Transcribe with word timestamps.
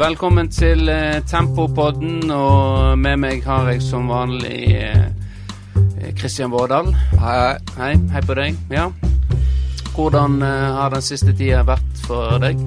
velkommen 0.00 0.48
til 0.48 0.88
eh, 0.88 1.20
Tempopodden, 1.28 2.30
og 2.32 2.96
med 2.98 3.18
meg 3.20 3.42
har 3.44 3.66
jeg 3.68 3.82
som 3.84 4.08
vanlig 4.08 4.72
eh, 4.78 6.12
Kristian 6.16 6.52
Vårdal. 6.54 6.88
Hei, 7.20 7.58
Hei, 7.76 7.90
hei 8.14 8.22
på 8.24 8.36
deg. 8.38 8.56
Ja. 8.72 8.86
Hvordan 9.92 10.38
eh, 10.46 10.68
har 10.78 10.94
den 10.94 11.04
siste 11.04 11.34
tida 11.36 11.60
vært 11.68 12.04
for 12.06 12.40
deg? 12.40 12.62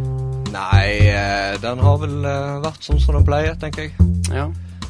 Nei, 0.54 1.10
eh, 1.10 1.56
den 1.64 1.82
har 1.82 1.98
vel 2.04 2.20
eh, 2.22 2.60
vært 2.68 2.86
sånn 2.86 3.02
som 3.02 3.18
den 3.18 3.26
pleier, 3.26 3.58
tenker 3.58 3.88
jeg. 3.88 3.96
Ja. 4.30 4.46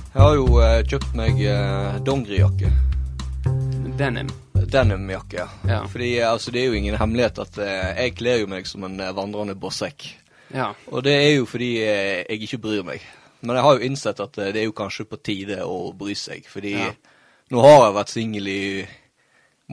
Jeg 0.10 0.20
har 0.20 0.36
jo 0.36 0.48
eh, 0.60 0.82
kjøpt 0.84 1.16
meg 1.16 1.40
eh, 1.48 2.02
dongerijakke. 2.04 2.74
Denim. 3.96 4.34
Denimjakke, 4.74 5.46
ja. 5.46 5.48
Ja. 5.70 5.80
Fordi 5.88 6.12
eh, 6.18 6.28
altså, 6.28 6.52
det 6.52 6.66
er 6.66 6.74
jo 6.74 6.82
ingen 6.82 7.00
hemmelighet 7.00 7.40
at 7.46 7.62
eh, 7.64 8.04
jeg 8.04 8.18
kler 8.20 8.44
jo 8.44 8.52
meg 8.52 8.68
som 8.68 8.84
en 8.90 9.00
eh, 9.00 9.16
vandrende 9.16 9.56
bossekk. 9.56 10.10
Ja. 10.54 10.72
Og 10.92 11.04
det 11.04 11.14
er 11.18 11.32
jo 11.38 11.46
fordi 11.50 11.72
eh, 11.82 12.24
jeg 12.30 12.42
ikke 12.48 12.62
bryr 12.62 12.84
meg. 12.88 13.02
Men 13.42 13.58
jeg 13.58 13.64
har 13.66 13.78
jo 13.78 13.88
innsett 13.88 14.20
at 14.24 14.38
eh, 14.38 14.52
det 14.54 14.62
er 14.62 14.68
jo 14.70 14.76
kanskje 14.78 15.06
på 15.10 15.20
tide 15.26 15.62
å 15.66 15.92
bry 15.98 16.14
seg. 16.16 16.46
Fordi 16.50 16.76
Ja. 16.78 16.92
nå 17.52 17.62
har 17.62 17.88
jeg 17.88 17.96
vært 17.98 18.14
singel 18.14 18.48
i 18.48 18.88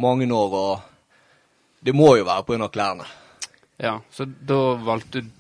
mange 0.01 0.27
år, 0.33 0.55
og 0.55 0.81
det 1.85 1.95
må 1.95 2.17
jo 2.17 2.25
være 2.25 2.63
av 2.63 2.71
klærne. 2.73 3.07
ja. 3.79 4.01
Så 4.11 4.25
da 4.25 4.75
valgte 4.77 5.21
du 5.23 5.31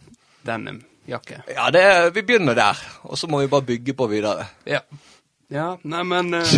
denimjakke. 0.46 1.42
Ja, 1.54 1.70
det, 1.70 2.14
vi 2.14 2.22
begynner 2.22 2.54
der, 2.54 2.78
og 3.04 3.18
så 3.18 3.28
må 3.28 3.40
vi 3.40 3.46
bare 3.52 3.62
bygge 3.66 3.94
på 3.94 4.06
videre. 4.08 4.46
Ja. 4.66 4.80
Ja, 5.50 5.72
nei, 5.82 6.02
men 6.06 6.34
eh, 6.38 6.50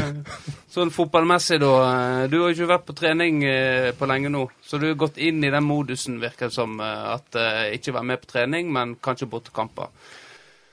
sånn 0.69 0.91
fotballmessig, 0.93 1.57
da. 1.63 1.69
eh, 1.89 2.27
Du 2.29 2.35
har 2.43 2.51
jo 2.51 2.57
ikke 2.59 2.69
vært 2.75 2.85
på 2.91 2.97
trening 2.99 3.39
eh, 3.49 3.91
på 3.97 4.05
lenge 4.11 4.29
nå. 4.29 4.43
Så 4.61 4.77
du 4.79 4.85
har 4.91 4.99
gått 5.01 5.17
inn 5.17 5.39
i 5.45 5.51
den 5.53 5.65
modusen, 5.65 6.19
virker 6.21 6.51
det 6.51 6.57
som. 6.59 6.75
At 6.83 7.33
ikke 7.73 7.95
være 7.97 8.09
med 8.11 8.21
på 8.21 8.29
trening, 8.35 8.69
men 8.73 8.93
kanskje 9.01 9.31
bortekamper. 9.33 9.89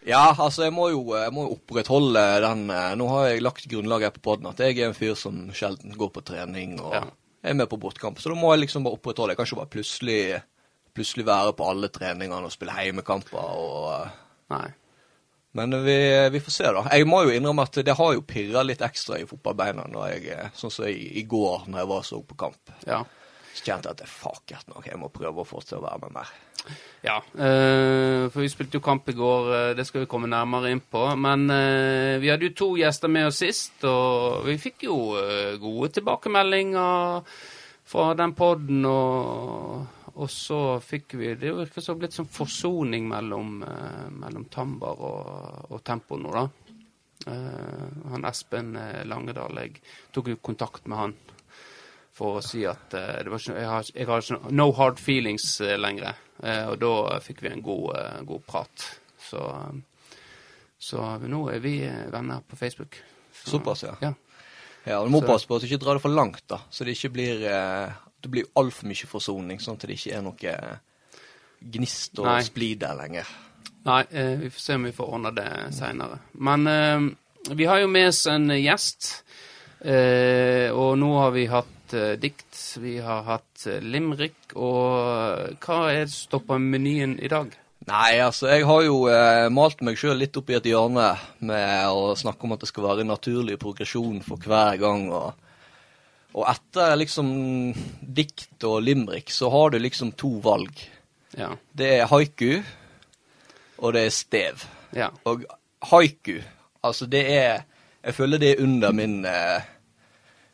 Ja, 0.07 0.33
altså 0.35 0.63
jeg 0.65 0.73
må 0.75 0.89
jo, 0.91 1.01
jeg 1.15 1.31
må 1.35 1.43
opprettholde 1.51 2.21
den 2.43 2.61
Nå 2.71 3.07
har 3.11 3.25
jeg 3.29 3.41
lagt 3.43 3.65
grunnlaget 3.71 4.13
på 4.15 4.21
podden 4.29 4.47
at 4.47 4.61
jeg 4.63 4.77
er 4.79 4.87
en 4.87 4.95
fyr 4.95 5.11
som 5.19 5.41
sjelden 5.55 5.91
går 5.99 6.11
på 6.15 6.23
trening 6.23 6.77
og 6.79 6.93
Ja. 6.95 7.01
er 7.43 7.53
med 7.59 7.67
på 7.69 7.77
bortkamp. 7.79 8.19
Så 8.19 8.31
da 8.31 8.35
må 8.39 8.53
jeg 8.55 8.63
liksom 8.65 8.83
bare 8.87 8.95
opprettholde. 8.95 9.35
Jeg 9.35 9.37
kan 9.41 9.45
ikke 9.49 9.59
bare 9.59 9.73
plutselig, 9.75 10.21
plutselig 10.95 11.25
være 11.27 11.53
på 11.55 11.67
alle 11.71 11.87
treningene 11.91 12.47
og 12.47 12.51
spille 12.55 12.75
heimekamper 12.75 13.43
og 13.43 14.07
Nei. 14.55 14.69
Men 15.57 15.73
vi, 15.85 15.97
vi 16.29 16.41
får 16.45 16.53
se, 16.53 16.67
da. 16.75 16.83
Jeg 16.93 17.07
må 17.09 17.23
jo 17.25 17.33
innrømme 17.33 17.65
at 17.65 17.79
det 17.85 17.95
har 17.97 18.11
jo 18.13 18.25
pirra 18.27 18.61
litt 18.65 18.83
ekstra 18.85 19.17
i 19.17 19.25
fotballbeina 19.29 19.87
når 19.89 20.11
jeg, 20.11 20.35
eh, 20.35 20.51
sånn 20.57 20.73
som 20.73 20.89
i, 20.89 20.99
i 21.21 21.25
går, 21.29 21.65
når 21.69 21.81
jeg 21.81 21.89
var 21.89 22.05
så 22.05 22.21
på 22.21 22.37
kamp. 22.45 22.75
Ja. 22.85 23.01
Så 23.55 23.65
kjente 23.65 23.89
jeg 23.89 23.97
at 23.97 24.03
det 24.03 24.05
er 24.05 24.13
fucket 24.13 24.69
nok, 24.69 24.85
jeg 24.85 24.99
må 25.01 25.09
prøve 25.13 25.41
å 25.41 25.47
få 25.47 25.63
til 25.65 25.79
å 25.79 25.87
være 25.87 26.05
med 26.05 26.19
mer. 26.19 26.29
Ja, 27.01 27.17
øh, 27.17 28.29
for 28.29 28.43
vi 28.43 28.49
spilte 28.51 28.77
jo 28.77 28.83
kamp 28.83 29.07
i 29.09 29.15
går, 29.17 29.53
eh, 29.55 29.75
det 29.77 29.87
skal 29.87 30.03
vi 30.03 30.09
komme 30.11 30.29
nærmere 30.29 30.71
inn 30.71 30.81
på. 30.83 31.05
Men 31.15 31.49
øh, 31.49 32.21
vi 32.21 32.29
hadde 32.29 32.49
jo 32.49 32.55
to 32.55 32.69
gjester 32.77 33.09
med 33.11 33.29
oss 33.29 33.39
sist, 33.41 33.79
og 33.87 34.45
vi 34.45 34.57
fikk 34.61 34.85
jo 34.89 34.97
øh, 35.17 35.55
gode 35.61 35.89
tilbakemeldinger 35.97 37.23
fra 37.89 38.11
den 38.19 38.35
podden. 38.37 38.85
Og, 38.85 39.87
og 40.19 40.29
så 40.31 40.57
fikk 40.83 41.13
vi 41.19 41.33
Det 41.39 41.53
virker 41.55 41.81
som 41.83 41.99
blitt 41.99 42.15
sånn 42.17 42.27
forsoning 42.29 43.07
mellom, 43.07 43.61
eh, 43.63 44.07
mellom 44.11 44.45
Tambar 44.51 44.99
og, 44.99 45.71
og 45.71 45.83
Tempo 45.87 46.17
nå, 46.19 46.33
da. 46.35 46.43
Eh, 47.31 48.11
han 48.11 48.27
Espen 48.29 48.75
eh, 48.79 49.03
Langedal, 49.07 49.55
jeg 49.63 49.81
tok 50.15 50.31
jo 50.33 50.39
kontakt 50.43 50.87
med 50.87 50.97
han 50.97 51.15
for 52.19 52.39
å 52.39 52.43
si 52.43 52.65
at 52.67 52.93
eh, 52.99 53.21
det 53.23 53.31
var 53.31 53.39
ikke, 53.39 53.55
jeg, 53.59 53.69
har, 53.71 53.91
jeg 53.95 54.07
har 54.09 54.23
ikke 54.25 54.51
no 54.59 54.69
hard 54.75 54.99
feelings 54.99 55.45
uh, 55.63 55.77
lenger. 55.79 56.17
Eh, 56.43 56.65
og 56.71 56.79
da 56.81 57.19
fikk 57.23 57.45
vi 57.45 57.53
en 57.53 57.63
god, 57.63 57.85
eh, 57.95 58.17
god 58.27 58.43
prat. 58.47 58.87
Så, 59.29 59.39
eh, 59.39 60.17
så 60.79 61.05
nå 61.23 61.45
er 61.53 61.63
vi 61.63 61.77
eh, 61.87 62.09
venner 62.11 62.43
på 62.47 62.59
Facebook. 62.59 62.99
Så, 63.31 63.53
Såpass, 63.55 63.85
ja. 63.87 63.95
Ja. 64.03 64.13
Ja, 64.85 65.03
Du 65.03 65.09
må 65.11 65.21
Så- 65.21 65.27
passe 65.27 65.47
på 65.47 65.55
at 65.55 65.61
du 65.63 65.67
ikke 65.67 65.79
drar 65.85 65.95
det 65.99 66.03
for 66.03 66.11
langt, 66.15 66.43
da. 66.47 66.59
Så 66.71 66.83
det 66.87 66.95
ikke 66.97 67.13
blir 67.15 67.43
eh, 67.47 67.95
Det 68.21 68.31
blir 68.31 68.49
altfor 68.59 68.89
mye 68.89 69.09
forsoning, 69.09 69.61
sånn 69.63 69.77
at 69.79 69.85
det 69.87 69.97
ikke 69.97 70.17
er 70.17 70.25
noe 70.25 70.55
gnist 71.59 72.19
og 72.19 72.27
Nei. 72.29 72.41
splid 72.47 72.81
der 72.83 72.97
lenger. 72.99 73.31
Nei, 73.87 74.03
eh, 74.11 74.35
vi 74.39 74.51
får 74.51 74.63
se 74.63 74.75
om 74.75 74.87
vi 74.87 74.95
får 74.95 75.13
ordna 75.15 75.31
det 75.35 75.49
seinere. 75.75 76.19
Men 76.33 76.67
eh, 76.67 77.55
vi 77.55 77.67
har 77.69 77.79
jo 77.83 77.87
med 77.91 78.09
oss 78.11 78.25
en 78.31 78.49
gjest. 78.55 79.09
Eh, 79.79 80.67
og 80.75 80.97
nå 80.99 81.13
har 81.19 81.31
vi 81.35 81.47
hatt 81.51 81.95
dikt, 82.21 82.53
vi 82.77 82.99
har 83.01 83.23
hatt 83.25 83.63
limrik, 83.65 83.87
limerick, 83.89 84.51
og 84.53 85.55
hva 85.63 85.79
er 85.89 86.03
det 86.03 86.11
som 86.13 86.27
står 86.27 86.43
på 86.45 86.59
menyen 86.61 87.15
i 87.17 87.31
dag? 87.31 87.55
Nei, 87.89 88.19
altså, 88.21 88.49
jeg 88.51 88.65
har 88.67 88.83
jo 88.85 88.97
eh, 89.09 89.47
malt 89.53 89.79
meg 89.85 89.97
sjøl 89.97 90.19
litt 90.19 90.35
opp 90.37 90.51
i 90.51 90.57
et 90.57 90.67
hjørne 90.67 91.07
med 91.47 91.89
å 91.89 92.11
snakke 92.19 92.45
om 92.45 92.53
at 92.53 92.61
det 92.61 92.69
skal 92.69 92.85
være 92.85 93.05
en 93.05 93.13
naturlig 93.15 93.55
progresjon 93.61 94.19
for 94.25 94.41
hver 94.43 94.77
gang. 94.81 95.07
Og, 95.15 95.48
og 96.37 96.45
etter 96.51 96.95
liksom 96.99 97.29
dikt 98.01 98.63
og 98.69 98.83
limrik 98.85 99.31
så 99.33 99.49
har 99.49 99.73
du 99.73 99.79
liksom 99.79 100.13
to 100.19 100.35
valg. 100.43 100.83
Ja. 101.37 101.53
Det 101.71 101.89
er 101.99 102.09
haiku, 102.11 102.61
og 103.79 103.95
det 103.95 104.05
er 104.05 104.13
stev. 104.13 104.65
Ja. 104.95 105.09
Og 105.29 105.45
haiku, 105.91 106.39
altså 106.83 107.05
det 107.05 107.25
er 107.33 107.65
Jeg 107.99 108.15
føler 108.15 108.39
det 108.39 108.49
er 108.49 108.63
under 108.63 108.93
min 108.95 109.25
eh, 109.27 109.59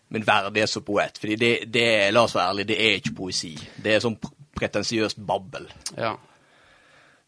min 0.07 0.23
verdighet 0.25 0.69
som 0.69 0.83
poet. 0.83 1.17
Fordi 1.17 1.35
det, 1.35 1.51
det 1.73 1.83
er, 1.85 2.11
la 2.11 2.23
oss 2.25 2.35
være 2.35 2.53
ærlige, 2.53 2.69
det 2.71 2.77
er 2.81 2.95
ikke 2.99 3.15
poesi. 3.17 3.53
Det 3.83 3.95
er 3.95 4.03
sånn 4.03 4.17
pretensiøst 4.55 5.19
babbel. 5.27 5.67
Ja. 5.97 6.15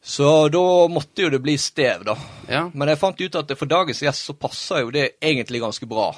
Så 0.02 0.47
da 0.53 0.64
måtte 0.91 1.25
jo 1.25 1.31
det 1.34 1.41
bli 1.44 1.58
stev, 1.59 2.06
da. 2.08 2.16
Ja. 2.47 2.68
Men 2.74 2.91
jeg 2.91 3.02
fant 3.02 3.22
ut 3.22 3.40
at 3.41 3.53
for 3.59 3.69
dagens 3.69 4.02
gjest 4.06 4.29
så 4.29 4.38
passer 4.40 4.85
jo 4.85 4.94
det 4.94 5.08
egentlig 5.19 5.64
ganske 5.66 5.90
bra. 5.90 6.12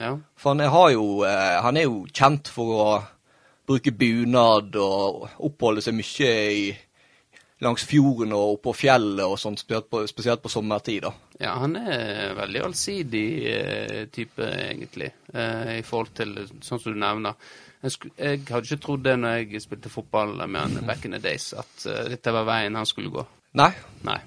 Ja. 0.00 0.14
For 0.36 0.54
han 0.54 0.60
er, 0.64 0.70
har 0.72 0.90
jo, 0.94 1.06
eh, 1.28 1.58
han 1.62 1.76
er 1.76 1.88
jo 1.88 2.06
kjent 2.12 2.48
for 2.52 2.76
å 2.78 2.86
bruke 3.68 3.92
bunad 3.94 4.74
og 4.80 5.28
oppholde 5.46 5.82
seg 5.84 5.94
mye 5.94 6.30
i, 6.52 6.64
langs 7.62 7.84
fjorden 7.86 8.32
og 8.34 8.56
på 8.64 8.72
fjellet 8.74 9.22
og 9.22 9.36
sånt, 9.38 9.60
spesielt 9.62 9.86
på, 9.92 10.00
spesielt 10.10 10.42
på 10.42 10.50
sommertid. 10.50 11.04
da. 11.04 11.12
Ja, 11.38 11.52
han 11.62 11.76
er 11.78 12.32
veldig 12.34 12.64
allsidig 12.66 13.26
eh, 13.52 14.00
type, 14.10 14.42
egentlig, 14.42 15.12
eh, 15.32 15.76
i 15.78 15.84
forhold 15.86 16.10
til 16.18 16.34
sånn 16.58 16.80
som 16.82 16.88
du 16.90 16.98
nevner. 16.98 17.38
Jeg, 17.82 18.10
jeg 18.18 18.42
hadde 18.48 18.66
ikke 18.66 18.82
trodd 18.82 19.04
det 19.06 19.14
når 19.18 19.38
jeg 19.44 19.62
spilte 19.62 19.90
fotball 19.90 20.34
med 20.46 20.60
han 20.60 20.82
back 20.90 21.06
in 21.06 21.14
the 21.14 21.22
days, 21.22 21.52
at 21.54 21.86
eh, 21.86 22.10
dette 22.16 22.34
var 22.34 22.48
veien 22.50 22.78
han 22.78 22.86
skulle 22.88 23.14
gå. 23.14 23.24
Nei, 23.62 23.70
Nei. 24.08 24.18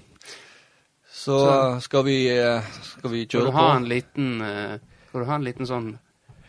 så, 1.11 1.37
skal 1.83 2.03
vi, 2.07 2.17
eh, 2.31 2.63
skal 2.95 3.11
vi 3.13 3.23
Skal 3.25 3.39
kjøre 3.39 3.51
du 3.51 3.55
ha 3.57 3.67
på? 3.71 3.77
en 3.79 3.87
liten 3.89 4.33
eh, 4.47 4.75
Skal 5.15 5.23
du 5.23 5.29
ha 5.31 5.35
en 5.39 5.45
liten 5.47 5.67
sånn 5.69 5.85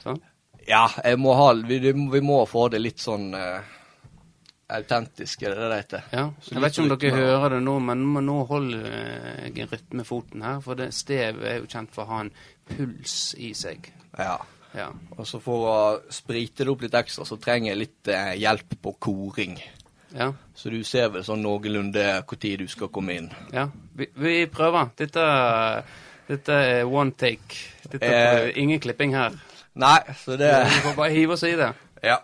Sånn? 0.03 0.17
Ja, 0.67 0.89
må 1.15 1.37
ha, 1.39 1.53
vi, 1.55 1.79
vi 1.79 2.21
må 2.27 2.41
få 2.51 2.65
det 2.75 2.81
litt 2.83 2.99
sånn 2.99 3.29
uh, 3.39 3.63
autentisk, 4.75 5.45
er 5.47 5.55
det 5.55 5.69
det 5.71 5.77
heter? 5.79 6.09
Ja. 6.11 6.25
Jeg 6.51 6.63
vet 6.65 6.75
ikke 6.75 6.83
om 6.83 6.91
dere 6.91 7.13
hører 7.21 7.55
det 7.55 7.61
nå, 7.63 7.77
men 7.87 8.03
nå- 8.27 8.41
holder 8.49 8.89
eh, 8.91 9.45
jeg 9.47 9.63
en 9.63 9.71
rytmefoten 9.71 10.43
her. 10.43 10.59
For 10.65 10.75
det 10.83 10.89
stev 10.99 11.39
er 11.47 11.61
jo 11.61 11.69
kjent 11.71 11.95
for 11.95 12.03
å 12.03 12.11
ha 12.11 12.19
en 12.25 12.33
puls 12.73 13.37
i 13.39 13.53
seg. 13.55 13.87
Ja. 14.19 14.35
Ja. 14.75 14.89
Og 15.15 15.23
så 15.31 15.39
for 15.41 15.69
å 15.71 15.77
sprite 16.11 16.67
det 16.67 16.75
opp 16.75 16.83
litt 16.83 16.99
ekstra, 16.99 17.25
så 17.29 17.39
trenger 17.39 17.71
jeg 17.71 17.83
litt 17.85 18.11
uh, 18.11 18.35
hjelp 18.35 18.75
på 18.83 18.97
koring. 19.07 19.55
Ja. 20.17 20.33
Så 20.59 20.75
du 20.75 20.81
ser 20.83 21.13
vel 21.15 21.23
sånn 21.27 21.47
noenlunde 21.47 22.09
når 22.27 22.59
du 22.65 22.67
skal 22.75 22.91
komme 22.91 23.21
inn. 23.21 23.31
Ja, 23.55 23.69
vi, 23.95 24.11
vi 24.19 24.35
prøver. 24.51 24.91
Dette, 24.99 25.31
dette 26.29 26.53
er 26.53 26.85
one 26.85 27.13
take. 27.13 27.57
Dette 27.93 28.07
er 28.07 28.47
Eh. 28.47 28.53
ingen 28.63 28.81
klipping 28.81 29.15
her. 29.15 29.31
Nei, 29.75 29.99
så 30.25 30.37
det 30.37 30.51
Vi 30.65 30.81
får 30.89 30.97
bare 30.97 31.11
hive 31.13 31.33
oss 31.33 31.43
i 31.43 31.53
det. 31.57 31.73
Ja. 32.03 32.17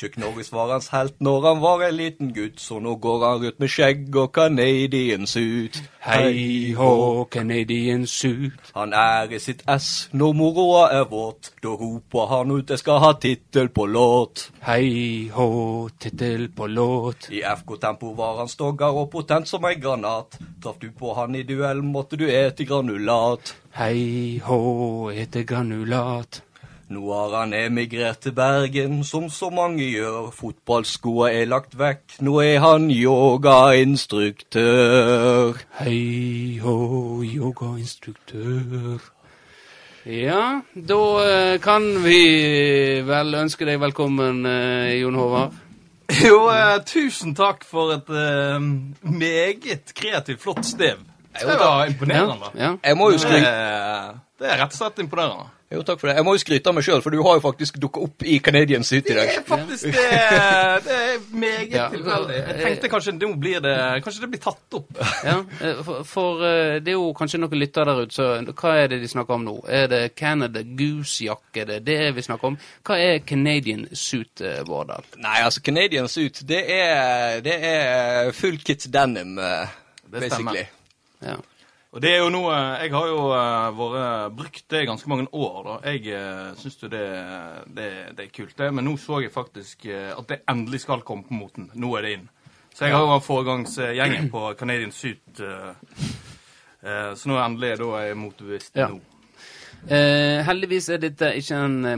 Chuck 0.00 0.16
Norris 0.16 0.52
var 0.52 0.70
hans 0.72 0.86
helt 0.94 1.18
når 1.20 1.42
han 1.44 1.58
var 1.60 1.82
en 1.84 1.96
liten 1.96 2.30
gutt, 2.32 2.60
så 2.60 2.78
nå 2.80 2.94
går 3.04 3.24
han 3.26 3.42
ut 3.44 3.58
med 3.60 3.68
skjegg 3.68 4.16
og 4.16 4.30
Canadian 4.32 5.28
suit. 5.28 5.76
Hei 6.06 6.72
hå, 6.78 6.88
Canadian 7.28 8.06
suit. 8.08 8.72
Han 8.78 8.96
er 8.96 9.28
i 9.36 9.42
sitt 9.44 9.60
ess 9.68 10.08
når 10.16 10.32
moroa 10.40 10.86
er 11.02 11.04
våt. 11.12 11.52
Da 11.60 11.76
roper 11.82 12.32
han 12.32 12.56
ut 12.56 12.70
'jeg 12.70 12.78
skal 12.78 13.04
ha 13.04 13.12
tittel 13.12 13.68
på 13.68 13.84
låt'. 13.98 14.48
Hei 14.64 15.28
hå, 15.36 15.90
tittel 16.00 16.48
på 16.48 16.66
låt. 16.66 17.28
I 17.28 17.44
FK-tempo 17.44 18.16
var 18.16 18.38
han 18.38 18.48
stogger 18.48 18.96
og 19.04 19.10
potent 19.10 19.48
som 19.48 19.64
ei 19.64 19.74
granat. 19.74 20.38
Traff 20.62 20.78
du 20.80 20.90
på 20.90 21.14
han 21.14 21.34
i 21.34 21.42
duell, 21.42 21.82
måtte 21.82 22.16
du 22.16 22.24
ete 22.24 22.64
granulat. 22.64 23.54
Hei 23.76 24.40
hå, 24.44 25.10
ete 25.12 25.44
granulat. 25.44 26.42
Nå 26.90 27.06
har 27.14 27.30
han 27.38 27.52
emigrert 27.54 28.18
til 28.24 28.32
Bergen, 28.34 29.04
som 29.06 29.28
så 29.30 29.46
mange 29.54 29.84
gjør. 29.92 30.32
Fotballskoa 30.34 31.28
er 31.30 31.44
lagt 31.46 31.76
vekk, 31.78 32.16
nå 32.26 32.40
er 32.42 32.58
han 32.64 32.90
yogainstruktør. 32.90 35.54
Hei 35.78 36.58
hå, 36.58 37.22
yogainstruktør. 37.22 38.98
Ja, 40.02 40.66
da 40.74 40.98
eh, 41.28 41.62
kan 41.62 42.02
vi 42.02 42.18
vel 43.06 43.38
ønske 43.38 43.62
deg 43.70 43.78
velkommen, 43.84 44.42
eh, 44.50 44.98
Jon 44.98 45.14
Håvard. 45.14 45.54
Jo, 46.26 46.50
eh, 46.50 46.82
tusen 46.90 47.38
takk 47.38 47.62
for 47.70 47.94
et 47.94 48.10
eh, 48.10 48.58
meget 49.06 49.94
kreativt, 49.94 50.42
flott 50.42 50.66
stev. 50.66 51.06
Det 51.38 51.54
var 51.54 51.86
imponerende. 51.86 52.50
Ja. 52.58 52.74
Jeg 52.82 52.98
må 52.98 53.14
jo 53.14 53.18
Det, 53.20 53.28
skryte 53.28 53.54
det 54.42 54.50
er 54.50 54.58
rett 54.58 54.74
og 54.74 54.78
slett 54.80 54.98
imponerende. 55.06 55.59
Jo, 55.70 55.84
takk 55.86 56.00
for 56.02 56.08
det. 56.10 56.16
Jeg 56.18 56.24
må 56.26 56.32
jo 56.34 56.40
skryte 56.42 56.66
av 56.66 56.74
meg 56.74 56.82
sjøl, 56.82 56.98
for 57.04 57.14
du 57.14 57.20
har 57.22 57.36
jo 57.38 57.42
faktisk 57.44 57.76
dukka 57.78 58.00
opp 58.02 58.24
i 58.26 58.40
Canadian 58.42 58.82
Suit 58.82 59.06
i 59.06 59.14
dag. 59.14 59.28
Det 59.30 59.36
er 59.38 59.44
faktisk 59.46 59.84
det, 59.86 60.06
det 60.82 60.96
er 60.96 61.20
meget 61.30 61.76
Ja. 61.76 61.84
tilfeldig. 61.92 62.38
Jeg 62.40 62.56
tenkte 62.64 62.88
kanskje 62.90 63.14
nå 63.14 63.28
blir 63.38 63.60
det 63.62 63.74
Kanskje 64.02 64.24
det 64.24 64.30
blir 64.32 64.42
tatt 64.42 64.76
opp. 64.80 64.90
Ja, 65.22 65.36
eh, 65.62 65.82
for, 65.86 66.00
for 66.10 66.42
eh, 66.42 66.80
det 66.82 66.90
er 66.90 66.96
jo 66.98 67.12
kanskje 67.14 67.38
noen 67.44 67.54
lyttere 67.62 67.94
der 67.94 68.02
ute, 68.02 68.16
så 68.18 68.26
hva 68.50 68.72
er 68.82 68.90
det 68.90 68.98
de 69.04 69.10
snakker 69.12 69.36
om 69.38 69.44
nå? 69.46 69.54
Er 69.70 69.86
det 69.92 70.02
Canada 70.18 70.64
Goose-jakke, 70.66 71.62
det 71.70 71.76
er 71.78 71.86
det 71.86 72.00
vi 72.18 72.26
snakker 72.26 72.50
om? 72.50 72.58
Hva 72.90 72.98
er 72.98 73.22
Canadian 73.30 73.86
suit, 73.94 74.42
eh, 74.42 74.64
Vårdal? 74.66 75.06
Nei, 75.22 75.36
altså, 75.46 75.62
Canadian 75.62 76.08
Suit, 76.10 76.42
det 76.50 76.64
er, 76.66 77.38
det 77.46 77.54
er 77.70 78.32
full 78.34 78.58
kit 78.58 78.88
denim, 78.90 79.36
basically. 79.38 80.18
Det 80.18 80.32
stemmer. 80.34 80.60
Ja. 81.22 81.38
Og 81.90 82.02
det 82.02 82.10
er 82.14 82.20
jo 82.22 82.28
noe 82.30 82.54
Jeg 82.84 82.92
har 82.94 83.06
jo 83.10 83.22
uh, 83.34 83.70
vært 83.74 84.34
brukt 84.38 84.66
det 84.70 84.82
i 84.84 84.86
ganske 84.86 85.08
mange 85.10 85.26
år. 85.34 85.56
da. 85.66 85.76
Jeg 85.90 86.14
uh, 86.14 86.52
syns 86.60 86.76
jo 86.82 86.88
det, 86.92 87.02
det, 87.66 87.88
det 88.16 88.26
er 88.26 88.34
kult, 88.36 88.54
det. 88.58 88.68
Men 88.74 88.86
nå 88.86 88.94
så 89.00 89.18
jeg 89.24 89.32
faktisk 89.34 89.86
eh, 89.90 90.12
at 90.14 90.28
det 90.30 90.42
endelig 90.50 90.84
skal 90.84 91.02
komme 91.02 91.26
på 91.26 91.34
moten. 91.34 91.70
Nå 91.74 91.90
er 91.98 92.06
det 92.06 92.12
inn. 92.18 92.28
Så 92.74 92.86
jeg 92.86 92.94
har 92.94 93.02
jo 93.02 93.10
vært 93.10 93.26
foregangsgjengen 93.26 94.30
på 94.30 94.44
Canadian 94.60 94.92
Suit. 94.94 95.40
eh, 95.42 95.72
eh, 96.86 97.10
så 97.18 97.28
nå 97.28 97.34
er 97.40 97.44
endelig 97.48 97.72
da 97.82 97.88
er 97.98 98.06
jeg 98.12 98.20
motebevisst 98.22 98.78
Ja. 98.78 98.86
nå. 98.88 99.00
Eh, 99.88 100.44
heldigvis 100.46 100.88
er 100.94 100.98
dette 101.02 101.32
ikke 101.40 101.58
en 101.66 101.76
eh, 101.88 101.96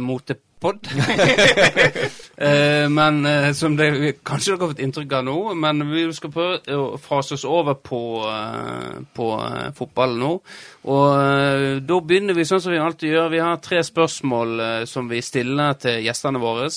motepod. 0.62 0.86
eh, 2.36 2.88
men 2.88 3.26
eh, 3.26 3.52
som 3.52 3.76
det 3.76 4.22
kanskje 4.24 4.52
dere 4.52 4.62
har 4.62 4.72
fått 4.72 4.82
inntrykk 4.82 5.12
av 5.18 5.26
nå, 5.26 5.36
men 5.58 5.84
vi 5.90 6.06
skal 6.14 6.32
prøve 6.32 6.76
å 6.76 6.98
fase 7.02 7.36
oss 7.36 7.44
over 7.44 7.74
på, 7.74 8.02
eh, 8.28 9.02
på 9.14 9.28
eh, 9.40 9.68
fotball 9.76 10.16
nå. 10.20 10.32
Og 10.86 11.06
eh, 11.18 11.82
da 11.82 12.00
begynner 12.00 12.38
vi 12.38 12.46
sånn 12.48 12.62
som 12.62 12.74
vi 12.74 12.82
alltid 12.82 13.14
gjør. 13.14 13.30
Vi 13.32 13.44
har 13.44 13.62
tre 13.62 13.82
spørsmål 13.86 14.58
eh, 14.60 14.82
som 14.90 15.10
vi 15.10 15.22
stiller 15.22 15.78
til 15.82 16.02
gjestene 16.06 16.42
våre. 16.42 16.70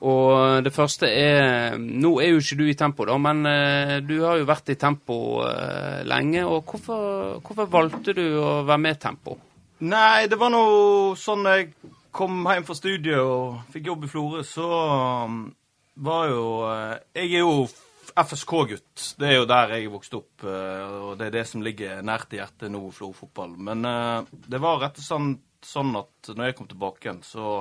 Og 0.00 0.64
det 0.64 0.70
første 0.72 1.10
er 1.12 1.74
Nå 1.76 2.14
er 2.24 2.30
jo 2.30 2.38
ikke 2.40 2.56
du 2.56 2.62
i 2.70 2.76
tempo, 2.78 3.04
da, 3.04 3.18
men 3.20 3.42
du 4.08 4.14
har 4.22 4.38
jo 4.40 4.46
vært 4.48 4.72
i 4.72 4.78
tempo 4.80 5.42
lenge. 6.08 6.46
Og 6.48 6.72
hvorfor, 6.72 7.42
hvorfor 7.44 7.68
valgte 7.68 8.14
du 8.16 8.24
å 8.40 8.62
være 8.64 8.80
med 8.80 8.96
i 8.96 9.02
tempo? 9.02 9.36
Nei, 9.92 10.24
det 10.32 10.40
var 10.40 10.54
noe 10.56 11.12
sånn 11.20 11.44
jeg 11.52 11.68
kom 12.12 12.42
hjem 12.48 12.66
fra 12.66 12.76
studiet 12.76 13.20
og 13.20 13.60
fikk 13.72 13.90
jobb 13.90 14.04
i 14.06 14.10
Florø, 14.10 14.42
så 14.46 14.66
um, 15.26 15.40
var 16.00 16.28
jo 16.30 16.44
eh, 16.70 16.96
Jeg 17.18 17.32
er 17.40 17.44
jo 17.44 17.68
FSK-gutt. 18.20 19.04
Det 19.20 19.28
er 19.28 19.36
jo 19.38 19.46
der 19.48 19.74
jeg 19.76 19.90
vokste 19.92 20.18
opp, 20.18 20.44
eh, 20.44 20.96
og 21.10 21.12
det 21.20 21.28
er 21.28 21.36
det 21.38 21.44
som 21.48 21.62
ligger 21.64 22.00
nært 22.06 22.32
i 22.34 22.40
hjertet 22.40 22.72
nå, 22.72 22.82
Florø 22.94 23.14
fotball. 23.20 23.54
Men 23.70 23.84
eh, 23.86 24.32
det 24.50 24.60
var 24.62 24.80
rett 24.82 24.98
og 25.00 25.06
slett 25.06 25.70
sånn 25.70 25.92
at 26.00 26.32
når 26.32 26.50
jeg 26.50 26.56
kom 26.58 26.68
tilbake 26.70 27.04
igjen, 27.04 27.22
så 27.26 27.60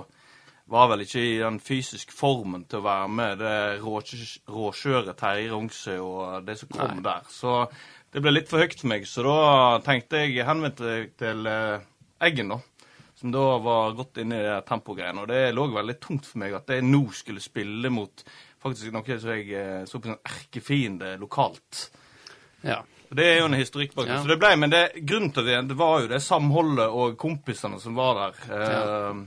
var 0.70 0.90
vel 0.92 1.02
ikke 1.04 1.22
i 1.26 1.38
den 1.42 1.58
fysiske 1.64 2.14
formen 2.14 2.64
til 2.70 2.80
å 2.80 2.86
være 2.86 3.08
med 3.12 3.40
det 3.42 3.56
råkjø- 3.82 4.44
råkjøret 4.54 5.18
Terje 5.18 5.50
Rongsø 5.52 5.96
og 6.06 6.46
det 6.48 6.56
som 6.62 6.70
kom 6.72 7.02
der. 7.04 7.26
Så 7.34 7.64
det 8.14 8.22
ble 8.24 8.36
litt 8.36 8.50
for 8.52 8.62
høyt 8.62 8.78
for 8.78 8.92
meg, 8.92 9.08
så 9.10 9.26
da 9.26 9.38
tenkte 9.86 10.22
jeg 10.22 10.46
henvendte 10.48 10.94
til 11.20 11.50
Eggen, 11.50 12.54
da. 12.54 12.60
Som 13.20 13.34
da 13.36 13.46
var 13.60 13.98
godt 13.98 14.22
inne 14.24 14.38
i 14.40 14.46
det 14.46 14.60
tempogreiene. 14.70 15.26
Og 15.26 15.28
det 15.28 15.50
lå 15.52 15.66
veldig 15.74 15.98
tungt 16.00 16.30
for 16.30 16.40
meg 16.40 16.54
at 16.56 16.72
jeg 16.72 16.86
nå 16.88 17.02
skulle 17.12 17.44
spille 17.44 17.92
mot 17.92 18.24
faktisk 18.64 18.94
noe 18.96 19.18
som 19.20 19.34
jeg 19.34 19.50
eh, 19.56 19.82
så 19.88 20.00
på 20.00 20.08
som 20.08 20.16
en 20.16 20.24
erkefiende 20.24 21.18
lokalt. 21.20 21.90
Ja. 22.64 22.80
Og 23.10 23.18
Det 23.18 23.26
er 23.26 23.40
jo 23.40 23.50
en 23.50 23.58
historikk 23.58 23.96
bak 23.96 24.06
det. 24.06 24.14
Ja. 24.14 24.22
Så 24.22 24.30
det 24.30 24.40
ble, 24.40 24.54
men 24.62 24.72
det, 24.72 24.84
grunnen 25.02 25.34
til 25.34 25.48
det, 25.48 25.60
det 25.72 25.78
var 25.80 26.04
jo 26.04 26.12
det 26.12 26.22
samholdet 26.22 26.88
og 26.88 27.18
kompisene 27.20 27.80
som 27.82 27.98
var 27.98 28.24
der. 28.24 28.42
Eh, 28.56 29.22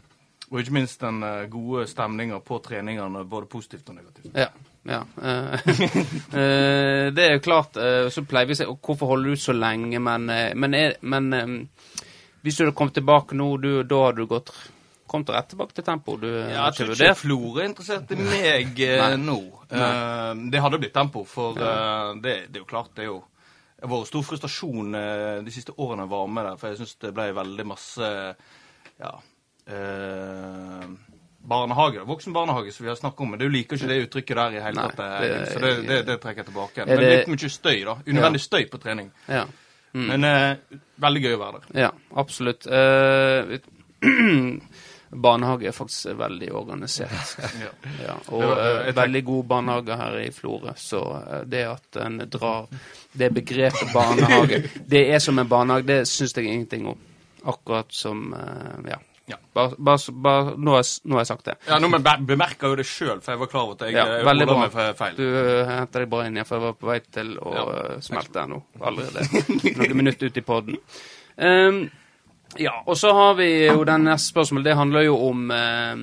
Og 0.53 0.61
ikke 0.61 0.75
minst 0.77 1.00
den 1.00 1.23
eh, 1.25 1.47
gode 1.49 1.87
stemninga 1.89 2.39
på 2.44 2.59
treningene, 2.65 3.25
både 3.25 3.49
positivt 3.49 3.89
og 3.89 3.97
negativt. 3.97 4.37
Ja. 4.37 4.50
ja. 4.89 5.03
Eh, 6.33 7.09
det 7.12 7.25
er 7.25 7.35
jo 7.37 7.44
klart, 7.44 7.77
så 8.12 8.23
pleier 8.25 8.49
vi 8.49 8.55
å 8.55 8.59
si 8.62 8.65
Hvorfor 8.65 9.11
holder 9.11 9.33
du 9.33 9.37
ut 9.37 9.43
så 9.43 9.53
lenge? 9.53 9.99
Men, 10.00 10.31
men, 10.56 10.77
men 11.00 11.69
hvis 12.43 12.56
du 12.59 12.65
hadde 12.65 12.77
kommet 12.77 12.94
tilbake 12.99 13.37
nå, 13.39 13.49
du, 13.62 13.71
da 13.87 14.00
hadde 14.06 14.23
du 14.23 14.31
gått 14.31 14.53
kommet 15.12 15.29
rett 15.35 15.50
tilbake 15.53 15.77
til 15.77 15.85
tempo? 15.85 16.17
Du 16.17 16.29
Ja, 16.29 16.69
jeg 16.71 16.79
tror 16.79 16.94
ikke? 16.94 17.15
Florø 17.21 17.61
er 17.61 17.69
interessert 17.69 18.15
i 18.15 18.17
meg 18.17 18.81
eh, 18.87 19.17
nå. 19.21 19.39
Eh, 19.69 20.31
det 20.53 20.62
hadde 20.65 20.81
blitt 20.81 20.94
tempo, 20.97 21.25
for 21.29 21.59
uh, 21.61 22.15
det, 22.23 22.37
det 22.49 22.59
er 22.61 22.65
jo 22.65 22.69
klart, 22.71 22.94
det 22.97 23.05
er 23.06 23.11
jo 23.12 23.21
det 23.83 23.89
har 23.89 23.97
vært 23.97 24.12
stor 24.12 24.23
frustrasjon 24.23 24.93
de 25.43 25.50
siste 25.53 25.73
årene 25.75 26.05
jeg 26.05 26.11
var 26.12 26.29
med 26.31 26.44
der, 26.47 26.59
for 26.61 26.71
jeg 26.71 26.79
syns 26.79 26.93
det 27.03 27.11
ble 27.17 27.25
veldig 27.35 27.65
masse 27.67 28.11
ja, 29.03 29.11
eh, 29.67 30.85
barnehage, 31.43 32.05
voksen 32.06 32.33
barnehage, 32.33 32.73
som 32.73 32.85
vi 32.87 32.91
har 32.93 32.97
snakket 32.97 33.21
om. 33.21 33.31
Men 33.35 33.41
du 33.41 33.49
liker 33.50 33.77
ikke 33.77 33.89
det 33.91 33.99
uttrykket 34.06 34.39
der 34.39 34.55
i 34.55 34.62
hele 34.62 34.85
tatt, 34.87 35.03
så 35.50 35.59
det, 35.65 35.73
det, 35.89 35.99
det 36.06 36.19
trekker 36.23 36.44
jeg 36.44 36.50
tilbake. 36.53 36.87
Men 36.87 37.03
det- 37.03 37.11
litt 37.17 37.33
mye 37.35 37.50
støy, 37.50 37.85
da. 37.89 37.97
Unødvendig 38.06 38.41
støy 38.44 38.69
på 38.71 38.79
trening. 38.83 39.11
Ja. 39.27 39.44
Mm. 39.93 40.06
Men 40.09 40.25
eh, 40.25 40.81
veldig 41.03 41.23
gøy 41.27 41.37
å 41.37 41.43
være 41.43 41.61
der. 41.61 41.81
Ja, 41.87 41.91
absolutt. 42.23 42.67
Eh, 42.67 43.59
barnehage 45.12 45.69
er 45.69 45.77
faktisk 45.77 46.15
veldig 46.19 46.53
organisert. 46.56 47.37
Ja. 47.62 47.71
Ja, 48.06 48.17
og 48.33 48.43
Det 48.43 48.89
eh, 48.89 48.97
veldig 48.97 49.25
god 49.25 49.44
barnehage 49.44 49.97
her 50.00 50.19
i 50.23 50.31
Florø. 50.33 50.73
Så 50.77 51.03
eh, 51.21 51.44
det 51.47 51.65
at 51.69 52.00
en 52.06 52.19
drar 52.33 52.69
det 53.12 53.31
begrepet 53.35 53.93
barnehage 53.93 54.62
Det 54.94 55.05
er 55.12 55.19
som 55.19 55.39
en 55.39 55.49
barnehage, 55.49 55.87
det 55.87 56.03
syns 56.09 56.37
jeg 56.37 56.49
ingenting 56.49 56.87
om. 56.94 56.99
Akkurat 57.44 57.93
som 57.93 58.33
eh, 58.35 58.93
Ja. 58.94 59.00
Ja. 59.31 59.37
Bare, 59.55 59.77
bare, 59.79 60.13
bare 60.25 60.57
nå, 60.59 60.73
har 60.75 60.83
jeg, 60.83 61.01
nå 61.07 61.15
har 61.15 61.21
jeg 61.23 61.29
sagt 61.31 61.45
det. 61.47 61.55
Ja, 61.69 61.77
nå 61.79 61.89
men 61.93 62.03
be- 62.03 62.19
bemerker 62.27 62.73
jo 62.73 62.77
det 62.81 62.87
sjøl, 62.91 63.21
for 63.23 63.33
jeg 63.33 63.39
var 63.39 63.47
klar 63.53 63.63
over 63.69 63.77
at 63.79 63.85
jeg 63.87 63.95
Ja, 63.95 64.07
eh, 64.19 64.25
veldig 64.27 64.47
ordla 64.49 64.55
bra. 64.55 64.61
meg 64.67 64.73
fe- 64.75 64.95
feil. 64.99 65.17
Du 65.17 65.23
uh, 65.25 65.71
henter 65.71 66.01
deg 66.03 66.11
bra 66.11 66.25
inn 66.27 66.37
igjen, 66.37 66.49
for 66.49 66.59
jeg 66.59 66.65
var 66.67 66.75
på 66.81 66.91
vei 66.91 66.99
til 67.19 67.31
å 67.39 67.53
Ja. 67.55 67.65
eh, 67.95 68.01
smelte 68.03 68.47
nå 68.51 68.63
allerede. 68.81 69.27
Noen 69.79 69.97
minutter 70.03 70.27
ut 70.33 70.37
i 70.43 70.45
poden. 70.47 70.79
Um, 71.39 71.79
ja, 72.61 72.75
og 72.85 72.99
så 73.01 73.13
har 73.17 73.35
vi 73.39 73.47
jo 73.71 73.85
den 73.89 74.05
neste 74.11 74.29
spørsmålet. 74.35 74.65
Det 74.73 74.77
handler 74.77 75.07
jo 75.07 75.15
om 75.31 75.47
eh, 75.55 75.95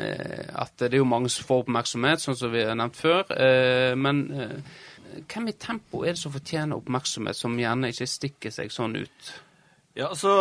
eh, 0.00 0.48
at 0.64 0.72
det 0.80 0.92
er 0.94 0.98
jo 1.02 1.08
mange 1.08 1.30
som 1.30 1.46
får 1.46 1.64
oppmerksomhet, 1.66 2.22
sånn 2.24 2.38
som 2.38 2.50
vi 2.54 2.64
har 2.66 2.74
nevnt 2.78 2.96
før. 2.98 3.28
Eh, 3.36 3.92
men 3.94 4.24
eh, 4.34 4.56
hvem 5.28 5.48
i 5.52 5.58
tempo 5.60 6.02
er 6.06 6.16
det 6.16 6.22
som 6.24 6.32
fortjener 6.34 6.80
oppmerksomhet, 6.80 7.36
som 7.38 7.54
gjerne 7.60 7.92
ikke 7.92 8.08
stikker 8.10 8.50
seg 8.54 8.72
sånn 8.74 8.96
ut? 9.04 9.32
Ja, 9.94 10.08
altså 10.08 10.32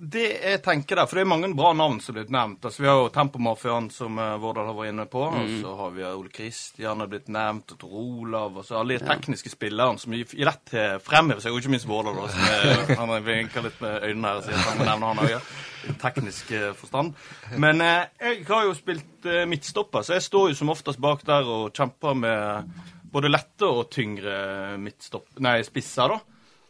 Det 0.00 0.22
jeg 0.40 0.60
tenker 0.64 0.96
der, 0.96 1.04
for 1.04 1.18
det 1.18 1.22
er 1.26 1.28
mange 1.28 1.50
bra 1.52 1.74
navn 1.76 1.98
som 2.00 2.14
er 2.14 2.22
blitt 2.22 2.30
nevnt. 2.32 2.64
Altså 2.64 2.80
Vi 2.80 2.88
har 2.88 2.96
jo 3.02 3.10
Tempomafiaen, 3.12 3.90
som 3.92 4.16
uh, 4.16 4.38
Vårdal 4.40 4.70
har 4.70 4.76
vært 4.78 4.92
inne 4.94 5.04
på. 5.12 5.24
Og 5.28 5.50
så 5.60 5.74
har 5.76 5.90
vi 5.92 6.06
Ole 6.08 6.32
Kristian 6.32 7.04
er 7.04 7.10
blitt 7.12 7.28
nevnt, 7.28 7.74
og 7.74 7.80
Tor 7.82 7.98
Olav. 8.00 8.56
Og 8.62 8.64
så 8.64 8.78
alle 8.80 8.96
de 8.96 9.04
tekniske 9.10 9.52
spillerne 9.52 10.00
som 10.00 10.16
gir 10.16 10.32
rett 10.48 10.62
til 10.72 10.96
fremhever 11.04 11.44
seg, 11.44 11.52
og 11.52 11.60
ikke 11.60 11.74
minst 11.74 11.88
Vårdal. 11.90 12.16
da, 12.16 12.30
som 12.32 12.46
er- 12.48 12.96
Han 13.02 13.12
vinka 13.26 13.60
litt 13.66 13.80
med 13.84 14.08
øynene 14.08 14.30
her 14.32 14.40
og 14.40 14.46
sier 14.48 14.56
at 14.56 14.70
han 14.70 14.80
må 14.80 14.88
nevne 14.88 15.10
han 15.12 15.22
òg. 15.26 15.52
I 15.90 15.96
teknisk 16.00 16.50
uh, 16.56 16.70
forstand. 16.80 17.12
Men 17.60 17.84
uh, 17.84 18.08
jeg 18.24 18.42
har 18.48 18.64
jo 18.70 18.74
spilt 18.76 19.28
eh, 19.28 19.44
midtstopper, 19.48 20.04
så 20.04 20.16
jeg 20.16 20.24
står 20.30 20.50
jo 20.54 20.58
som 20.62 20.72
oftest 20.72 21.00
bak 21.00 21.22
der 21.28 21.44
og 21.48 21.70
kjemper 21.76 22.16
med 22.16 22.74
både 23.12 23.30
lette 23.32 23.66
og 23.68 23.88
tyngre 23.92 24.76
midtstopp... 24.80 25.28
Nei, 25.44 25.58
spisser, 25.66 26.12
da. 26.16 26.20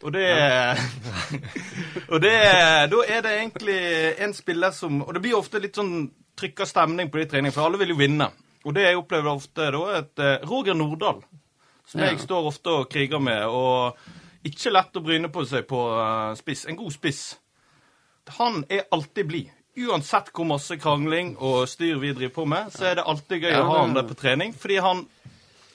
Og 0.01 0.13
det 0.15 0.27
Og 2.11 2.21
det, 2.21 2.33
da 2.91 3.01
er 3.07 3.21
det 3.23 3.33
egentlig 3.37 3.81
en 4.25 4.33
spiller 4.33 4.73
som 4.75 5.01
Og 5.05 5.13
det 5.13 5.21
blir 5.23 5.37
ofte 5.37 5.61
litt 5.61 5.77
sånn 5.77 6.09
trykka 6.41 6.65
stemning 6.65 7.11
på 7.11 7.19
de 7.19 7.27
treningene, 7.29 7.53
for 7.53 7.67
alle 7.67 7.77
vil 7.81 7.91
jo 7.93 7.99
vinne. 7.99 8.31
Og 8.65 8.73
det 8.73 8.85
jeg 8.87 8.97
opplever 8.97 9.29
ofte, 9.29 9.67
da, 9.73 9.81
er 9.91 9.99
at 9.99 10.21
eh, 10.23 10.47
Roger 10.49 10.73
Nordahl, 10.77 11.19
som 11.85 12.01
jeg 12.01 12.17
står 12.21 12.47
ofte 12.49 12.73
og 12.79 12.89
kriger 12.89 13.21
med, 13.21 13.43
og 13.45 14.47
ikke 14.47 14.73
lett 14.73 14.97
å 14.97 15.03
bryne 15.05 15.29
på 15.33 15.43
seg 15.45 15.67
på 15.69 15.81
eh, 16.01 16.33
spiss, 16.39 16.63
en 16.69 16.79
god 16.79 16.95
spiss, 16.95 17.21
han 18.39 18.63
er 18.69 18.87
alltid 18.95 19.27
blid. 19.27 19.51
Uansett 19.81 20.31
hvor 20.35 20.47
masse 20.49 20.75
krangling 20.81 21.35
og 21.39 21.63
styr 21.69 21.99
vi 22.01 22.13
driver 22.15 22.33
på 22.39 22.47
med, 22.49 22.71
så 22.73 22.89
er 22.89 22.99
det 22.99 23.07
alltid 23.07 23.45
gøy 23.45 23.59
å 23.59 23.67
ha 23.69 23.77
han 23.83 23.95
der 23.97 24.07
på 24.07 24.17
trening, 24.19 24.55
fordi 24.57 24.81
han 24.83 25.05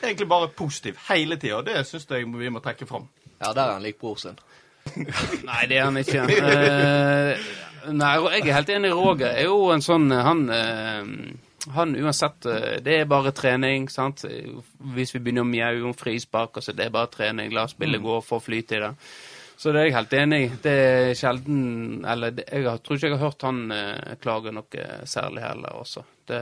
er 0.00 0.11
egentlig 0.11 0.28
bare 0.30 0.52
positiv 0.56 0.99
hele 1.09 1.38
tida, 1.40 1.62
det 1.64 1.85
syns 1.88 2.09
jeg 2.11 2.28
vi 2.28 2.52
må 2.52 2.64
trekke 2.64 2.88
fram. 2.88 3.06
Ja, 3.40 3.52
der 3.52 3.62
er 3.62 3.72
han 3.76 3.84
lik 3.84 3.98
bror 4.00 4.18
sin. 4.20 4.38
Nei, 5.48 5.62
det 5.68 5.78
er 5.78 5.88
han 5.88 5.98
ikke. 6.00 6.22
Uh, 6.26 7.46
nei, 7.92 8.12
jeg 8.36 8.46
er 8.46 8.56
helt 8.56 8.70
enig. 8.76 8.92
Roger 8.94 9.32
er 9.32 9.48
jo 9.48 9.70
en 9.74 9.82
sånn 9.84 10.10
Han, 10.14 10.44
uh, 10.50 11.72
han 11.74 11.94
uansett 11.98 12.46
uh, 12.46 12.76
Det 12.82 13.00
er 13.00 13.08
bare 13.10 13.34
trening, 13.36 13.88
sant. 13.92 14.24
Hvis 14.94 15.14
vi 15.14 15.22
begynner 15.22 15.46
å 15.46 15.50
mjaue 15.50 15.88
om 15.90 15.96
frispark, 15.96 16.62
så 16.62 16.74
det 16.74 16.86
er 16.86 16.94
bare 16.94 17.12
trening. 17.12 17.50
La 17.54 17.66
spillet 17.70 18.02
gå, 18.02 18.20
få 18.24 18.40
flyt 18.42 18.76
i 18.78 18.84
det. 18.86 18.92
Så 19.56 19.72
det 19.72 19.80
er 19.80 19.88
jeg 19.88 19.96
helt 19.96 20.14
enig 20.16 20.40
i. 20.44 20.48
Det 20.62 20.76
er 20.76 21.14
sjelden 21.16 22.04
Eller 22.06 22.34
det, 22.36 22.44
jeg 22.52 22.82
tror 22.84 22.98
ikke 22.98 23.08
jeg 23.08 23.16
har 23.16 23.24
hørt 23.24 23.46
han 23.46 23.62
eh, 23.72 24.16
klage 24.20 24.52
noe 24.52 24.88
særlig 25.08 25.44
heller 25.46 25.78
også. 25.80 26.04
Det, 26.28 26.40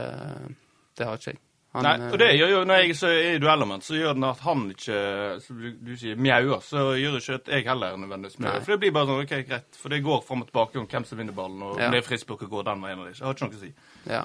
det 0.97 1.07
har 1.07 1.19
ikke 1.19 1.31
jeg. 1.31 1.39
Han, 1.75 1.83
Nei, 1.83 1.93
eh, 1.99 2.11
og 2.13 2.19
det 2.21 2.27
gjør 2.37 2.51
jo 2.53 2.59
når 2.69 2.77
jeg 2.85 2.93
så 2.95 3.09
er 3.11 3.33
i 3.33 3.39
dueller 3.43 3.81
så 3.83 3.97
gjør 3.97 4.13
den 4.15 4.25
at 4.29 4.43
han 4.45 4.61
ikke 4.71 4.99
som 5.43 5.57
du, 5.59 5.65
du 5.83 5.89
sier 5.99 6.15
mjauer. 6.23 6.61
Så 6.63 6.83
gjør 6.95 7.17
ikke 7.19 7.35
at 7.41 7.49
jeg 7.51 7.65
heller 7.67 7.97
nødvendigvis 7.99 8.37
mjauer. 8.39 8.61
For 8.63 8.71
det 8.75 8.77
blir 8.85 8.93
bare 8.95 9.09
sånn 9.09 9.25
OK, 9.25 9.33
greit. 9.49 9.79
For 9.81 9.91
det 9.91 9.99
går 10.05 10.21
fram 10.23 10.45
og 10.45 10.47
tilbake 10.51 10.79
om 10.79 10.87
hvem 10.93 11.07
som 11.09 11.19
vinner 11.19 11.35
ballen, 11.35 11.65
og 11.67 11.79
Ja. 11.81 11.89
om 11.89 11.95
det 11.97 11.99
er 11.99 12.07
frispark 12.07 12.45
å 12.45 12.49
gå 12.53 12.63
den 12.69 12.85
veien 12.85 13.01
eller 13.01 13.11
ikke. 13.11 13.19
Jeg 13.19 13.27
har 13.27 13.35
ikke 13.35 13.49
noe 13.49 13.59
å 13.59 13.63
si. 13.65 13.73
Ja. 14.13 14.23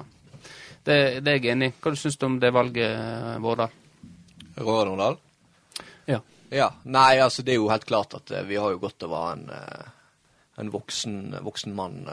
Det, 0.86 0.96
det 1.26 1.32
er 1.32 1.40
jeg 1.40 1.50
enig 1.56 1.70
i. 1.72 1.74
Hva 1.82 1.94
syns 1.98 2.20
du 2.20 2.26
om 2.28 2.38
det 2.40 2.52
valget, 2.54 2.94
eh, 2.94 3.34
Vårdal? 3.42 3.74
Roar 4.60 4.86
Nordahl? 4.92 5.18
Ja. 6.06 6.20
Ja. 6.54 6.70
Nei, 6.84 7.18
altså 7.24 7.42
det 7.42 7.56
er 7.56 7.58
jo 7.64 7.68
helt 7.72 7.88
klart 7.90 8.14
at 8.20 8.30
eh, 8.30 8.46
vi 8.46 8.60
har 8.62 8.70
jo 8.76 8.78
godt 8.86 9.02
av 9.08 9.10
å 9.16 9.24
ha 9.24 9.32
en, 9.34 9.48
en 10.62 10.70
voksen, 10.70 11.18
voksen 11.42 11.74
mann 11.74 12.04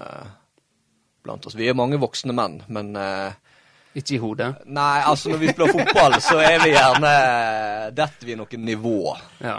blant 1.22 1.46
oss. 1.46 1.56
Vi 1.60 1.70
er 1.70 1.78
mange 1.78 2.00
voksne 2.02 2.34
menn, 2.34 2.64
men 2.72 2.96
Ikke 3.98 4.14
i 4.18 4.22
hodet? 4.22 4.52
Nei, 4.70 5.02
altså 5.10 5.32
når 5.34 5.42
vi 5.42 5.50
spiller 5.52 5.74
fotball, 5.74 6.16
så 6.22 6.38
er 6.44 6.60
vi 6.62 6.72
gjerne 6.76 7.12
Detter 7.98 8.30
vi 8.30 8.36
noen 8.38 8.66
nivå. 8.68 9.00
Ja. 9.42 9.58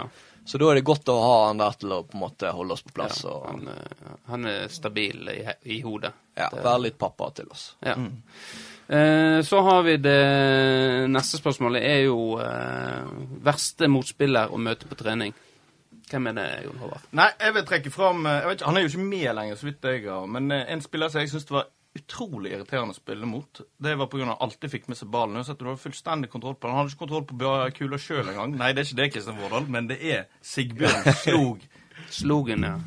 Så 0.49 0.57
da 0.57 0.69
er 0.71 0.79
det 0.79 0.85
godt 0.87 1.09
å 1.11 1.17
ha 1.21 1.33
han 1.49 1.59
der 1.61 1.75
til 1.77 1.91
å 1.93 1.99
på 2.07 2.15
en 2.17 2.23
måte 2.23 2.49
holde 2.55 2.73
oss 2.73 2.81
på 2.87 2.93
plass 2.95 3.19
ja. 3.25 3.29
og 3.35 3.43
Han, 3.51 3.67
eh, 3.69 4.13
han 4.31 4.47
er 4.49 4.63
stabil 4.73 5.27
i, 5.35 5.43
i 5.75 5.81
hodet. 5.85 6.13
ja, 6.39 6.47
Det- 6.49 6.63
være 6.65 6.85
litt 6.87 6.97
pappa 6.97 7.27
til 7.37 7.51
oss. 7.53 7.67
Ja. 7.85 7.93
Eh, 8.89 9.41
så 9.45 9.61
har 9.61 9.83
vi 9.85 9.97
det 10.01 10.15
neste 11.13 11.37
spørsmålet 11.37 11.83
er 11.85 11.99
jo 12.07 12.39
eh, 12.41 13.11
verste 13.45 13.87
motspiller 13.91 14.49
å 14.49 14.57
møte 14.57 14.89
på 14.89 14.97
trening. 14.97 15.35
Hvem 16.09 16.31
er 16.31 16.33
det, 16.39 16.47
Jon 16.65 16.79
Håvard? 16.81 17.03
Nei, 17.13 17.27
jeg 17.37 17.53
vil 17.53 17.67
trekke 17.69 17.91
fram 17.93 18.23
jeg 18.25 18.47
vet 18.47 18.55
ikke, 18.57 18.65
Han 18.71 18.77
er 18.79 18.81
jo 18.81 18.89
ikke 18.89 19.05
med 19.11 19.35
lenger, 19.37 19.59
så 19.59 19.67
vidt 19.69 19.85
jeg 19.91 20.07
har. 20.07 20.25
Men 20.25 20.49
eh, 20.55 20.65
en 20.73 20.81
spiller 20.81 21.11
som 21.13 21.21
jeg 21.21 21.29
syns 21.35 21.45
var 21.53 21.67
utrolig 21.97 22.51
irriterende 22.53 22.93
å 22.93 22.97
spille 22.97 23.25
mot, 23.25 23.61
det 23.81 23.95
var 23.97 24.09
pga. 24.11 24.25
han 24.27 24.37
alltid 24.45 24.71
fikk 24.71 24.87
med 24.91 24.99
seg 24.99 25.09
ballen. 25.09 25.39
Uansett, 25.39 25.59
Du 25.59 25.65
hadde 25.65 25.81
fullstendig 25.81 26.29
kontroll 26.29 26.55
på 26.55 26.67
den. 26.67 26.75
Han 26.75 26.83
hadde 26.83 26.93
ikke 26.93 27.05
kontroll 27.05 27.25
på 27.25 27.73
kula 27.77 27.97
sjøl 27.97 28.29
engang. 28.29 28.55
Nei, 28.57 28.71
det 28.73 28.83
er 28.83 28.89
ikke 28.89 29.01
det, 29.01 29.11
Kristian 29.15 29.41
Vårdal, 29.41 29.67
men 29.67 29.89
det 29.89 29.99
er 30.03 30.25
Sigbjørn 30.41 31.13
Slog. 31.23 31.67
Slogen, 32.09 32.63
ja. 32.65 32.77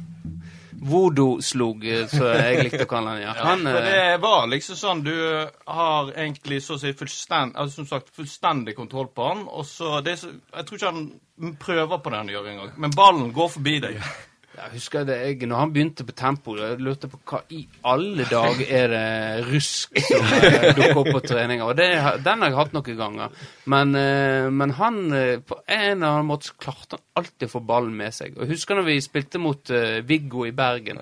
Voodoo-slog, 0.82 1.84
eh, 1.86 2.06
som 2.10 2.24
jeg 2.26 2.64
likte 2.64 2.86
å 2.86 2.90
kalle 2.90 3.12
han. 3.14 3.20
Ja. 3.22 3.34
Han, 3.38 3.60
For 3.68 3.84
eh, 3.86 3.92
det 3.92 4.16
var 4.22 4.48
liksom 4.50 4.78
sånn 4.78 5.02
Du 5.06 5.12
har 5.14 6.10
egentlig 6.10 6.58
så 6.64 6.74
å 6.74 6.80
si 6.82 6.90
fullstendig, 6.98 7.54
altså, 7.54 7.82
som 7.82 7.90
sagt, 7.92 8.10
fullstendig 8.16 8.74
kontroll 8.78 9.12
på 9.14 9.28
han, 9.28 9.44
og 9.46 9.66
så 9.68 10.00
det 10.02 10.16
så, 10.18 10.32
Jeg 10.32 10.66
tror 10.66 10.80
ikke 10.80 10.92
han 10.96 11.54
prøver 11.62 12.02
på 12.02 12.10
det 12.12 12.22
han 12.24 12.34
gjør 12.34 12.50
engang, 12.54 12.74
men 12.82 12.96
ballen 12.98 13.30
går 13.36 13.54
forbi 13.58 13.78
deg. 13.84 14.02
Jeg 14.52 14.68
husker 14.74 15.06
det, 15.08 15.14
jeg, 15.16 15.46
når 15.48 15.60
han 15.62 15.70
begynte 15.72 16.04
på 16.04 16.12
tempo, 16.12 16.54
jeg 16.58 16.76
lurte 16.84 17.08
på 17.08 17.18
hva 17.30 17.38
i 17.56 17.62
alle 17.88 18.26
dager 18.28 18.68
er 18.68 18.90
det 18.92 19.46
rusk 19.46 19.96
som 20.04 20.26
eh, 20.36 20.66
dukker 20.76 21.00
opp 21.00 21.08
på 21.08 21.22
treninger. 21.24 21.64
Og 21.64 21.78
det, 21.78 21.86
den 22.26 22.44
har 22.44 22.52
jeg 22.52 22.58
hatt 22.58 22.76
noen 22.76 22.98
ganger. 22.98 23.38
Men, 23.72 23.94
eh, 23.96 24.50
men 24.52 24.74
han 24.76 25.00
eh, 25.16 25.38
på 25.40 25.56
en 25.62 25.86
eller 25.94 26.08
annen 26.10 26.28
måte 26.28 26.50
så 26.50 26.58
klarte 26.60 26.98
han 26.98 27.22
alltid 27.22 27.48
å 27.48 27.54
få 27.54 27.64
ballen 27.72 27.96
med 27.96 28.12
seg. 28.12 28.36
Og 28.36 28.44
jeg 28.44 28.52
husker 28.52 28.76
når 28.76 28.88
vi 28.90 28.98
spilte 29.04 29.40
mot 29.40 29.72
Viggo 30.08 30.44
i 30.44 30.52
Bergen, 30.56 31.00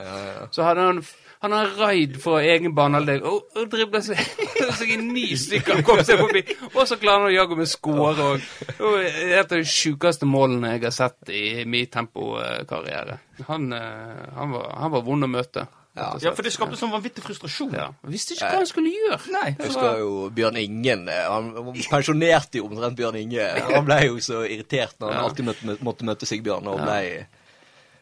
så 0.54 0.68
hadde 0.68 0.86
han 0.86 1.02
han 1.40 1.52
har 1.56 1.70
raid 1.78 2.18
for 2.20 2.42
egen 2.44 2.74
banehalvdel 2.76 3.22
og, 3.24 3.46
og 3.56 3.68
dribler 3.72 4.02
seg, 4.04 4.18
seg 4.78 4.90
i 4.92 4.98
ni 5.00 5.26
stykker 5.40 5.80
og 5.80 5.86
kom 5.88 6.02
seg 6.04 6.20
forbi. 6.20 6.42
Og 6.74 6.82
så 6.90 6.98
klarer 7.00 7.24
han 7.24 7.30
å 7.30 7.34
jage 7.34 7.56
med 7.56 7.70
score 7.70 8.12
òg. 8.34 8.46
Det 8.76 9.12
et 9.40 9.40
av 9.46 9.56
de 9.56 9.64
sjukeste 9.64 10.28
målene 10.28 10.74
jeg 10.76 10.84
har 10.84 10.96
sett 10.98 11.32
i 11.32 11.64
min 11.64 11.88
tempokarriere. 11.88 13.18
Han, 13.48 13.70
eh, 13.72 14.24
han, 14.36 14.50
var, 14.52 14.72
han 14.82 14.92
var 14.92 15.06
vond 15.06 15.24
å 15.24 15.30
møte. 15.32 15.66
Ja. 15.98 16.12
Ja, 16.22 16.30
for 16.36 16.46
det 16.46 16.52
skapte 16.54 16.76
sånn 16.78 16.92
vanvittig 16.92 17.24
frustrasjon. 17.24 17.72
Ja. 17.74 17.88
Visste 18.06 18.36
ikke 18.36 18.46
hva 18.52 18.60
han 18.60 18.68
skulle 18.70 18.92
gjøre. 18.94 19.18
Nei, 19.34 19.48
Jeg 19.56 19.72
husker 19.72 19.98
jo 19.98 20.12
Bjørn 20.36 20.60
Ingen. 20.60 21.08
eh, 21.10 21.24
Han 21.26 21.50
pensjonerte 21.90 22.60
jo 22.60 22.68
omtrent 22.68 22.96
Bjørn 23.00 23.18
Inge. 23.24 23.48
Han 23.72 23.88
ble 23.88 23.98
jo 24.06 24.20
så 24.22 24.44
irritert 24.46 24.94
når 25.02 25.16
han 25.16 25.24
alltid 25.26 25.48
møtte, 25.50 25.76
måtte 25.88 26.06
møte 26.06 26.28
Sigbjørn, 26.30 26.68
og 26.70 26.84
ble 26.84 27.00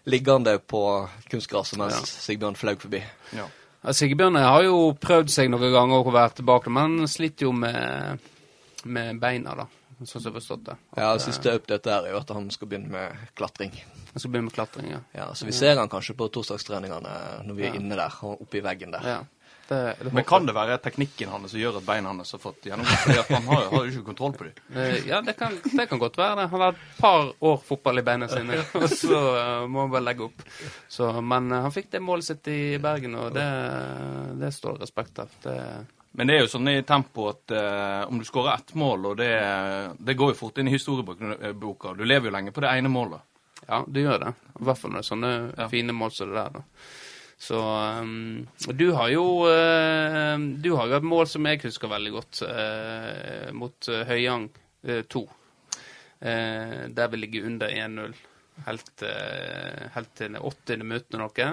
liggende 0.09 0.57
på 0.59 0.83
kunstgresset 1.31 1.79
mens 1.81 1.95
Ja. 2.01 2.05
Sigbjørn 2.25 2.57
flaug 2.59 2.81
forbi. 2.81 3.03
Ja. 3.37 3.47
Ja, 3.85 3.93
Sigbjørn 3.95 4.37
har 4.43 4.63
jo 4.67 4.79
prøvd 4.99 5.31
seg 5.31 5.51
noen 5.53 5.73
ganger 5.73 6.03
å 6.03 6.13
være 6.13 6.35
tilbake, 6.41 6.71
men 6.73 6.99
han 6.99 7.09
sliter 7.09 7.47
jo 7.47 7.53
med, 7.53 8.19
med 8.85 9.21
beina, 9.23 9.55
da. 9.55 9.67
Sånn 9.99 10.21
som 10.23 10.29
jeg 10.29 10.33
har 10.33 10.41
forstått 10.41 10.65
det. 10.69 10.75
Ja, 10.97 11.13
At, 11.15 11.23
Siste 11.25 11.53
update 11.59 11.91
er 11.91 12.11
jo 12.13 12.19
at 12.21 12.29
han 12.31 12.51
skal 12.55 12.69
begynne 12.71 12.91
med 12.93 13.17
klatring. 13.39 13.73
Han 14.13 14.21
skal 14.23 14.31
begynne 14.31 14.47
med 14.51 14.55
klatring, 14.55 14.91
ja. 14.93 15.01
Ja, 15.15 15.25
Så 15.35 15.47
vi 15.47 15.53
ser 15.53 15.77
han 15.77 15.89
kanskje 15.91 16.15
på 16.17 16.29
torsdagstreningene 16.31 17.45
når 17.47 17.55
vi 17.55 17.65
er 17.67 17.73
Ja. 17.75 17.81
inne 17.81 17.97
der, 17.99 18.15
oppe 18.23 18.59
i 18.59 18.61
veggen 18.63 18.93
der. 18.95 19.03
ja. 19.03 19.19
Det, 19.69 19.79
det 20.01 20.13
Men 20.17 20.25
kan 20.25 20.47
det 20.49 20.55
være 20.57 20.79
teknikken 20.81 21.29
hans 21.29 21.51
som 21.53 21.61
gjør 21.61 21.77
at 21.83 21.85
beina 21.85 22.09
hans 22.09 22.33
har 22.33 22.41
fått 22.41 22.65
gjennomgå? 22.71 22.95
Fordi 23.03 23.19
at 23.21 23.33
han 23.35 23.49
har, 23.51 23.67
har 23.75 23.85
jo 23.85 23.91
ikke 23.93 24.07
kontroll 24.07 24.33
på 24.39 24.47
dem. 24.49 24.63
Eh, 24.75 24.97
Ja, 25.11 25.19
det 25.27 25.35
kan, 25.37 25.59
det 25.77 25.85
kan 25.91 26.01
godt 26.01 26.17
være 26.17 26.39
det. 26.41 26.47
Han 26.55 26.61
har 26.65 26.73
et 26.73 26.97
par 26.99 27.29
år 27.51 27.61
fotball 27.69 28.01
i 28.01 28.07
beina 28.07 28.29
sine, 28.33 28.63
og 28.81 28.89
så 28.89 29.21
eh, 29.37 29.67
må 29.69 29.85
han 29.85 29.93
bare 29.93 30.07
legge 30.09 30.25
opp. 30.31 30.43
Så, 30.89 31.11
men 31.21 31.53
eh, 31.53 31.61
han 31.67 31.75
fikk 31.75 31.91
det 31.93 32.01
målet 32.01 32.25
sitt 32.31 32.49
i 32.49 32.59
Bergen, 32.81 33.15
og 33.21 33.37
det, 33.37 33.47
det 34.41 34.53
står 34.57 34.79
det 34.79 34.89
respekt 34.89 35.21
av. 35.25 35.37
Det, 35.45 35.57
Men 36.19 36.27
det 36.33 36.39
er 36.39 36.41
jo 36.47 36.51
sånn 36.55 36.71
i 36.73 36.79
tempo 36.89 37.29
at 37.31 37.53
uh, 37.55 38.09
om 38.09 38.19
du 38.19 38.25
skårer 38.27 38.55
ett 38.57 38.73
mål, 38.75 39.05
og 39.13 39.19
det, 39.21 39.29
det 40.01 40.17
går 40.19 40.33
jo 40.33 40.39
fort 40.41 40.59
inn 40.59 40.71
i 40.71 40.73
historieboka 40.75 41.93
Du 41.95 42.03
lever 42.09 42.31
jo 42.31 42.35
lenge 42.35 42.51
på 42.57 42.65
det 42.65 42.73
ene 42.73 42.89
målet. 42.91 43.21
ja, 43.69 43.83
du 43.87 44.01
gjør 44.01 44.19
det. 44.25 44.33
I 44.59 44.65
hvert 44.65 44.81
fall 44.81 44.91
når 44.95 44.99
det 45.03 45.05
er 45.05 45.11
sånne 45.13 45.31
Ja. 45.59 45.69
fine 45.69 45.93
mål 45.95 46.11
som 46.17 46.33
det 46.33 46.41
der. 46.41 46.51
da. 46.57 46.63
Så 47.39 47.59
um, 48.03 48.47
Du 48.75 48.91
har 48.93 49.09
jo 49.13 49.25
uh, 49.47 50.35
Du 50.59 50.73
har 50.75 50.91
jo 50.91 50.97
et 50.99 51.07
mål 51.07 51.29
som 51.31 51.47
jeg 51.47 51.63
husker 51.63 51.91
veldig 51.91 52.15
godt, 52.17 52.41
uh, 52.43 53.51
mot 53.55 53.91
uh, 53.93 54.03
Høyang 54.09 54.49
2. 55.11 55.21
Eh, 56.19 56.81
der 56.95 57.09
vi 57.11 57.19
ligger 57.19 57.47
under 57.47 57.71
1-0 57.71 58.15
helt, 58.67 59.03
helt 59.95 60.13
til 60.19 60.33
det 60.35 60.41
åttende 60.43 60.87
minuttet 60.87 61.15
eller 61.15 61.27
noe. 61.29 61.49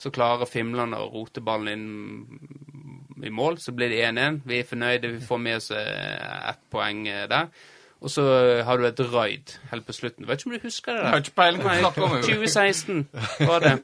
Så 0.00 0.12
klarer 0.14 0.48
Fimland 0.48 0.96
å 0.96 1.08
rote 1.12 1.42
ballen 1.44 1.72
inn 1.72 3.24
i 3.24 3.32
mål, 3.32 3.58
så 3.60 3.74
blir 3.76 3.92
det 3.92 4.02
1-1. 4.06 4.38
Vi 4.48 4.60
er 4.60 4.68
fornøyde, 4.68 5.10
vi 5.16 5.26
får 5.28 5.42
med 5.44 5.58
oss 5.58 5.70
ett 5.72 6.62
poeng 6.72 7.02
der. 7.08 7.50
Og 7.98 8.10
så 8.12 8.22
eh, 8.22 8.60
har 8.66 8.78
du 8.78 8.86
et 8.86 9.00
raid 9.10 9.54
helt 9.72 9.86
på 9.86 9.94
slutten. 9.96 10.26
Vet 10.28 10.40
ikke 10.42 10.52
om 10.52 10.54
du 10.54 10.66
husker 10.68 10.94
det? 10.94 11.02
Jeg 11.02 11.10
har 11.14 11.24
ikke 11.24 11.38
peiling 11.40 11.62
på 11.64 11.72
hva 11.72 11.90
du 11.96 12.04
om. 12.06 12.16
2016 12.22 13.48
var 13.48 13.64
det. 13.64 13.74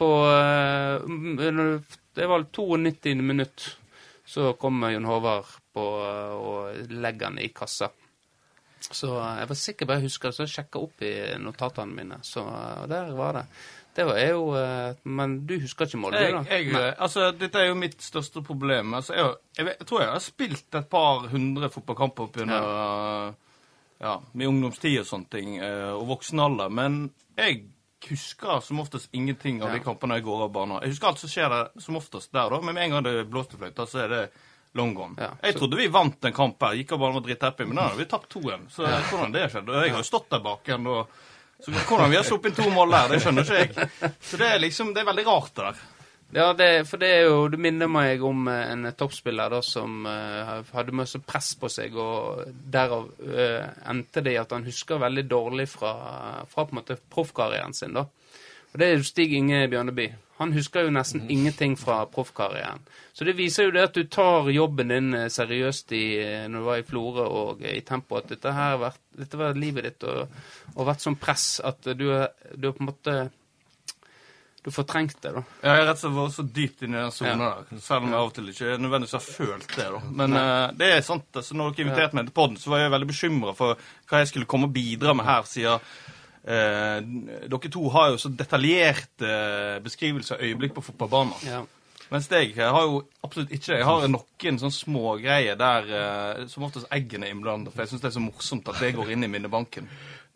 På 0.00 0.10
eh, 0.26 1.74
Det 2.18 2.26
var 2.26 2.46
92. 2.50 3.14
minutt. 3.22 3.66
Så 4.26 4.52
kommer 4.58 4.90
Jon 4.94 5.06
Håvard 5.06 5.50
på 5.74 5.84
eh, 6.02 6.32
og 6.34 6.88
legger 6.90 7.28
den 7.28 7.42
i 7.44 7.50
kassa. 7.54 7.92
Så 8.80 9.12
jeg 9.12 9.46
var 9.50 9.58
sikker 9.58 9.86
bare 9.86 10.00
jeg 10.00 10.08
husker 10.08 10.30
det, 10.30 10.36
så 10.38 10.46
jeg 10.46 10.54
sjekka 10.54 10.80
opp 10.80 11.02
i 11.04 11.12
notatene 11.38 11.94
mine. 11.94 12.18
Så 12.26 12.42
der 12.90 13.12
var 13.14 13.36
det. 13.38 13.44
Det 13.94 14.06
var 14.06 14.16
jeg 14.22 14.30
jo 14.30 14.44
Men 15.10 15.32
du 15.46 15.56
husker 15.60 15.84
ikke 15.84 15.98
Jeg, 16.14 16.30
du, 16.32 16.36
da? 16.38 16.42
jeg, 16.54 16.72
Nei. 16.72 16.92
altså, 16.96 17.32
dette 17.34 17.58
er 17.58 17.66
jo 17.68 17.74
mitt 17.78 18.02
største 18.02 18.42
problem. 18.42 18.94
Altså, 18.94 19.14
jeg, 19.14 19.34
jeg, 19.58 19.66
jeg 19.78 19.86
tror 19.86 20.00
jeg 20.00 20.10
har 20.10 20.24
spilt 20.24 20.78
et 20.78 20.88
par 20.90 21.28
hundre 21.28 21.70
fotballkamper 21.70 22.28
opp 22.28 22.38
gjennom 22.38 22.68
ja. 22.70 23.30
Min 24.32 24.48
ungdomstid 24.48 25.00
og 25.02 25.08
sånne 25.08 25.30
ting, 25.32 25.58
eh, 25.60 25.90
og 25.92 26.06
voksen 26.14 26.40
alder. 26.40 26.72
Men 26.72 27.02
jeg 27.36 27.64
husker 28.08 28.62
som 28.64 28.80
oftest 28.80 29.10
ingenting 29.12 29.60
av 29.62 29.74
de 29.74 29.82
kampene 29.84 30.16
jeg 30.18 30.24
går 30.28 30.46
av 30.46 30.54
banen. 30.54 30.78
Jeg 30.80 30.94
husker 30.94 31.10
alt 31.10 31.20
som 31.20 31.32
skjer 31.32 31.52
der, 31.52 31.68
som 31.84 31.98
oftest 32.00 32.32
der, 32.32 32.48
da. 32.52 32.60
Men 32.64 32.76
med 32.76 32.86
en 32.86 32.96
gang 32.96 33.04
det 33.04 33.26
blåste 33.30 33.60
fløyta, 33.60 33.86
så 33.88 34.04
er 34.06 34.14
det 34.14 34.22
long 34.78 34.94
gone. 34.94 35.18
Ja, 35.20 35.34
jeg 35.44 35.58
trodde 35.58 35.76
vi 35.76 35.90
vant 35.92 36.24
en 36.24 36.36
kamp 36.36 36.62
her. 36.64 36.78
Gikk 36.78 36.94
av 36.96 37.02
banen 37.02 37.18
og 37.18 37.20
var 37.20 37.28
drithappy, 37.28 37.66
men 37.68 37.80
da 37.80 37.88
hadde 37.90 38.00
vi 38.00 38.08
tapt 38.08 38.32
2-1. 38.32 38.68
Så 38.72 38.86
hvordan 38.86 39.34
det 39.34 39.48
skjedde? 39.52 39.74
Og 39.74 39.84
jeg 39.84 39.94
har 39.96 40.04
jo 40.04 40.08
stått 40.08 40.30
der 40.32 40.44
bak 40.44 40.70
igjen 40.70 40.88
og 40.90 41.20
så 41.60 41.72
hvordan 41.74 42.08
vi 42.08 42.16
har 42.16 42.24
sluppet 42.24 42.54
inn 42.54 42.56
to 42.56 42.70
mål 42.72 42.94
der, 42.94 43.10
det 43.12 43.18
skjønner 43.20 43.44
ikke 43.44 43.58
jeg. 43.58 44.12
Så 44.24 44.38
det 44.40 44.46
er 44.48 44.62
liksom, 44.62 44.94
det 44.96 45.02
er 45.02 45.08
veldig 45.10 45.24
rart 45.26 45.50
det 45.52 45.66
der. 45.66 45.82
Ja, 46.32 46.52
det, 46.54 46.86
for 46.86 47.00
det 47.02 47.08
er 47.10 47.24
jo 47.26 47.48
Du 47.50 47.56
minner 47.58 47.90
meg 47.90 48.22
om 48.22 48.46
eh, 48.48 48.70
en 48.70 48.86
toppspiller 48.94 49.50
da 49.50 49.58
som 49.66 50.04
uh, 50.06 50.60
hadde 50.70 50.94
masse 50.94 51.18
press 51.26 51.56
på 51.58 51.70
seg, 51.72 51.96
og 51.98 52.44
derav 52.70 53.08
uh, 53.18 53.66
endte 53.90 54.22
det 54.22 54.36
i 54.36 54.38
at 54.38 54.54
han 54.54 54.66
husker 54.68 55.02
veldig 55.02 55.26
dårlig 55.26 55.66
fra, 55.72 55.92
fra 56.46 56.64
på 56.66 56.76
en 56.76 56.80
måte 56.82 57.00
proffkarrieren 57.10 57.74
sin, 57.74 57.98
da. 57.98 58.06
Og 58.70 58.78
det 58.78 58.86
er 58.86 58.94
jo 58.94 59.08
Stig 59.08 59.34
Inge 59.34 59.64
Bjørneby. 59.72 60.06
Han 60.38 60.54
husker 60.54 60.86
jo 60.86 60.92
nesten 60.94 61.26
ingenting 61.34 61.74
fra 61.76 62.04
proffkarrieren. 62.08 62.84
Så 63.12 63.26
det 63.26 63.34
viser 63.36 63.66
jo 63.66 63.74
det 63.74 63.82
at 63.88 63.98
du 63.98 64.06
tar 64.06 64.46
jobben 64.54 64.94
din 64.94 65.16
seriøst 65.28 65.90
i, 65.98 66.04
når 66.46 66.62
du 66.62 66.68
var 66.68 66.78
i 66.78 66.86
Florø 66.86 67.26
og 67.26 67.66
i 67.66 67.82
Tempo, 67.84 68.20
at 68.20 68.30
dette 68.30 68.54
her 68.54 68.76
har 68.76 68.80
vært, 68.86 69.02
dette 69.18 69.40
var 69.40 69.58
livet 69.58 69.88
ditt, 69.88 70.06
og, 70.06 70.30
og 70.76 70.88
vært 70.88 71.02
sånn 71.02 71.18
press 71.20 71.48
at 71.66 71.90
du, 71.98 72.06
du 72.54 72.70
på 72.70 72.78
en 72.78 72.92
måte 72.92 73.18
Du 74.60 74.68
fortrengte 74.68 75.16
fortrengt 75.16 75.22
det, 75.22 75.30
da. 75.32 75.42
Ja, 75.62 75.72
jeg 75.72 75.80
har 75.80 75.86
rett 75.88 75.96
og 75.96 76.02
slett 76.02 76.16
vært 76.18 76.34
så 76.36 76.44
dypt 76.58 76.82
inni 76.84 76.98
i 76.98 77.00
den 77.00 77.14
sona 77.16 77.46
der. 77.48 77.80
Selv 77.80 78.04
om 78.04 78.10
jeg 78.10 78.18
av 78.18 78.26
og 78.28 78.34
til 78.36 78.50
ikke 78.52 78.76
nødvendigvis 78.76 79.16
har 79.16 79.24
følt 79.24 79.72
det. 79.72 79.86
da. 79.94 80.00
Men 80.20 80.36
uh, 80.36 80.66
det 80.76 80.90
er 80.92 81.02
sant. 81.06 81.28
altså 81.40 81.56
Når 81.56 81.72
dere 81.72 81.86
inviterte 81.86 82.18
meg 82.18 82.28
til 82.28 82.36
podden, 82.36 82.60
så 82.60 82.74
var 82.74 82.82
jeg 82.82 82.92
veldig 82.92 83.08
bekymra 83.08 83.56
for 83.56 83.90
hva 84.10 84.20
jeg 84.20 84.32
skulle 84.32 84.50
komme 84.50 84.68
og 84.68 84.74
bidra 84.76 85.16
med 85.16 85.28
her, 85.30 85.48
siden 85.48 85.88
uh, 86.44 87.48
dere 87.48 87.72
to 87.72 87.88
har 87.96 88.12
jo 88.12 88.20
så 88.20 88.32
detaljerte 88.36 89.32
uh, 89.32 89.80
beskrivelser 89.84 90.36
av 90.36 90.44
øyeblikk 90.44 90.76
på 90.76 90.84
fotballbanen. 90.90 91.48
Ja. 91.48 91.64
Mens 92.10 92.26
jeg 92.26 92.56
har 92.58 92.86
jo 92.88 93.04
absolutt 93.22 93.52
ikke 93.54 93.70
det. 93.70 93.76
Jeg 93.78 93.86
har 93.86 94.06
noen 94.10 94.56
sånne 94.58 94.74
smågreier 94.74 95.58
der 95.58 95.92
eh, 95.94 96.40
som 96.50 96.64
oftest 96.66 96.90
eggene 96.90 97.28
er 97.28 97.36
innblandet. 97.36 97.70
For 97.70 97.84
jeg 97.84 97.92
syns 97.92 98.02
det 98.02 98.08
er 98.10 98.16
så 98.16 98.22
morsomt 98.24 98.70
at 98.72 98.80
det 98.82 98.96
går 98.96 99.12
inn 99.14 99.26
i 99.26 99.30
minnebanken. 99.30 99.86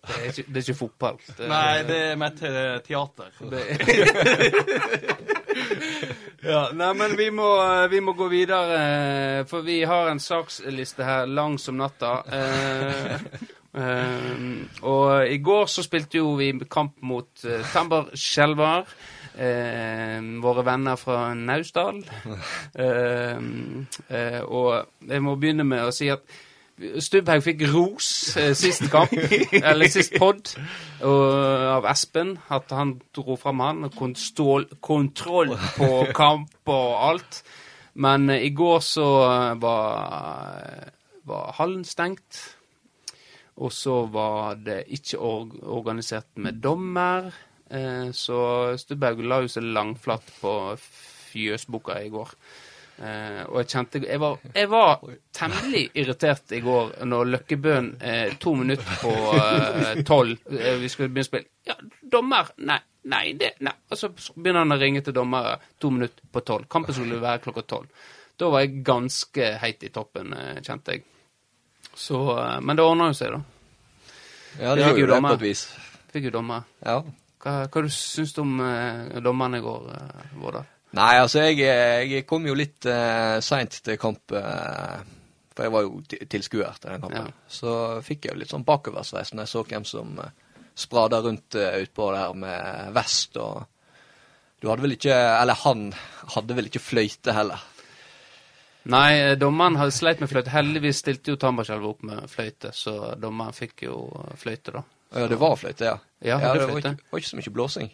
Det 0.04 0.16
er 0.18 0.26
ikke, 0.30 0.44
det 0.48 0.56
er 0.56 0.66
ikke 0.66 0.78
fotball. 0.78 1.18
Det, 1.26 1.48
Nei, 1.48 1.82
det 1.88 1.98
er 2.10 2.16
mer 2.20 2.34
til 2.38 2.58
teater. 2.86 3.30
Ja, 6.44 6.66
nei, 6.76 6.90
men 6.92 7.14
vi 7.16 7.30
må, 7.32 7.46
vi 7.88 8.00
må 8.04 8.12
gå 8.18 8.26
videre, 8.28 9.44
for 9.48 9.64
vi 9.64 9.78
har 9.88 10.10
en 10.10 10.20
saksliste 10.20 11.06
her 11.06 11.30
lang 11.30 11.56
som 11.60 11.78
natta. 11.80 12.18
Eh, 12.28 13.14
eh, 13.80 14.42
og 14.84 15.30
i 15.30 15.38
går 15.40 15.70
så 15.72 15.84
spilte 15.86 16.20
jo 16.20 16.34
vi 16.36 16.50
kamp 16.68 16.98
mot 17.00 17.46
eh, 17.48 17.64
Tambar 17.72 18.12
Skjelvar. 18.12 18.84
Eh, 19.34 20.20
våre 20.44 20.62
venner 20.66 21.00
fra 21.00 21.32
Naustdal. 21.34 22.04
Eh, 22.74 23.38
eh, 24.08 24.40
og 24.42 25.06
jeg 25.08 25.22
må 25.22 25.36
begynne 25.38 25.64
med 25.66 25.86
å 25.86 25.94
si 25.94 26.08
at 26.12 26.26
Stubbhaug 26.74 27.44
fikk 27.44 27.60
ros 27.70 28.06
eh, 28.40 28.50
sist 28.58 28.88
kamp, 28.90 29.12
eller 29.60 29.90
sist 29.92 30.16
pod, 30.18 30.56
av 31.04 31.86
Espen. 31.90 32.34
At 32.50 32.72
han 32.74 32.96
dro 33.14 33.36
fram 33.38 33.62
han. 33.62 33.90
Konstål, 33.94 34.66
kontroll 34.82 35.54
på 35.76 35.92
kamp 36.16 36.74
og 36.74 36.96
alt. 37.10 37.44
Men 37.94 38.30
eh, 38.30 38.42
i 38.48 38.50
går 38.50 38.80
så 38.82 39.08
eh, 39.28 39.54
var, 39.62 40.90
var 41.24 41.54
hallen 41.60 41.84
stengt. 41.86 42.42
Og 43.54 43.70
så 43.72 44.00
var 44.10 44.58
det 44.58 44.82
ikke 44.96 45.20
or 45.22 45.50
organisert 45.62 46.32
med 46.34 46.58
dommer. 46.62 47.30
Eh, 47.70 48.10
så 48.12 48.74
Stubbhaug 48.78 49.22
la 49.22 49.44
jo 49.44 49.52
seg 49.52 49.70
langflatt 49.76 50.26
på 50.40 50.54
fjøsboka 50.80 52.00
i 52.02 52.10
går. 52.10 52.34
Eh, 52.94 53.40
og 53.48 53.56
jeg 53.58 53.68
kjente 53.72 54.00
Jeg 54.06 54.20
var, 54.22 54.36
jeg 54.54 54.68
var 54.70 55.00
temmelig 55.34 55.80
irritert 55.98 56.52
i 56.54 56.60
går 56.62 56.92
når 57.10 57.30
Løkkebøen 57.32 57.88
eh, 57.98 58.36
to 58.38 58.52
minutter 58.54 59.00
på 59.00 59.14
eh, 59.34 60.02
tolv 60.06 60.36
eh, 60.54 60.76
Vi 60.78 60.90
skulle 60.92 61.08
begynne 61.10 61.26
å 61.26 61.30
spille. 61.32 61.48
Ja, 61.66 61.74
dommer! 62.12 62.52
Nei, 62.62 62.78
nei, 63.10 63.24
det 63.40 63.56
nei. 63.66 63.72
Og 63.90 63.98
så 63.98 64.12
begynner 64.14 64.62
han 64.62 64.76
å 64.76 64.78
ringe 64.78 65.02
til 65.02 65.16
dommere 65.16 65.56
to 65.82 65.90
minutter 65.90 66.28
på 66.30 66.44
tolv. 66.46 66.68
Kampen 66.70 66.94
skulle 66.94 67.18
være 67.24 67.42
klokka 67.48 67.64
tolv. 67.74 68.06
Da 68.38 68.50
var 68.50 68.62
jeg 68.62 68.84
ganske 68.86 69.50
heit 69.62 69.82
i 69.86 69.90
toppen, 69.94 70.30
eh, 70.38 70.60
kjente 70.62 70.94
jeg. 70.94 71.02
Så, 71.94 72.20
eh, 72.38 72.60
men 72.62 72.78
det 72.78 72.86
ordna 72.86 73.10
jo 73.10 73.18
seg, 73.18 73.34
da. 73.34 73.42
Ja, 74.60 74.74
Det 74.78 74.86
gjorde 75.00 75.18
det 75.18 75.22
på 75.26 75.34
et 75.40 75.46
vis. 75.48 75.64
Fikk 76.14 76.28
jo 76.30 76.36
dommer. 76.38 76.62
Ja. 76.86 77.00
Hva, 77.42 77.56
hva 77.66 77.84
syns 77.90 78.36
du 78.36 78.40
om 78.44 78.54
eh, 78.62 79.18
dommeren 79.22 79.58
i 79.58 79.62
går, 79.66 79.90
Vårdal? 80.38 80.70
Nei, 80.94 81.12
altså, 81.18 81.42
jeg, 81.48 81.58
jeg 82.10 82.26
kom 82.30 82.46
jo 82.46 82.54
litt 82.54 82.86
uh, 82.86 83.40
seint 83.42 83.80
til 83.84 83.98
kamp. 83.98 84.30
uh, 84.36 85.02
for 85.54 85.66
jeg 85.66 85.72
var 85.74 85.84
jo 85.86 86.00
ti- 86.10 86.22
tilskuer 86.30 86.78
til 86.80 86.90
den 86.94 87.02
kampen. 87.04 87.28
Ja. 87.30 87.48
Så 87.50 87.74
fikk 88.06 88.26
jeg 88.26 88.34
jo 88.34 88.40
litt 88.42 88.50
sånn 88.50 88.66
bakoversveis 88.66 89.32
når 89.34 89.44
jeg 89.46 89.52
så 89.52 89.62
hvem 89.68 89.84
som 89.86 90.16
uh, 90.18 90.30
sprada 90.74 91.20
rundt 91.22 91.54
uh, 91.58 91.76
utpå 91.82 92.08
der 92.14 92.34
med 92.38 92.90
vest 92.96 93.38
og 93.42 93.62
Du 94.62 94.70
hadde 94.70 94.82
vel 94.82 94.94
ikke 94.96 95.12
Eller 95.12 95.58
han 95.60 95.88
hadde 96.34 96.54
vel 96.56 96.70
ikke 96.70 96.80
fløyte 96.80 97.34
heller. 97.36 97.60
Nei, 98.84 99.10
eh, 99.18 99.34
dommeren 99.40 99.76
hadde 99.80 99.94
sleit 99.96 100.20
med 100.20 100.28
fløyte. 100.28 100.50
Heldigvis 100.52 100.98
stilte 101.00 101.32
jo 101.32 101.38
Tambarskjelv 101.40 101.86
opp 101.88 102.02
med 102.04 102.26
fløyte, 102.28 102.68
så 102.76 103.14
dommeren 103.16 103.52
fikk 103.56 103.86
jo 103.86 103.94
eh, 104.20 104.34
fløyte, 104.40 104.74
da. 104.76 104.82
Ja, 105.14 105.28
det 105.30 105.38
var 105.40 105.54
fløyte, 105.56 105.86
ja. 105.88 105.94
Ja, 106.20 106.38
ja 106.42 106.50
det 106.52 106.66
var 106.68 106.80
ikke, 106.82 106.92
var 107.12 107.22
ikke 107.22 107.30
så 107.30 107.38
mye 107.38 107.52
blåsing. 107.54 107.92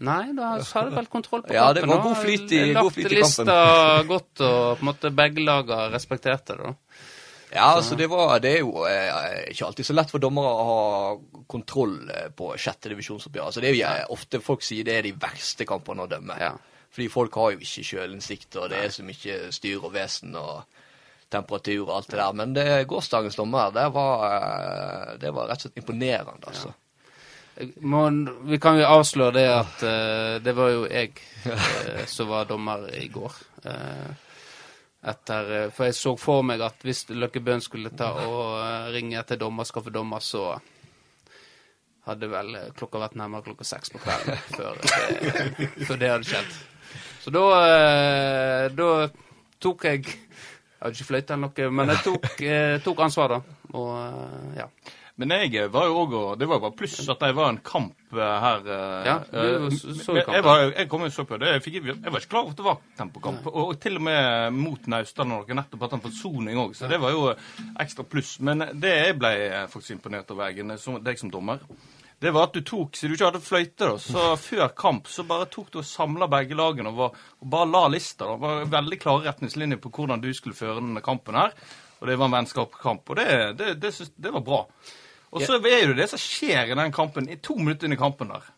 Nei, 0.00 0.32
da 0.32 0.54
har 0.62 0.84
du 0.88 0.94
vel 0.96 1.06
kontroll 1.12 1.42
på 1.42 1.52
Ja, 1.52 1.72
det 1.76 1.82
var 1.86 1.98
god 2.02 2.16
flyt 2.16 2.52
i- 2.52 2.72
Lagt 2.72 2.82
god 2.84 2.92
flyt 2.94 3.06
i 3.06 3.08
kampen. 3.08 3.18
lista 3.20 4.02
godt, 4.08 4.40
og 4.40 4.78
på 4.78 4.80
en 4.80 4.86
måte 4.94 5.10
begge 5.14 5.44
lagene 5.44 5.90
respekterte 5.92 6.56
det, 6.56 6.62
da. 6.64 6.74
Ja, 7.52 7.74
altså 7.74 7.96
det, 7.98 8.06
var, 8.08 8.38
det 8.38 8.52
er 8.54 8.58
jo 8.60 8.84
eh, 8.86 9.50
ikke 9.50 9.66
alltid 9.66 9.84
så 9.88 9.94
lett 9.98 10.10
for 10.12 10.18
dommere 10.22 10.46
å 10.54 10.66
ha 10.68 11.44
kontroll 11.50 11.96
eh, 12.08 12.28
på 12.30 12.52
sjette 12.56 12.88
divisjonsoppgjør. 12.92 13.44
Altså 13.50 13.60
det 13.60 13.72
er 13.74 14.04
jo 14.04 14.14
ofte 14.14 14.40
folk 14.40 14.62
sier 14.62 14.84
det 14.86 14.94
er 15.00 15.02
de 15.02 15.12
verste 15.18 15.66
kampene 15.66 16.04
å 16.06 16.08
dømme. 16.08 16.36
Ja. 16.38 16.52
Fordi 16.94 17.08
folk 17.10 17.34
har 17.34 17.50
jo 17.56 17.58
ikke 17.58 17.82
sjølinnsikt, 17.88 18.54
og 18.56 18.70
det 18.70 18.78
er 18.84 18.94
så 18.94 19.02
mye 19.02 19.50
styr 19.52 19.82
og 19.82 19.92
vesen 19.92 20.36
og 20.38 20.62
temperatur 21.30 21.82
og 21.88 21.96
alt 21.96 22.08
det 22.10 22.18
der. 22.22 22.32
Men 22.38 22.54
det, 22.54 22.68
gårsdagens 22.90 23.36
dommer, 23.38 23.70
det 23.74 23.88
var, 23.94 24.24
eh, 24.30 25.16
det 25.18 25.34
var 25.34 25.50
rett 25.50 25.58
og 25.58 25.66
slett 25.68 25.82
imponerende, 25.82 26.46
altså. 26.46 26.72
Må, 27.60 28.08
vi 28.48 28.58
kan 28.60 28.78
jo 28.80 28.88
avsløre 28.88 29.34
det 29.36 29.46
at 29.52 29.82
uh, 29.84 30.34
det 30.40 30.52
var 30.56 30.70
jo 30.72 30.84
jeg 30.88 31.12
uh, 31.44 32.04
som 32.08 32.30
var 32.30 32.48
dommer 32.48 32.86
i 32.96 33.08
går. 33.12 33.36
Uh, 33.66 34.10
etter, 35.10 35.70
for 35.72 35.88
jeg 35.88 35.96
så 35.96 36.14
for 36.20 36.44
meg 36.44 36.60
at 36.64 36.84
hvis 36.84 37.06
Løkke 37.12 37.40
Bøhn 37.44 37.62
skulle 37.64 37.92
ta 37.96 38.10
og 38.24 38.92
ringe 38.92 39.16
etter 39.20 39.40
dommer, 39.40 39.68
skaffe 39.68 39.92
dommer, 39.92 40.20
så 40.24 40.54
hadde 42.08 42.28
vel 42.32 42.56
klokka 42.76 43.00
vært 43.00 43.16
nærmere 43.20 43.44
klokka 43.48 43.64
seks 43.68 43.92
på 43.92 44.00
kvelden 44.00 44.40
før 44.56 44.80
før 45.88 46.00
det 46.00 46.12
hadde 46.12 46.28
skjedd. 46.28 46.58
Så 47.20 47.32
da, 47.32 47.44
da 48.72 48.90
tok 49.60 49.84
jeg 49.88 50.04
Jeg 50.08 50.86
hadde 50.86 50.96
ikke 50.96 51.08
fløyte 51.10 51.36
eller 51.36 51.50
noe, 51.50 51.72
men 51.76 51.92
jeg 51.92 52.04
tok, 52.06 52.28
tok 52.84 53.02
ansvar, 53.04 53.34
da. 53.36 53.58
Og 53.76 54.56
ja. 54.56 54.68
Men 55.20 55.34
jeg 55.36 55.66
var 55.74 55.84
jo 55.90 55.98
òg 56.00 56.14
Det 56.40 56.46
var 56.48 56.56
jo 56.56 56.62
bare 56.64 56.76
pluss 56.78 56.94
at 57.12 57.20
det 57.20 57.34
var 57.36 57.50
en 57.52 57.58
kamp 57.64 57.96
eh, 58.14 58.38
her. 58.44 58.62
eh, 58.64 59.04
Ja, 59.06 59.16
du 59.30 59.66
eh, 59.66 59.76
så- 59.76 60.16
jo 60.16 60.22
kampen. 60.24 60.34
jeg, 60.38 60.44
var, 60.46 60.62
jeg 60.78 60.88
kom 60.88 61.04
jo 61.04 61.10
så 61.12 61.24
på 61.28 61.38
det. 61.42 61.50
Jeg, 61.52 61.62
fikk, 61.66 61.76
jeg 61.84 62.12
var 62.14 62.20
ikke 62.22 62.30
klar 62.32 62.40
over 62.46 62.50
at 62.50 62.56
det 62.62 62.64
var 62.70 62.78
tempokamp. 62.98 63.46
Og, 63.52 63.60
og 63.68 63.80
til 63.82 63.96
og 64.00 64.02
med 64.08 64.52
mot 64.56 64.86
Naustdal 64.88 65.28
når 65.28 65.44
dere 65.46 65.58
nettopp 65.60 65.84
hatt 65.86 65.96
en 65.98 66.04
forsoning 66.08 66.56
òg, 66.64 66.74
så 66.78 66.88
det 66.88 67.00
var 67.02 67.12
jo 67.12 67.26
ekstra 67.84 68.04
pluss. 68.08 68.38
Men 68.40 68.64
det 68.80 68.94
jeg 68.96 69.18
ble 69.20 69.32
faktisk 69.68 69.98
imponert 69.98 70.30
over, 70.32 70.48
Eggen, 70.48 70.72
deg 71.04 71.18
som 71.20 71.30
dommer, 71.30 71.60
det 72.20 72.32
var 72.36 72.48
at 72.50 72.52
du 72.56 72.60
tok 72.60 72.96
Siden 72.96 73.14
du 73.14 73.16
ikke 73.16 73.28
hadde 73.30 73.40
fløyte, 73.44 73.78
da, 73.86 73.94
så 73.96 74.24
før 74.36 74.72
kamp 74.76 75.06
så 75.08 75.24
bare 75.24 75.46
tok 75.48 75.70
du 75.72 75.78
og 75.80 75.86
samla 75.88 76.26
begge 76.28 76.56
lagene 76.58 76.90
og, 76.92 76.96
var, 76.98 77.14
og 77.40 77.48
bare 77.54 77.68
la 77.70 77.84
lista. 77.88 78.24
da. 78.28 78.34
Det 78.36 78.40
var 78.44 78.66
veldig 78.80 78.98
klare 79.00 79.24
retningslinjer 79.30 79.80
på 79.80 79.92
hvordan 79.94 80.20
du 80.20 80.28
skulle 80.36 80.56
føre 80.58 80.80
denne 80.82 81.00
kampen 81.04 81.38
her. 81.40 81.54
Og 82.00 82.08
det 82.08 82.16
var 82.16 82.30
en 82.30 82.32
vennskapskamp, 82.38 83.10
og 83.12 83.16
det, 83.16 83.56
det, 83.58 83.74
det, 83.80 83.90
det 84.16 84.30
var 84.32 84.40
bra. 84.44 84.58
Og 85.32 85.42
så 85.46 85.60
er 85.62 85.84
jo 85.86 85.94
det 85.94 86.08
som 86.10 86.18
skjer 86.18 86.72
i 86.72 86.78
den 86.78 86.92
kampen, 86.92 87.28
i 87.30 87.36
to 87.42 87.54
minutter 87.58 87.86
inn 87.86 87.94
i 87.94 88.00
kampen 88.00 88.32
der. 88.32 88.48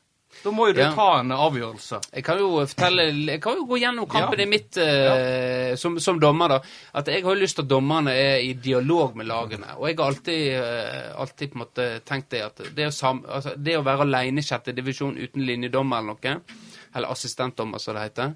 Da 0.43 0.51
må 0.51 0.71
jo 0.71 0.73
du 0.73 0.81
Ja. 0.81 0.95
ta 0.97 1.21
en 1.21 1.31
avgjørelse. 1.31 1.99
Jeg 2.15 2.25
kan 2.25 2.39
jo 2.39 2.65
fortelle 2.67 3.05
Jeg 3.27 3.41
kan 3.43 3.55
jo 3.59 3.67
gå 3.69 3.77
gjennom 3.79 4.09
kampen 4.09 4.39
Ja. 4.41 4.47
i 4.47 4.49
mitt 4.49 4.77
eh, 4.81 5.77
som, 5.77 5.99
som 6.01 6.19
dommer, 6.19 6.49
da. 6.49 6.61
At 6.95 7.07
jeg 7.07 7.23
har 7.23 7.35
jo 7.35 7.41
lyst 7.41 7.57
til 7.57 7.63
at 7.63 7.69
dommerne 7.69 8.11
er 8.17 8.41
i 8.41 8.55
dialog 8.55 9.15
med 9.15 9.27
lagene. 9.27 9.77
Og 9.77 9.89
jeg 9.89 9.99
har 9.99 10.07
alltid, 10.07 10.43
uh, 10.57 11.21
alltid 11.21 11.53
på 11.53 11.59
en 11.59 11.65
måte 11.67 12.01
tenkt 12.09 12.31
det 12.31 12.43
at 12.43 12.57
det 12.75 12.89
å, 12.89 12.91
sam, 12.91 13.23
altså, 13.29 13.55
det 13.57 13.77
å 13.77 13.85
være 13.85 14.09
alene 14.09 14.41
i 14.41 14.43
sjette 14.43 14.73
divisjon 14.75 15.17
uten 15.21 15.45
linjedommer 15.47 15.99
eller 16.01 16.17
noe, 16.17 16.41
eller 16.95 17.09
assistentdommer 17.13 17.79
som 17.79 17.95
det 17.95 18.09
heter, 18.09 18.35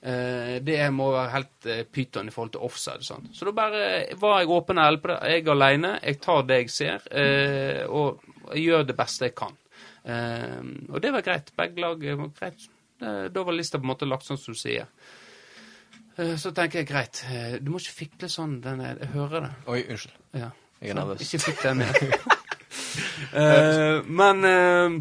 det 0.00 0.76
må 0.94 1.08
være 1.10 1.30
helt 1.32 1.66
eh, 1.66 1.80
pyton 1.90 2.28
i 2.28 2.32
forhold 2.34 2.52
til 2.54 2.62
offside. 2.68 3.02
Sånn. 3.02 3.24
Så 3.34 3.48
da 3.48 3.52
bare 3.56 3.80
var 4.20 4.40
jeg 4.40 4.50
åpen 4.54 4.78
og 4.78 4.84
ærlig 4.86 5.00
på 5.02 5.10
det. 5.10 5.16
Jeg 5.32 5.42
er 5.46 5.50
alene, 5.56 5.90
jeg 6.04 6.20
tar 6.22 6.42
det 6.46 6.58
jeg 6.62 6.70
ser, 6.70 7.08
eh, 7.10 7.80
og 7.90 8.20
jeg 8.54 8.62
gjør 8.68 8.86
det 8.86 8.96
beste 8.96 9.26
jeg 9.30 9.34
kan. 9.38 9.56
Eh, 10.08 10.60
og 10.92 11.00
det 11.02 11.10
var 11.12 11.26
greit. 11.26 11.50
Begge 11.58 11.82
lag 11.82 12.04
eh, 12.06 12.14
var 12.22 12.30
greit. 12.38 12.68
Eh, 13.02 13.24
Da 13.34 13.42
var 13.44 13.52
lista 13.58 13.78
på 13.78 13.84
en 13.88 13.92
måte 13.92 14.06
lagt 14.08 14.24
sånn 14.28 14.38
som 14.38 14.54
du 14.54 14.58
sier. 14.58 14.86
Eh, 16.16 16.36
Så 16.38 16.54
tenker 16.54 16.80
jeg 16.84 16.88
greit, 16.92 17.24
eh, 17.30 17.58
du 17.60 17.70
må 17.74 17.82
ikke 17.82 17.98
fikle 18.06 18.30
sånn. 18.30 18.60
Den 18.64 18.80
er, 18.80 18.96
jeg 19.02 19.12
hører 19.18 19.48
det. 19.48 19.52
Oi, 19.66 19.82
unnskyld. 19.90 20.16
Ja. 20.38 20.50
Jeg 20.80 20.90
er 20.94 20.94
nervøs. 21.02 21.26
Ikke 21.26 21.42
fikk 21.50 21.62
den 21.66 21.82
ned. 21.82 21.94
Eh, 23.34 23.98
men 24.06 24.44
eh, 24.46 24.94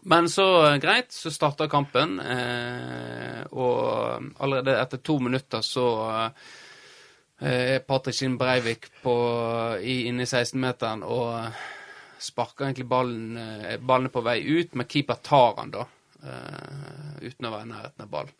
men 0.00 0.28
så, 0.28 0.66
eh, 0.66 0.78
greit, 0.82 1.12
så 1.12 1.30
starta 1.30 1.68
kampen, 1.68 2.18
eh, 2.20 3.42
og 3.52 4.32
allerede 4.38 4.78
etter 4.80 5.02
to 5.04 5.18
minutter 5.22 5.62
så 5.62 5.86
eh, 6.10 7.76
er 7.76 7.84
Patrick 7.86 8.16
Skinn 8.16 8.38
Breivik 8.38 8.88
på, 9.02 9.14
i, 9.80 10.02
inne 10.10 10.26
i 10.26 10.30
16-meteren 10.30 11.04
og 11.06 11.54
sparker 12.22 12.68
egentlig 12.68 12.86
ballen 12.90 13.38
eh, 13.38 13.78
Ballen 13.78 14.12
på 14.14 14.22
vei 14.24 14.40
ut, 14.42 14.74
men 14.74 14.90
keeper 14.90 15.22
tar 15.22 15.58
han 15.58 15.74
da, 15.74 15.86
eh, 16.22 17.26
uten 17.28 17.48
å 17.48 17.54
være 17.54 17.68
i 17.68 17.72
nærheten 17.72 18.06
av 18.06 18.12
ballen. 18.12 18.36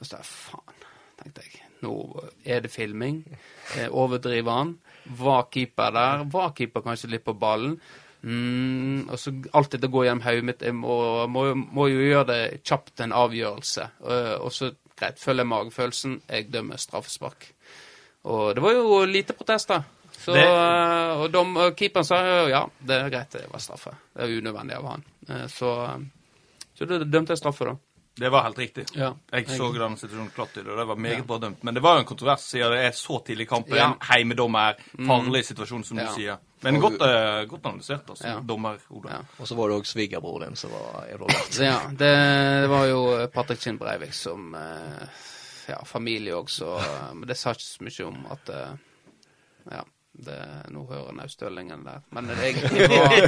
Og 0.00 0.08
så 0.08 0.20
faen, 0.22 0.82
tenkte 1.20 1.46
jeg. 1.46 1.62
Nå 1.84 1.92
er 2.44 2.62
det 2.64 2.72
filming. 2.72 3.22
Eh, 3.76 3.88
overdriver 3.90 4.58
han. 4.58 4.74
Var 5.18 5.46
keeper 5.52 5.94
der? 5.94 6.24
Var 6.32 6.52
keeper 6.56 6.84
kanskje 6.84 7.12
litt 7.14 7.24
på 7.24 7.36
ballen? 7.38 7.78
Mm, 8.22 9.08
og 9.10 9.18
så 9.20 9.32
alltid 9.52 9.84
å 9.84 9.90
går 9.92 10.06
gjennom 10.08 10.24
hodet 10.26 10.44
mitt. 10.48 10.62
Jeg 10.62 10.74
må, 10.74 10.96
må, 11.30 11.44
må 11.54 11.88
jo 11.92 12.00
gjøre 12.02 12.26
det 12.30 12.40
kjapt 12.66 13.00
en 13.04 13.12
avgjørelse. 13.16 13.88
Eh, 14.08 14.32
og 14.40 14.52
så, 14.52 14.70
greit, 14.98 15.20
følger 15.22 15.44
magefølelsen. 15.46 16.20
Jeg 16.30 16.48
dømmer 16.50 16.80
straffespark. 16.80 17.50
Og 18.26 18.54
det 18.56 18.62
var 18.64 18.72
jo 18.74 19.04
lite 19.06 19.36
protester. 19.38 19.84
Så, 20.16 20.32
Det- 20.34 20.42
eh, 20.42 21.20
og 21.22 21.30
dom, 21.30 21.54
keeperen 21.78 22.04
sa 22.08 22.18
ja, 22.50 22.64
det 22.80 22.96
er 23.02 23.10
greit, 23.12 23.30
det 23.36 23.44
var 23.52 23.60
straffe. 23.62 23.92
Det 24.16 24.24
er 24.24 24.38
unødvendig 24.40 24.76
av 24.80 24.88
han. 24.90 25.04
Eh, 25.28 25.46
så, 25.52 25.74
så 26.74 26.88
da 26.90 26.98
dømte 27.04 27.36
jeg 27.36 27.38
straffe, 27.44 27.64
da. 27.68 27.76
Det 28.16 28.28
var 28.32 28.42
helt 28.46 28.58
riktig. 28.58 28.86
Ja. 28.96 29.10
Jeg 29.32 29.44
så 29.52 29.66
den 29.76 29.96
situasjonen 30.00 30.30
klart 30.32 30.54
i 30.56 30.62
og 30.64 30.78
det 30.78 30.84
var 30.88 30.96
meget 30.96 31.26
bra 31.28 31.36
dømt. 31.38 31.62
Men 31.64 31.74
det 31.76 31.82
var 31.84 31.98
jo 31.98 32.04
en 32.04 32.08
kontrovers 32.08 32.46
siden 32.48 32.72
det 32.72 32.84
er 32.86 32.94
så 32.96 33.18
tidlig 33.26 33.44
i 33.44 33.50
kampen. 33.50 33.76
Ja. 33.76 33.90
En 33.92 34.06
heimedommer, 34.08 34.78
farlig 35.06 35.42
situasjon, 35.50 35.84
som 35.84 35.98
Ja. 36.00 36.06
du 36.08 36.14
sier. 36.14 36.38
Men 36.64 36.80
godt, 36.80 36.96
eh, 37.04 37.44
godt 37.44 37.66
analysert, 37.68 38.08
altså. 38.08 38.24
Ja. 38.26 38.38
Dommer 38.40 38.78
Oda. 38.90 39.10
Ja. 39.10 39.18
Og 39.38 39.46
så 39.48 39.54
var 39.54 39.68
det 39.68 39.76
òg 39.76 39.84
svigerbroren 39.86 40.48
din 40.48 40.56
som 40.56 40.70
var 40.72 41.04
involvert. 41.12 41.58
Ja, 41.60 41.80
det 41.92 42.70
var 42.72 42.86
jo 42.86 43.28
Patrick 43.34 43.60
Kinn 43.60 43.78
Breivik 43.78 44.14
som 44.14 44.54
eh, 44.54 45.08
Ja, 45.68 45.82
familie 45.84 46.32
òg, 46.34 46.48
så 46.48 46.80
Men 47.12 47.26
det 47.28 47.36
sa 47.36 47.50
ikke 47.52 47.62
så 47.68 47.82
mye 47.84 48.06
om 48.08 48.26
at 48.32 48.48
eh, 48.48 48.76
Ja. 49.72 49.84
Det, 50.18 50.36
nå 50.72 50.86
hører 50.88 51.12
Naustølingen 51.12 51.84
der. 51.84 52.00
Men 52.10 52.28
jeg, 52.40 52.54
jeg, 52.72 52.88
var, 52.88 53.26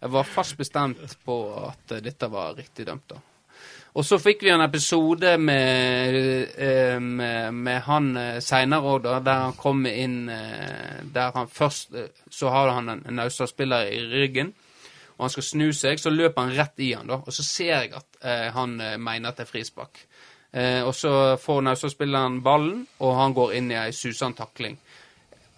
jeg 0.00 0.10
var 0.10 0.22
fast 0.24 0.56
bestemt 0.56 1.18
på 1.24 1.34
at 1.68 1.92
eh, 1.92 2.00
dette 2.00 2.30
var 2.32 2.54
riktig 2.56 2.86
dømt, 2.86 3.04
da. 3.12 3.18
Og 3.98 4.06
så 4.06 4.20
fikk 4.22 4.44
vi 4.46 4.52
en 4.54 4.62
episode 4.62 5.32
med, 5.38 6.16
eh, 6.54 7.00
med, 7.00 7.54
med 7.54 7.80
han 7.88 8.10
eh, 8.16 8.38
seinere 8.44 8.92
òg, 8.92 9.08
der 9.26 9.46
han 9.46 9.56
kom 9.58 9.82
inn 9.86 10.28
eh, 10.30 11.00
Der 11.10 11.32
han 11.34 11.48
først 11.50 11.96
Så 12.30 12.52
har 12.54 12.70
han 12.70 12.88
en, 12.88 13.02
en 13.08 13.18
Naustdal-spiller 13.18 13.90
i 13.90 14.04
ryggen, 14.06 14.52
og 15.16 15.24
han 15.24 15.32
skal 15.34 15.42
snu 15.48 15.72
seg, 15.74 15.98
så 15.98 16.10
løper 16.10 16.46
han 16.46 16.54
rett 16.54 16.78
i 16.80 16.92
han, 16.94 17.10
da. 17.10 17.18
Og 17.18 17.34
så 17.34 17.42
ser 17.44 17.72
jeg 17.74 17.90
at 17.98 18.20
eh, 18.22 18.46
han 18.54 18.78
mener 18.78 19.28
at 19.28 19.40
det 19.40 19.48
er 19.48 19.50
frispark. 19.50 20.04
Eh, 20.52 20.82
og 20.86 20.94
så 20.94 21.36
får 21.36 21.60
Naustdal-spilleren 21.66 22.40
ballen, 22.42 22.86
og 22.98 23.16
han 23.18 23.34
går 23.34 23.56
inn 23.58 23.70
i 23.70 23.78
ei 23.78 23.90
susende 23.94 24.38
takling. 24.38 24.78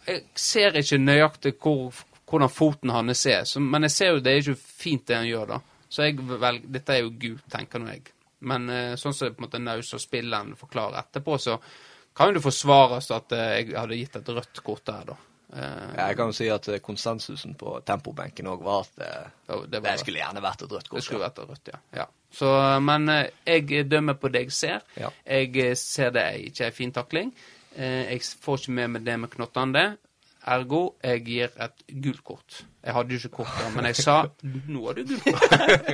Jeg 0.06 0.24
ser 0.34 0.76
ikke 0.80 0.98
nøyaktig 0.98 1.54
hvor, 1.62 2.00
hvordan 2.28 2.50
foten 2.50 2.90
hans 2.90 3.26
er, 3.26 3.44
så, 3.44 3.60
men 3.60 3.86
jeg 3.86 3.94
ser 3.94 4.10
jo 4.16 4.24
det 4.24 4.32
er 4.32 4.42
ikke 4.42 4.58
fint 4.82 5.06
det 5.08 5.20
han 5.20 5.28
gjør, 5.28 5.54
da. 5.54 5.60
Så 5.92 6.08
jeg 6.08 6.18
velger, 6.24 6.66
dette 6.72 6.96
er 6.96 7.04
jo 7.04 7.14
gult, 7.20 7.46
tenker 7.52 7.80
nå 7.80 7.92
jeg. 7.92 8.12
Men 8.42 8.68
eh, 8.70 8.94
sånn 9.00 9.14
som 9.14 9.32
på 9.34 9.42
en 9.42 9.46
måte 9.48 9.60
Naus 9.62 9.92
og 9.96 10.02
spilleren 10.02 10.54
forklarer 10.58 10.98
etterpå, 11.04 11.38
så 11.38 11.58
kan 12.16 12.28
jo 12.32 12.38
det 12.40 12.44
forsvares 12.44 13.10
at 13.14 13.32
eh, 13.36 13.52
jeg 13.62 13.76
hadde 13.78 13.98
gitt 14.00 14.16
et 14.20 14.32
rødt 14.36 14.62
kort 14.66 14.84
der, 14.90 15.04
da. 15.12 15.16
Eh, 15.52 15.94
Jeg 15.98 16.16
kan 16.18 16.30
jo 16.32 16.36
si 16.36 16.48
at 16.52 16.68
konsensusen 16.84 17.54
på 17.60 17.78
tempobenken 17.88 18.48
òg 18.52 18.62
var 18.66 18.84
at 18.86 18.98
det, 18.98 19.60
det 19.72 19.82
var, 19.84 19.96
skulle 20.00 20.22
gjerne 20.22 20.42
vært 20.44 20.66
et 20.66 20.72
rødt 20.78 20.88
kort. 20.90 20.98
det 21.00 21.06
skulle 21.06 21.24
vært 21.26 21.38
et 21.42 21.50
rødt, 21.54 21.72
ja. 21.74 21.80
ja. 22.02 22.06
Så, 22.32 22.48
men 22.80 23.08
jeg 23.46 23.82
dømmer 23.92 24.16
på 24.20 24.30
det 24.32 24.46
jeg 24.46 24.54
ser. 24.56 24.86
Ja. 24.96 25.10
Jeg 25.28 25.76
ser 25.76 26.14
det 26.16 26.22
er 26.24 26.38
ikke 26.48 26.70
er 26.70 26.76
fin 26.76 26.92
takling. 26.96 27.34
Eh, 27.76 28.12
Jeg 28.14 28.22
får 28.40 28.62
ikke 28.62 28.72
med 28.80 28.94
meg 28.96 29.04
det 29.08 29.18
med 29.20 29.30
knottene. 29.36 29.84
Ergo, 30.42 30.78
jeg 31.04 31.20
gir 31.28 31.52
et 31.62 31.84
gult 32.02 32.24
kort. 32.26 32.62
Jeg 32.82 32.96
hadde 32.96 33.14
jo 33.14 33.20
ikke 33.20 33.36
kort 33.44 33.52
da, 33.60 33.68
men 33.76 33.86
jeg 33.92 34.00
sa 34.02 34.16
nå 34.42 34.80
har 34.88 34.96
du 34.98 35.04
gult 35.12 35.28
kort. 35.28 35.52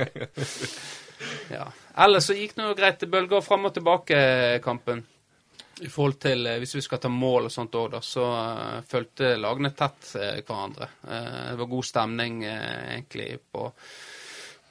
ja. 1.51 1.65
Ellers 1.99 2.29
så 2.29 2.35
gikk 2.37 2.55
det 2.57 2.73
greit. 2.77 2.99
Det 3.01 3.09
bølger 3.11 3.41
fram 3.45 3.67
og 3.69 3.73
tilbake-kampen. 3.75 5.05
I 5.79 5.87
forhold 5.87 6.17
til 6.19 6.47
eh, 6.47 6.57
Hvis 6.59 6.75
vi 6.75 6.81
skal 6.83 6.99
ta 6.99 7.07
mål 7.11 7.47
og 7.47 7.53
sånt 7.53 7.75
òg, 7.79 7.93
så 8.03 8.25
uh, 8.27 8.79
fulgte 8.87 9.37
lagene 9.39 9.71
tett 9.71 10.09
uh, 10.19 10.39
hverandre. 10.43 10.89
Uh, 11.05 11.43
det 11.53 11.59
var 11.61 11.69
god 11.71 11.87
stemning 11.87 12.41
uh, 12.43 12.95
egentlig 12.97 13.29
på 13.51 13.69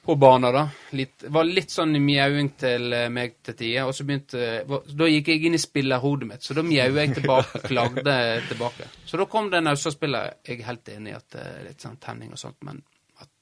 på 0.09 0.15
banen, 0.15 0.53
da. 0.53 0.69
Litt, 0.97 1.25
var 1.29 1.45
litt 1.45 1.69
sånn 1.69 1.91
mjauing 2.01 2.47
til 2.57 2.93
eh, 2.97 3.09
meg 3.13 3.35
til 3.45 3.53
tider. 3.59 3.85
Og 3.85 3.93
så 3.93 4.05
begynte 4.07 4.63
var- 4.65 4.87
Da 4.87 5.05
gikk 5.05 5.27
jeg 5.29 5.43
inn 5.45 5.57
i 5.57 5.61
spillerhodet 5.61 6.27
mitt, 6.27 6.41
så 6.41 6.55
da 6.57 6.63
mjaua 6.65 7.03
jeg 7.03 7.13
tilbake. 7.19 7.61
klagde 7.69 8.15
tilbake. 8.47 8.87
Så 9.05 9.19
da 9.21 9.27
kom 9.29 9.51
det 9.51 9.59
en 9.59 9.69
Ausa-spiller. 9.69 10.33
Jeg 10.47 10.61
er 10.61 10.69
helt 10.71 10.89
enig 10.95 11.13
i 11.13 11.17
at 11.19 11.29
det 11.35 11.43
er 11.43 11.67
litt 11.67 11.85
sånn 11.85 11.99
tenning 12.01 12.31
og 12.33 12.41
sånt, 12.41 12.57
men 12.65 12.81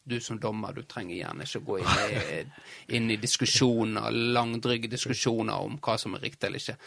du 0.07 0.17
som 0.23 0.39
dommer, 0.39 0.73
du 0.73 0.87
trenger 0.87 1.15
gjerne 1.17 1.45
ikke 1.47 1.63
gå 1.67 1.77
inn 1.81 2.01
i, 2.07 2.39
inn 2.97 3.11
i 3.11 3.19
diskusjoner, 3.19 4.09
langdryge 4.37 4.89
diskusjoner 4.91 5.67
om 5.67 5.77
hva 5.83 5.97
som 5.99 6.15
er 6.15 6.25
riktig 6.27 6.47
eller 6.49 6.63
ikke. 6.63 6.77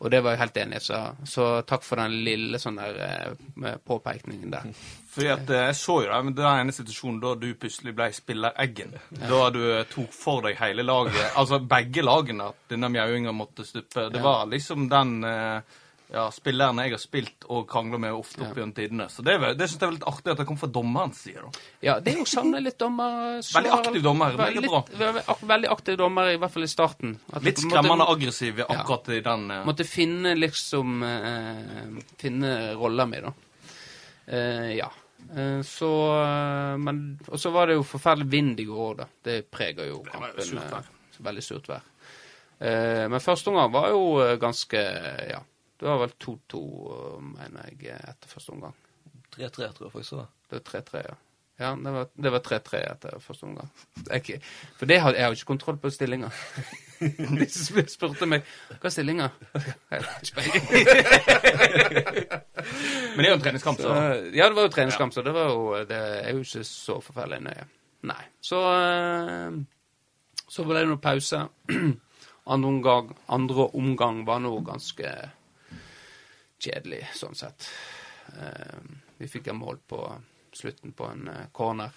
Og 0.00 0.08
det 0.08 0.22
var 0.24 0.32
jeg 0.32 0.40
helt 0.40 0.58
enig 0.62 0.78
i, 0.78 0.84
så, 0.84 0.98
så 1.28 1.46
takk 1.68 1.84
for 1.84 2.00
den 2.00 2.14
lille 2.24 2.58
sånn 2.60 2.78
der 2.80 3.00
eh, 3.04 3.74
påpekningen 3.84 4.54
der. 4.54 4.70
Fordi 5.12 5.28
at 5.34 5.50
eh, 5.52 5.66
Jeg 5.68 5.76
så 5.76 5.96
jo 6.00 6.08
det, 6.08 6.20
men 6.24 6.36
det 6.38 6.46
er 6.48 6.62
en 6.62 6.72
situasjon 6.72 7.18
da 7.20 7.34
du 7.36 7.50
plutselig 7.60 7.92
ble 7.98 8.08
spillereggen. 8.16 8.96
Da 9.20 9.42
du 9.52 9.60
eh, 9.74 9.84
tok 9.92 10.16
for 10.16 10.46
deg 10.46 10.56
hele 10.62 10.86
laget, 10.86 11.20
altså 11.36 11.60
begge 11.60 12.06
lagene, 12.06 12.48
at 12.48 12.72
denne 12.72 12.88
mjauinga 12.94 13.36
måtte 13.36 13.68
stuppe. 13.68 14.08
Det 14.14 14.24
var 14.24 14.48
liksom 14.48 14.88
den 14.88 15.18
eh, 15.28 15.76
ja, 16.10 16.24
spilleren 16.34 16.78
jeg 16.82 16.90
har 16.90 16.98
spilt 16.98 17.44
og 17.46 17.68
krangla 17.70 17.98
med 18.02 18.14
ofte 18.16 18.42
opp 18.42 18.56
gjennom 18.58 18.72
tidene. 18.74 19.04
Så 19.12 19.22
det, 19.22 19.36
det 19.54 19.68
syns 19.70 19.76
jeg 19.78 19.86
er 19.86 19.92
litt 19.94 20.06
artig 20.10 20.32
at 20.32 20.40
det 20.40 20.46
kommer 20.48 20.62
fra 20.64 20.70
dommerens 20.74 21.20
side. 21.22 21.42
da. 21.44 21.60
Ja, 21.86 21.92
det 22.02 22.14
er 22.14 22.16
jo 22.18 22.24
savner 22.26 22.64
litt 22.64 22.78
dommer. 22.82 23.36
Veldig 23.56 23.72
aktiv 23.76 24.02
dommer, 24.02 24.34
veldig 24.40 24.64
bra. 24.66 24.80
Veldig, 24.90 25.22
ak- 25.34 25.44
veldig 25.52 25.68
aktiv 25.70 25.98
dommer, 26.00 26.30
i 26.32 26.40
hvert 26.42 26.54
fall 26.56 26.66
i 26.66 26.70
starten. 26.72 27.12
At 27.30 27.46
Litt 27.46 27.60
skremmende 27.62 27.76
skremmende 27.84 28.08
aggressiv 28.10 28.58
akkurat 28.64 28.80
akkurat 28.80 29.12
i 29.14 29.20
den 29.28 29.44
uh... 29.54 29.60
Måtte 29.68 29.86
finne 29.86 30.32
liksom 30.34 31.04
uh, 31.06 32.00
Finne 32.18 32.50
rolla 32.80 33.06
mi, 33.06 33.20
da. 33.22 33.32
Uh, 34.30 34.70
ja. 34.74 34.90
Så 35.68 35.88
Men 36.80 37.00
Og 37.28 37.36
så 37.38 37.50
var 37.52 37.68
det 37.68 37.74
jo 37.76 37.82
forferdelig 37.86 38.30
vind 38.32 38.62
i 38.62 38.64
går 38.66 38.80
òg, 38.86 38.96
da. 39.02 39.06
Det 39.28 39.36
preger 39.52 39.90
jo 39.92 40.00
kampen. 40.08 40.42
surt 40.42 40.72
vær. 40.72 40.88
veldig 41.28 41.44
surt 41.44 41.68
vær. 41.70 41.84
Men 42.60 43.20
første 43.22 43.52
omgang 43.52 43.70
var 43.72 43.90
jo 43.92 44.00
ganske 44.42 44.80
Ja. 45.30 45.42
Det 45.80 45.88
var 45.88 45.98
vel 46.02 46.12
2-2, 46.20 46.60
eh, 46.92 47.18
mener 47.24 47.72
jeg, 47.72 47.96
etter 47.96 48.28
første 48.28 48.52
omgang. 48.52 48.76
3-3, 49.32 49.72
tror 49.72 49.86
jeg 49.86 49.92
faktisk. 49.92 50.10
det 50.10 50.18
var. 50.18 50.30
Det 50.50 50.58
var 50.58 50.64
3-3, 50.70 51.04
ja. 51.08 51.18
Ja, 51.60 51.76
det 51.76 52.30
var, 52.30 52.40
3-3 52.40 52.78
etter 52.88 53.18
første 53.20 53.44
omgang. 53.44 53.68
Jeg, 54.08 54.40
for 54.78 54.88
det 54.88 54.96
har, 55.00 55.12
jeg 55.12 55.24
har 55.26 55.34
ikke 55.36 55.48
kontroll 55.50 55.76
på 55.76 55.90
stillinga. 55.92 56.30
De 57.00 57.46
spurte 57.48 58.28
meg 58.28 58.46
hva 58.70 58.88
er 58.88 58.94
stillinga. 58.94 59.26
Jeg 59.90 60.04
har 60.04 60.24
ikke 60.24 60.36
peiling. 60.36 60.64
Men 63.16 63.20
det 63.20 63.26
er 63.26 63.30
jo 63.30 63.36
en 63.38 63.44
treningskamp, 63.44 63.80
så 63.80 63.88
Så, 63.88 64.00
Ja, 64.36 64.48
det 64.48 64.56
var 64.56 64.68
jo 64.68 64.72
treningskamp, 64.72 65.14
så 65.16 65.24
det, 65.24 65.32
var 65.36 65.52
jo, 65.52 65.60
det 65.88 66.00
er 66.00 66.30
jo 66.36 66.44
ikke 66.44 66.64
så 66.64 66.96
forferdelig 67.04 67.40
nøye. 67.44 67.64
Nei. 68.08 68.20
Så 68.40 68.60
eh, 68.72 69.60
Så 70.48 70.64
ble 70.64 70.80
det 70.80 70.88
noe 70.88 71.00
pause. 71.00 71.44
Andre 72.52 72.68
omgang, 72.72 73.12
andre 73.28 73.68
omgang 73.76 74.24
var 74.26 74.40
nå 74.40 74.56
ganske 74.64 75.12
kjedelig, 76.60 77.04
sånn 77.16 77.36
sett. 77.38 77.68
Eh, 78.36 78.78
Vi 79.20 79.28
fikk 79.28 79.50
en 79.50 79.58
mål 79.60 79.78
på 79.86 80.00
slutten 80.52 80.92
på 80.96 81.06
en 81.10 81.28
eh, 81.28 81.48
corner, 81.52 81.90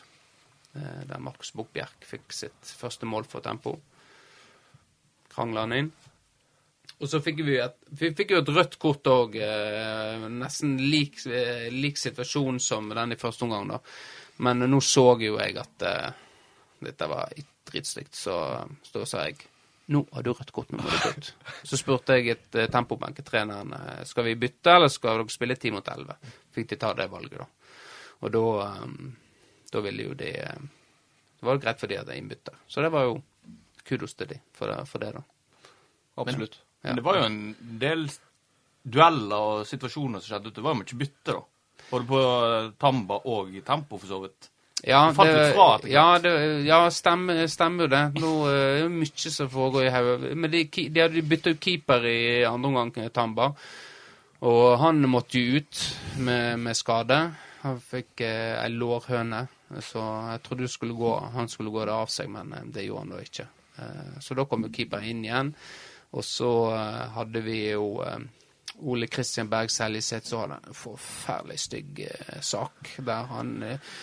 eh, 0.76 1.04
der 1.08 1.22
Markus 1.24 1.54
Bukkbjerk 1.56 2.04
fikk 2.06 2.34
sitt 2.36 2.74
første 2.80 3.08
mål 3.08 3.28
for 3.30 3.46
Tempo. 3.46 3.78
Krangla 5.34 5.64
han 5.64 5.78
inn. 5.78 5.92
Og 7.00 7.10
så 7.10 7.20
fikk 7.24 7.42
vi, 7.44 7.58
et, 7.60 7.78
vi 8.00 8.12
fikk 8.16 8.36
jo 8.36 8.42
et 8.44 8.52
rødt 8.54 8.76
kort 8.80 9.08
òg, 9.10 9.34
nesten 10.32 10.78
lik, 10.78 11.18
lik 11.74 11.98
situasjon 12.00 12.60
som 12.64 12.92
den 12.94 13.16
i 13.16 13.18
første 13.20 13.44
omgang, 13.44 13.72
da. 13.74 13.80
Men 14.46 14.64
nå 14.70 14.80
så 14.84 15.08
jo 15.20 15.40
jeg 15.40 15.58
at 15.60 15.88
dette 16.84 17.10
var 17.10 17.34
dritstygt, 17.68 18.14
så 18.16 18.38
da 18.94 19.08
sa 19.10 19.26
jeg 19.26 19.42
nå 19.86 20.06
har 20.12 20.24
du 20.24 20.32
rødt 20.32 20.52
kort, 20.56 20.72
nå 20.72 20.80
må 20.80 20.88
du 20.88 20.96
bytte. 20.96 21.34
Så 21.70 21.80
spurte 21.80 22.16
jeg 22.18 22.32
et 22.38 22.56
eh, 22.56 22.70
tempobenketreneren 22.72 23.74
eh, 23.76 24.04
skal 24.08 24.28
vi 24.30 24.38
bytte, 24.40 24.78
eller 24.78 24.92
skal 24.92 25.20
dere 25.20 25.34
spille 25.34 25.58
10 25.60 25.76
mot 25.76 25.92
11. 25.96 26.32
Fikk 26.56 26.70
de 26.72 26.80
ta 26.80 26.94
det 26.98 27.10
valget, 27.12 27.44
da. 27.44 27.80
Og 28.24 28.32
da, 28.32 28.44
eh, 28.70 29.44
da 29.74 29.84
ville 29.84 30.08
jo 30.08 30.18
de 30.20 30.32
eh, 30.40 30.66
Det 31.40 31.50
var 31.50 31.60
greit 31.60 31.82
for 31.82 31.92
de 31.92 32.00
at 32.00 32.08
jeg 32.08 32.24
innbytter. 32.24 32.56
Så 32.72 32.84
det 32.86 32.92
var 32.94 33.10
jo 33.10 33.18
kudos 33.84 34.14
til 34.16 34.30
de 34.30 34.38
for 34.56 34.72
det, 34.72 34.78
for 34.88 35.04
det 35.04 35.12
da. 35.18 35.24
Absolutt. 36.24 36.62
Men 36.84 36.96
det 37.00 37.04
var 37.04 37.18
jo 37.20 37.26
en 37.28 37.42
del 37.82 38.06
dueller 38.84 39.50
og 39.50 39.68
situasjoner 39.68 40.24
som 40.24 40.30
skjedde. 40.30 40.52
ute. 40.52 40.62
Det 40.62 40.64
var 40.64 40.76
jo 40.76 40.80
mye 40.80 41.00
bytte, 41.02 41.36
da. 41.36 41.42
Både 41.90 42.08
på 42.08 42.22
Tamba 42.80 43.20
og 43.28 43.52
i 43.52 43.64
Tempo, 43.66 44.00
for 44.00 44.08
så 44.08 44.22
vidt. 44.24 44.48
Ja, 44.84 45.06
Du 45.10 45.16
falt 45.16 45.32
det, 45.32 45.38
litt 45.40 45.56
fra 45.56 45.68
etter 45.78 45.92
ja, 45.94 46.06
det, 46.20 46.34
ja 46.68 46.80
stemmer, 46.92 47.46
stemmer 47.48 47.88
det. 47.92 48.04
Nå 48.20 48.34
eh, 48.52 48.60
er 48.60 48.84
det 48.84 48.92
mye 48.92 49.32
som 49.32 49.50
foregår 49.52 49.88
i 49.88 49.94
hodet. 49.96 50.34
Men 50.36 50.52
de, 50.52 50.66
de 50.68 51.04
hadde 51.06 51.24
bytta 51.24 51.54
ut 51.56 51.64
keeper 51.64 52.08
i 52.10 52.20
andre 52.48 52.72
omgang, 52.72 52.92
Tamba. 53.16 53.54
Og 54.44 54.78
han 54.82 55.00
måtte 55.08 55.40
jo 55.40 55.62
ut 55.62 55.82
med, 56.20 56.60
med 56.60 56.76
skade. 56.76 57.22
Han 57.64 57.80
fikk 57.80 58.26
eh, 58.28 58.58
ei 58.60 58.72
lårhøne, 58.76 59.46
så 59.80 60.04
jeg 60.34 60.42
trodde 60.44 60.68
skulle 60.68 60.98
gå, 61.00 61.14
han 61.32 61.48
skulle 61.48 61.72
gå 61.72 61.86
det 61.88 61.96
av 61.96 62.12
seg, 62.12 62.28
men 62.34 62.52
eh, 62.52 62.66
det 62.76 62.84
gjorde 62.84 63.06
han 63.06 63.14
da 63.14 63.22
ikke. 63.24 63.46
Eh, 63.80 64.18
så 64.20 64.36
da 64.36 64.44
kom 64.52 64.68
jo 64.68 64.74
keeper 64.76 65.06
inn 65.08 65.24
igjen. 65.24 65.54
Og 66.14 66.28
så 66.28 66.50
eh, 66.76 67.06
hadde 67.16 67.44
vi 67.46 67.62
jo 67.70 68.02
eh, 68.04 68.20
Ole 68.84 69.08
Kristian 69.08 69.48
Berg 69.48 69.72
Seljeseth, 69.72 70.28
så 70.28 70.44
hadde 70.44 70.60
han 70.60 70.68
en 70.74 70.78
forferdelig 70.78 71.62
stygg 71.64 72.04
eh, 72.10 72.42
sak 72.44 72.98
der 73.00 73.32
han 73.32 73.56
eh, 73.64 73.96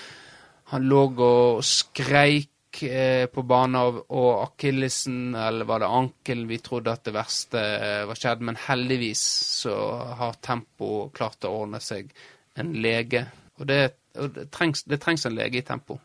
han 0.70 0.86
lå 0.86 1.02
og 1.26 1.64
skreik 1.66 2.82
eh, 2.86 3.26
på 3.26 3.42
banen 3.42 3.78
av 3.80 3.96
og 4.06 4.28
akillesen, 4.44 5.34
eller 5.34 5.66
var 5.66 5.82
det 5.82 5.90
ankelen 5.90 6.46
vi 6.50 6.60
trodde 6.62 6.92
at 6.94 7.02
det 7.08 7.14
verste 7.16 7.58
eh, 7.58 8.04
var 8.06 8.18
skjedd. 8.18 8.44
Men 8.46 8.58
heldigvis 8.68 9.22
så 9.64 9.74
har 10.20 10.38
Tempo 10.44 11.08
klart 11.16 11.46
å 11.48 11.54
ordne 11.64 11.82
seg 11.82 12.12
en 12.60 12.72
lege. 12.78 13.24
Og 13.58 13.66
det, 13.66 13.80
og 14.16 14.30
det, 14.36 14.46
trengs, 14.54 14.84
det 14.86 15.00
trengs 15.02 15.26
en 15.26 15.36
lege 15.36 15.58
i 15.60 15.66
Tempo. 15.66 15.98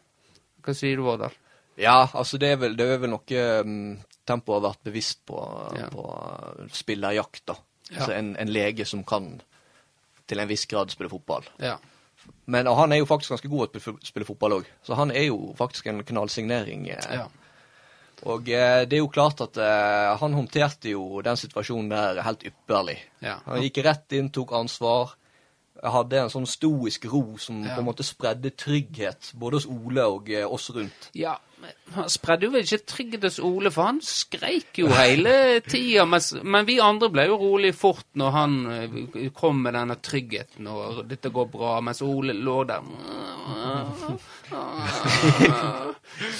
Hva 0.65 0.73
sier 0.73 0.97
du, 0.97 1.05
Vårdal? 1.05 1.35
Ja, 1.77 2.07
altså 2.07 2.39
det 2.41 2.53
er 2.55 2.61
vel, 2.61 2.75
det 2.79 2.87
er 2.89 3.01
vel 3.03 3.11
noe 3.11 3.41
um, 3.61 3.79
Tempo 4.25 4.55
har 4.55 4.63
vært 4.65 4.85
bevisst 4.87 5.21
på, 5.27 5.37
Ja. 5.77 5.89
på 5.93 6.05
uh, 6.09 6.65
spillerjakt, 6.73 7.43
da. 7.51 7.59
Ja. 7.91 7.99
Altså 7.99 8.15
en, 8.15 8.31
en 8.41 8.49
lege 8.49 8.87
som 8.89 9.03
kan 9.05 9.35
til 10.25 10.41
en 10.41 10.49
viss 10.49 10.65
grad 10.65 10.89
spille 10.89 11.11
fotball. 11.11 11.45
Ja. 11.61 11.75
Men 12.47 12.67
han 12.67 12.91
er 12.93 12.99
jo 13.01 13.07
faktisk 13.09 13.31
ganske 13.33 13.49
god 13.49 13.71
til 13.73 13.81
å 13.81 13.97
spille- 14.05 14.25
fotball 14.27 14.59
òg, 14.59 14.65
så 14.85 14.93
han 14.95 15.11
er 15.11 15.27
jo 15.31 15.53
faktisk 15.57 15.87
en 15.89 16.03
knallsignering. 16.03 16.87
eh. 16.89 17.07
ja. 17.13 17.27
Og 18.25 18.47
eh, 18.49 18.85
det 18.87 18.95
er 18.97 19.01
jo 19.03 19.09
klart 19.11 19.41
at 19.43 19.57
eh, 19.57 20.13
han 20.21 20.33
håndterte 20.33 20.89
jo 20.93 21.21
den 21.25 21.35
situasjonen 21.37 21.89
der 21.91 22.21
helt 22.23 22.45
ypperlig. 22.47 22.99
Ja. 23.21 23.39
Han 23.45 23.61
gikk 23.61 23.81
rett 23.85 24.13
inn, 24.15 24.29
tok 24.33 24.53
ansvar. 24.55 25.15
Hadde 25.83 26.21
en 26.21 26.29
sånn 26.31 26.47
stoisk 26.47 27.05
ro 27.11 27.35
som 27.37 27.59
Ja. 27.65 27.75
på 27.75 27.81
en 27.83 27.85
måte 27.89 28.05
spredde 28.07 28.53
trygghet 28.55 29.33
både 29.35 29.59
hos 29.59 29.65
Ole 29.67 30.05
og 30.07 30.29
oss 30.47 30.69
rundt. 30.73 31.09
Ja, 31.13 31.35
han 31.95 32.09
spredde 32.09 32.45
jo 32.47 32.51
vel 32.53 32.63
ikke 32.65 32.85
trygghet 32.89 33.23
hos 33.27 33.39
Ole, 33.43 33.71
for 33.73 33.83
han 33.87 33.99
skreik 34.03 34.79
jo 34.81 34.87
hele 34.93 35.61
tida. 35.65 36.05
Men 36.43 36.65
vi 36.67 36.79
andre 36.83 37.09
ble 37.13 37.23
jo 37.29 37.37
rolig 37.39 37.73
fort 37.77 38.05
når 38.19 38.29
han 38.35 38.51
eh, 38.73 39.29
kom 39.37 39.61
med 39.63 39.73
denne 39.77 39.95
tryggheten 40.03 40.67
og 40.71 40.81
'dette 41.09 41.29
går 41.33 41.47
bra', 41.53 41.81
mens 41.85 42.01
Ole 42.05 42.33
lå 42.33 42.63
der. 42.67 42.81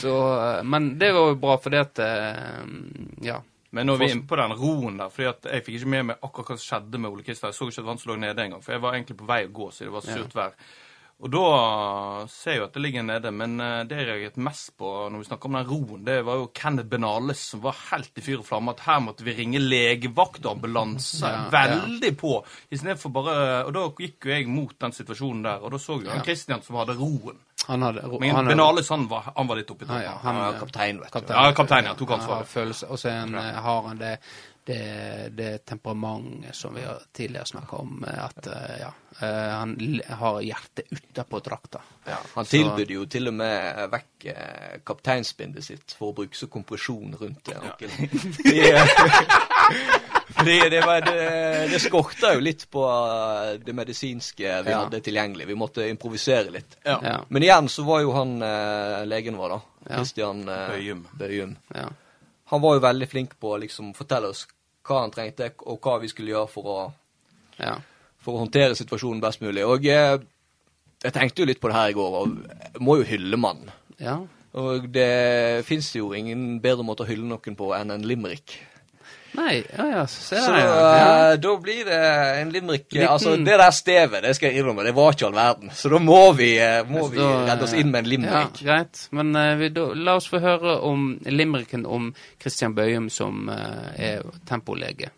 Så 0.02 0.40
eh, 0.40 0.64
Men 0.64 1.00
det 1.00 1.14
var 1.14 1.28
jo 1.32 1.36
bra, 1.36 1.58
fordi 1.62 1.78
at 1.78 2.00
eh, 2.00 2.64
Ja. 3.32 3.42
Men 3.76 3.88
nå 3.90 3.94
er 3.98 4.00
vi 4.00 4.08
inne 4.14 4.28
på 4.28 4.38
den 4.40 4.54
roen 4.56 4.98
der, 5.02 5.10
fordi 5.12 5.28
at 5.28 5.48
jeg 5.52 5.64
fikk 5.66 5.76
ikke 5.82 5.92
med 5.92 6.04
meg 6.10 6.18
akkurat 6.24 6.48
hva 6.48 6.56
som 6.56 6.64
skjedde 6.64 6.98
med 7.02 7.10
Ole 7.12 7.24
Kristian. 7.28 7.52
Jeg 7.52 7.58
så 7.58 7.66
ikke 7.68 7.82
at 7.84 7.92
han 7.92 8.00
lå 8.08 8.16
nede 8.22 8.42
engang, 8.46 8.62
for 8.64 8.72
jeg 8.72 8.82
var 8.86 8.92
egentlig 8.96 9.18
på 9.20 9.28
vei 9.28 9.42
å 9.50 9.52
gå, 9.52 9.68
så 9.76 9.80
det 9.84 9.92
var 9.92 10.04
surt 10.06 10.34
vær. 10.38 10.52
Og 11.24 11.30
da 11.32 11.42
ser 12.28 12.52
jeg 12.52 12.60
jo 12.60 12.66
at 12.66 12.74
det 12.76 12.82
ligger 12.84 13.04
nede, 13.08 13.32
men 13.32 13.54
eh, 13.64 13.84
det 13.88 13.96
jeg 14.02 14.08
reagerte 14.10 14.42
mest 14.44 14.74
på 14.78 14.90
når 15.10 15.22
vi 15.22 15.28
snakker 15.30 15.48
om 15.48 15.56
den 15.56 15.70
roen, 15.70 16.02
det 16.06 16.18
var 16.28 16.42
jo 16.42 16.50
Kenneth 16.54 16.90
Benales 16.92 17.40
som 17.54 17.62
var 17.64 17.78
helt 17.90 18.20
i 18.20 18.24
fyr 18.26 18.42
og 18.42 18.46
flamme. 18.50 18.74
At 18.76 18.84
her 18.84 19.00
måtte 19.06 19.24
vi 19.24 19.32
ringe 19.38 19.62
legevakt 19.64 20.44
og 20.46 20.58
ambulanse. 20.58 21.24
Ja, 21.24 21.46
veldig 21.54 22.12
på. 22.20 22.34
Istedenfor 22.70 23.14
bare 23.16 23.36
Og 23.66 23.72
da 23.78 23.86
gikk 24.04 24.28
jo 24.28 24.34
jeg 24.36 24.48
mot 24.52 24.76
den 24.84 24.92
situasjonen 24.98 25.44
der, 25.48 25.64
og 25.64 25.72
da 25.72 25.80
så 25.80 25.96
jo 26.02 26.10
han 26.10 26.20
Ja. 26.20 26.24
Christian 26.28 26.62
som 26.68 26.76
hadde 26.82 26.98
roen. 27.00 27.40
Han 27.66 27.82
hadde 27.82 28.04
ro- 28.06 28.20
Men 28.20 28.36
han 28.36 28.46
Benales 28.52 28.90
han 28.90 29.08
var, 29.10 29.32
han 29.36 29.48
var 29.48 29.56
litt 29.56 29.72
oppi 29.72 29.88
Ja, 29.88 30.02
ja, 30.04 30.18
Han 30.22 30.36
var 30.36 30.60
kaptein, 30.60 31.00
vet 31.00 31.08
du. 31.14 31.20
kaptein. 31.20 31.38
Ja, 31.46 31.52
kaptein, 31.54 31.86
ja, 31.86 31.94
tok 31.96 32.12
ansvaret. 32.12 32.84
og 32.92 33.00
så 33.00 33.10
eh, 33.10 33.62
har 33.64 33.82
han 33.88 33.98
det, 33.98 34.20
det, 34.66 35.30
det 35.38 35.50
temperamentet 35.70 36.56
som 36.58 36.74
vi 36.74 36.82
har 36.86 37.02
tidligere 37.14 37.46
snakka 37.46 37.76
om, 37.78 38.06
eh, 38.08 38.24
at 38.26 38.48
eh, 38.48 38.78
ja, 38.82 38.90
eh, 39.20 39.52
han 39.54 39.76
har 40.10 40.40
hjertet 40.42 40.86
utapå 40.90 41.40
drakta. 41.46 41.82
Ja, 42.10 42.18
han 42.34 42.46
tilbød 42.50 42.90
jo 42.96 43.06
til 43.10 43.30
og 43.30 43.36
med 43.38 43.84
vekk 43.94 44.26
kapteinsbindet 44.86 45.64
sitt 45.68 45.94
for 45.98 46.10
å 46.12 46.16
bruke 46.18 46.38
så 46.38 46.48
kompresjon 46.50 47.14
rundt 47.20 47.46
det. 47.46 47.58
Ja. 47.62 47.76
Fordi, 47.78 48.64
fordi 50.38 50.56
det, 50.70 50.82
var- 50.86 51.02
det, 51.06 51.68
det 51.72 51.80
skorta 51.84 52.34
jo 52.36 52.42
litt 52.44 52.66
på 52.74 52.86
det 53.66 53.74
medisinske 53.78 54.62
vi 54.66 54.72
Ja. 54.74 54.80
hadde 54.84 55.02
tilgjengelig. 55.06 55.48
Vi 55.48 55.56
måtte 55.56 55.86
improvisere 55.90 56.50
litt. 56.52 56.78
Ja. 56.84 56.98
Ja. 57.04 57.20
Men 57.30 57.44
igjen 57.46 57.70
så 57.70 57.84
var 57.86 58.02
jo 58.02 58.12
han 58.18 58.38
legen 59.10 59.38
vår, 59.38 59.50
da. 59.50 59.62
Ja. 59.86 59.96
Christian 60.02 60.46
Bøyum. 60.50 61.06
Bøyum. 61.14 61.56
Ja. 61.76 61.86
Han 62.52 62.62
var 62.62 62.76
jo 62.78 62.82
veldig 62.84 63.08
flink 63.10 63.40
på 63.42 63.56
å 63.56 63.58
liksom 63.62 63.94
fortelle 63.98 64.28
oss 64.30 64.44
hva 64.86 65.02
han 65.02 65.12
trengte, 65.14 65.52
og 65.66 65.80
hva 65.82 65.98
vi 66.02 66.08
skulle 66.12 66.34
gjøre 66.34 66.50
for 66.52 66.64
å, 66.70 66.80
Ja. 67.60 67.78
for 68.22 68.36
å 68.36 68.44
håndtere 68.46 68.76
situasjonen 68.78 69.22
best 69.22 69.42
mulig. 69.42 69.64
Og 69.66 69.86
eh, 69.86 70.18
jeg 71.04 71.14
tenkte 71.14 71.42
jo 71.42 71.46
litt 71.50 71.62
på 71.62 71.70
det 71.72 71.76
her 71.78 71.90
i 71.90 71.98
går, 71.98 72.16
og 72.22 72.82
må 72.82 72.98
jo 73.02 73.04
hylle 73.10 73.38
mannen. 73.38 73.72
ja. 74.00 74.20
Og 74.56 74.86
det 74.94 75.66
fins 75.68 75.90
jo 75.98 76.14
ingen 76.16 76.62
bedre 76.64 76.84
måte 76.88 77.04
å 77.04 77.08
hylle 77.10 77.26
noen 77.28 77.56
på 77.60 77.74
enn 77.76 77.92
en 77.92 78.06
limerick. 78.08 78.54
Nei, 79.36 79.56
ja 79.78 79.86
ja, 79.92 80.04
se 80.08 80.40
Så 80.42 80.52
der, 80.52 80.66
ja. 80.66 81.34
uh, 81.34 81.40
da 81.42 81.52
blir 81.62 81.86
det 81.88 82.00
en 82.42 82.52
limerick 82.54 82.88
Liten- 82.94 83.08
Altså, 83.12 83.36
det 83.38 83.58
der 83.60 83.72
stevet, 83.76 84.24
det 84.24 84.36
skal 84.38 84.50
jeg 84.52 84.62
innrømme, 84.62 84.84
det 84.88 84.94
var 84.96 85.14
ikke 85.16 85.28
all 85.28 85.36
verden. 85.36 85.72
Så 85.74 85.90
da 85.92 86.00
må 86.00 86.22
vi, 86.38 86.50
eh, 86.62 86.82
må 86.88 87.08
vi 87.12 87.20
redde 87.20 87.64
oss 87.68 87.74
inn 87.74 87.92
med 87.92 88.04
en 88.04 88.10
limerick. 88.10 88.62
Ja, 88.62 88.70
greit. 88.70 89.08
Men 89.12 89.36
uh, 89.36 89.52
vi, 89.60 89.70
da, 89.76 89.86
la 89.96 90.16
oss 90.20 90.30
få 90.32 90.40
høre 90.44 90.78
om 90.88 91.08
limericken 91.26 91.86
om 91.86 92.14
Christian 92.42 92.76
Bøyum 92.78 93.10
som 93.14 93.50
uh, 93.50 93.92
er 94.00 94.24
tempolege. 94.48 95.12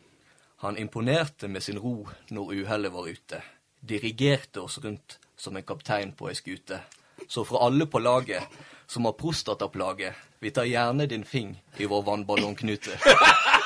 Han 0.65 0.77
imponerte 0.77 1.47
med 1.47 1.63
sin 1.63 1.77
ro 1.79 2.07
når 2.33 2.53
uhellet 2.63 2.93
var 2.93 3.07
ute. 3.07 3.41
Dirigerte 3.87 4.63
oss 4.65 4.79
rundt 4.83 5.19
som 5.37 5.55
en 5.57 5.63
kaptein 5.63 6.15
på 6.17 6.31
ei 6.31 6.35
skute. 6.35 6.79
Så 7.29 7.43
fra 7.45 7.61
alle 7.67 7.85
på 7.85 7.99
laget 7.99 8.43
som 8.87 9.05
har 9.05 9.13
prostataplage, 9.19 10.13
vi 10.39 10.51
tar 10.51 10.65
gjerne 10.69 11.05
din 11.05 11.23
fing 11.25 11.55
i 11.77 11.85
vår 11.85 12.03
vannballongknute. 12.03 12.97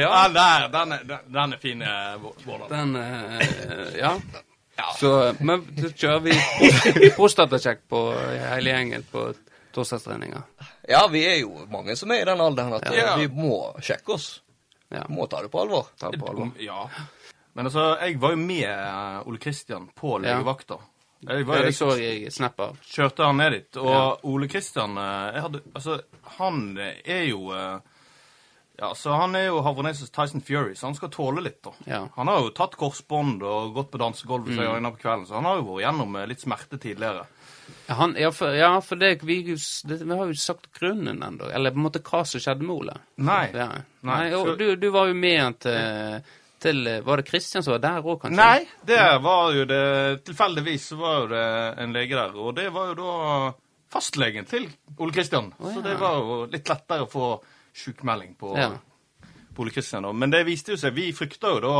Ja, 0.00 0.28
der, 0.28 0.68
den, 0.68 0.92
er, 0.92 1.04
den- 1.04 1.32
den 1.32 1.52
er 1.52 1.56
fin, 1.62 1.82
eh, 1.82 2.16
Vårdal. 2.44 2.68
Den 2.70 2.96
eh, 2.96 3.98
ja. 3.98 4.14
Så, 4.98 5.34
men 5.40 5.62
så 5.78 5.90
kjører 5.94 6.20
vi 6.24 6.32
prost- 6.58 7.16
prostatasjekk 7.16 7.82
på 7.92 8.00
hele 8.54 8.70
gjengen 8.72 9.04
på 9.12 9.26
torsdagstreninga. 9.74 10.42
Ja, 10.88 11.04
vi 11.12 11.22
er 11.28 11.36
jo 11.42 11.66
mange 11.70 11.94
som 11.96 12.10
er 12.12 12.22
i 12.24 12.28
den 12.28 12.40
alderen 12.40 12.74
at 12.78 12.88
Ja. 12.92 13.12
eh, 13.14 13.18
vi 13.24 13.28
må 13.28 13.60
sjekke 13.84 14.16
oss. 14.16 14.30
Ja. 14.92 15.04
Må 15.08 15.26
ta 15.30 15.42
det 15.44 15.48
på 15.52 15.60
alvor. 15.62 15.86
Ta 16.00 16.10
det 16.12 16.20
på 16.20 16.28
alvor. 16.32 16.50
Ja. 16.60 16.86
Men 17.54 17.68
altså, 17.68 17.84
jeg 18.00 18.18
var 18.20 18.34
jo 18.34 18.40
med 18.40 19.28
Ole 19.28 19.38
Kristian 19.40 19.86
på 19.96 20.16
Ja. 20.18 20.34
legevakta. 20.38 20.80
Jeg, 21.22 21.44
var, 21.46 21.56
Ja, 21.56 21.62
det 21.62 21.68
jeg 21.70 21.74
så 21.78 21.88
jeg 22.00 22.32
snap 22.34 22.60
av. 22.60 22.76
kjørte 22.82 23.24
han 23.28 23.36
ned 23.38 23.52
dit, 23.54 23.76
og 23.78 23.90
Ja. 23.92 24.16
Ole 24.26 24.48
Kristian 24.50 24.96
jeg 24.98 25.42
hadde, 25.44 25.60
Altså, 25.74 26.00
han 26.40 26.78
er 27.04 27.22
jo 27.28 27.44
Ja, 28.78 28.94
så 28.96 29.12
Han 29.20 29.34
er 29.36 29.46
jo 29.50 29.60
havaneses 29.62 30.10
Tyson 30.10 30.40
Fury, 30.40 30.74
så 30.74 30.86
han 30.88 30.94
skal 30.96 31.10
tåle 31.12 31.42
litt, 31.44 31.58
da. 31.62 31.72
Ja. 31.86 32.00
Han 32.16 32.26
har 32.28 32.40
jo 32.40 32.50
tatt 32.56 32.74
korsbånd 32.80 33.42
og 33.44 33.74
gått 33.76 33.90
på 33.92 33.98
dansegulvet 34.00 34.54
flere 34.56 34.68
Mm. 34.72 34.74
ganger 34.82 34.96
på 34.96 35.02
kvelden, 35.02 35.26
så 35.28 35.34
han 35.34 35.44
har 35.44 35.56
jo 35.60 35.66
vært 35.68 35.84
gjennom 35.84 36.16
eh, 36.16 36.26
litt 36.26 36.40
smerte 36.40 36.78
tidligere. 36.80 37.26
Ja, 37.86 37.94
han, 37.94 38.14
ja, 38.18 38.30
for, 38.32 38.54
ja, 38.56 38.70
for 38.80 38.96
det, 38.96 39.22
vi, 39.22 39.36
det, 39.44 39.98
vi 40.02 40.16
har 40.16 40.26
jo 40.26 40.34
sagt 40.34 40.70
grunnen 40.78 41.22
ennå. 41.22 41.50
Eller 41.52 41.70
på 41.70 41.78
en 41.82 41.86
måte 41.86 42.00
hva 42.02 42.24
som 42.26 42.40
skjedde 42.40 42.64
med 42.66 42.74
Ole. 42.74 42.96
Nei. 43.22 43.50
Ja. 43.54 43.68
Nei, 44.02 44.18
Nei, 44.30 44.34
og 44.34 44.56
du, 44.58 44.74
du 44.76 44.88
var 44.90 45.06
jo 45.12 45.14
med 45.14 45.60
til, 45.62 46.22
til 46.62 46.88
Var 47.06 47.16
det 47.22 47.26
Kristian 47.28 47.62
som 47.62 47.76
var 47.76 47.82
der 47.84 48.02
òg, 48.02 48.20
kanskje? 48.24 48.36
Nei, 48.40 48.66
det 48.88 48.98
var 49.22 49.52
jo 49.54 49.64
det 49.70 50.24
Tilfeldigvis 50.26 50.88
så 50.90 50.96
var 50.98 51.20
jo 51.20 51.26
det 51.36 51.44
en 51.84 51.92
lege 51.94 52.16
der, 52.18 52.34
og 52.34 52.54
det 52.56 52.68
var 52.74 52.90
jo 52.92 52.98
da 52.98 53.52
fastlegen 53.92 54.46
til 54.48 54.66
Ole 54.98 55.12
Kristian. 55.12 55.52
Å, 55.60 55.72
Så 55.74 55.82
det 55.84 55.98
var 56.00 56.18
jo 56.18 56.44
litt 56.50 56.68
lettere 56.72 57.04
å 57.06 57.10
få 57.12 57.26
sjukmelding 57.74 58.34
på, 58.40 58.54
Ja. 58.58 58.70
Ole 59.56 59.70
Kristian. 59.70 60.06
Men 60.18 60.30
det 60.32 60.44
viste 60.48 60.72
jo 60.72 60.78
seg 60.80 60.94
Vi 60.96 61.10
frykta 61.12 61.50
jo 61.52 61.58
da 61.60 61.74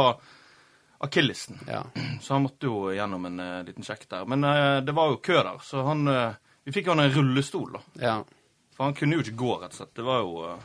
akillesen, 1.01 1.59
Ja. 1.67 1.83
så 2.21 2.35
han 2.35 2.43
måtte 2.45 2.69
jo 2.69 2.93
gjennom 2.95 3.25
en 3.27 3.41
uh, 3.41 3.63
liten 3.67 3.85
sjekk 3.87 4.05
der. 4.11 4.27
Men 4.29 4.45
uh, 4.45 4.81
det 4.85 4.93
var 4.95 5.09
jo 5.11 5.17
kø 5.25 5.39
der, 5.41 5.59
så 5.65 5.83
han 5.89 6.05
uh, 6.09 6.35
Vi 6.65 6.73
fikk 6.77 6.87
jo 6.87 6.95
han 6.95 7.05
en 7.07 7.15
rullestol, 7.17 7.73
da. 7.73 7.81
ja. 8.05 8.19
For 8.77 8.85
han 8.89 8.95
kunne 8.97 9.19
jo 9.19 9.25
ikke 9.25 9.35
gå, 9.37 9.51
rett 9.61 9.75
og 9.75 9.81
slett. 9.83 9.95
Det 9.99 10.05
var 10.07 10.23
jo 10.23 10.59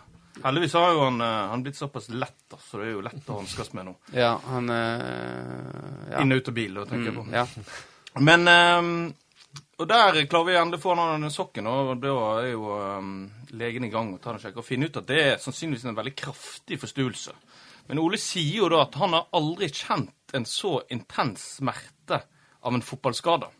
Heldigvis 0.43 0.73
har 0.77 0.91
jo 0.93 0.99
han, 1.01 1.17
han 1.19 1.63
blitt 1.65 1.75
såpass 1.79 2.09
lett, 2.13 2.37
da, 2.51 2.59
så 2.61 2.77
det 2.77 2.85
er 2.85 2.91
jo 2.93 3.01
lett 3.01 3.29
å 3.33 3.39
hanskes 3.39 3.71
med 3.73 3.87
nå. 3.87 3.93
Ja, 4.13 4.35
han 4.45 4.69
eh, 4.69 6.11
ja. 6.11 6.21
Inn 6.21 6.31
og 6.35 6.37
ut 6.43 6.51
av 6.51 6.53
bil, 6.53 6.75
da, 6.77 6.83
tenker 6.85 7.09
jeg 7.09 7.15
på. 7.17 7.23
Mm, 7.25 7.33
ja. 7.33 7.47
Men 8.21 8.45
Og 9.77 9.85
der 9.85 10.23
klarer 10.25 10.47
vi 10.47 10.55
endelig 10.57 10.79
å 10.79 10.83
få 10.87 10.93
den 10.97 11.29
sokken, 11.29 11.67
og 11.69 11.99
da 12.01 12.13
er 12.41 12.47
jo 12.49 12.77
um, 12.97 13.11
legen 13.53 13.85
i 13.85 13.91
gang 13.93 14.09
og 14.15 14.21
tar 14.23 14.33
en 14.33 14.41
sjekk 14.41 14.57
og 14.57 14.65
finner 14.65 14.89
ut 14.89 14.97
at 14.97 15.09
det 15.09 15.19
er 15.21 15.35
sannsynligvis 15.41 15.85
en 15.85 15.99
veldig 15.99 16.15
kraftig 16.17 16.79
forstuelse. 16.81 17.35
Men 17.87 18.01
Ole 18.01 18.17
sier 18.19 18.63
jo 18.63 18.71
da 18.73 18.81
at 18.87 18.97
han 18.97 19.13
har 19.13 19.29
aldri 19.37 19.69
kjent 19.69 20.33
en 20.35 20.47
så 20.49 20.79
intens 20.93 21.45
smerte 21.59 22.23
av 22.65 22.73
en 22.73 22.83
fotballskade. 22.83 23.51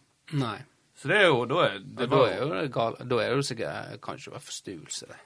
Nei. 0.42 0.58
Så 0.98 1.12
det 1.12 1.20
er 1.22 1.28
jo 1.30 1.46
Da 1.46 1.62
er, 1.68 1.78
det 1.80 2.08
Ja, 2.08 2.10
da 2.10 2.24
er 2.26 2.40
jo 2.42 2.48
det 2.50 2.64
gal, 2.74 2.96
Da 3.06 3.20
er 3.22 3.36
det 3.38 3.46
sikkert 3.46 4.02
kanskje 4.02 4.34
være 4.34 4.48
forstuelse, 4.48 5.08
det. 5.12 5.20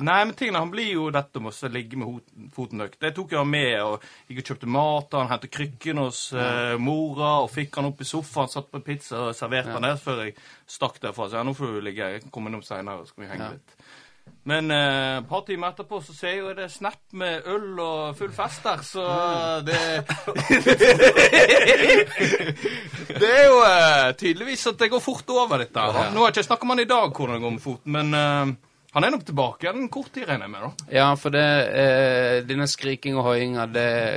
Nei, 0.00 0.24
men 0.24 0.34
tingene, 0.34 0.58
han 0.64 0.70
blir 0.72 0.88
jo 0.94 1.10
dette 1.14 1.40
med 1.42 1.52
å 1.54 1.68
ligge 1.70 1.96
med 2.00 2.20
foten 2.54 2.80
høyt. 2.84 2.96
Det 3.00 3.12
tok 3.16 3.32
jo 3.34 3.38
han 3.42 3.50
med, 3.52 3.74
og 3.82 4.02
gikk 4.30 4.40
og 4.42 4.48
kjøpte 4.52 4.70
mat, 4.74 5.14
han 5.18 5.30
hentet 5.30 5.52
krykken 5.54 6.00
hos 6.02 6.20
eh, 6.32 6.74
mora, 6.82 7.34
og 7.44 7.50
fikk 7.54 7.76
han 7.80 7.90
opp 7.92 8.00
i 8.02 8.08
sofaen, 8.08 8.48
satt 8.50 8.70
på 8.72 8.80
pizza 8.86 9.28
og 9.28 9.34
serverte 9.38 9.76
han 9.76 9.86
der 9.86 10.00
før 10.00 10.24
jeg 10.26 10.34
stakk 10.66 10.98
derfra. 11.04 11.28
Så 11.30 11.36
ja, 11.38 11.44
nå 11.46 11.54
får 11.58 11.76
du 11.78 11.84
ligge, 11.86 12.10
jeg 12.16 12.24
kan 12.26 12.34
komme 12.34 12.50
innom 12.50 12.64
senere, 12.66 13.04
så 13.04 13.12
skal 13.14 13.24
vi 13.26 13.30
henge 13.34 13.44
Ja. 13.44 13.52
litt. 13.58 13.70
Men 14.48 14.70
eh, 14.72 15.18
et 15.18 15.26
par 15.28 15.42
timer 15.44 15.72
etterpå 15.74 15.98
så 16.04 16.14
ser 16.16 16.28
jeg 16.32 16.38
jo 16.40 16.52
det 16.56 16.70
snap 16.72 16.96
med 17.12 17.44
øl 17.48 17.78
og 17.80 18.16
full 18.16 18.32
fest 18.32 18.64
der, 18.64 18.80
så 18.84 19.04
det 19.64 20.04
Det 23.20 23.28
er 23.30 23.44
jo 23.48 23.58
eh, 23.64 24.12
tydeligvis 24.18 24.66
at 24.70 24.78
det 24.80 24.90
går 24.92 25.02
fort 25.04 25.28
over, 25.32 25.58
dette. 25.62 25.80
her. 25.80 26.10
Nå 26.12 26.20
har 26.24 26.30
jeg 26.30 26.36
ikke 26.38 26.46
snakka 26.48 26.66
med 26.68 26.76
han 26.78 26.84
i 26.84 26.88
dag 26.90 27.12
hvordan 27.12 27.36
det 27.38 27.44
går 27.44 27.54
med 27.58 27.64
foten, 27.64 27.92
men 27.98 28.14
eh, 28.20 28.54
han 28.94 29.04
er 29.04 29.10
nok 29.14 29.24
tilbake 29.26 29.66
igjen 29.66 29.82
en 29.84 29.90
kort 29.92 30.12
tid, 30.14 30.26
regner 30.28 30.46
jeg 30.46 30.54
med. 30.54 30.64
da. 30.64 30.88
Ja, 30.94 31.06
for 31.18 31.34
det 31.34 31.44
eh, 31.82 32.38
Denne 32.46 32.66
skriking 32.70 33.16
og 33.18 33.26
hoiinga, 33.28 33.66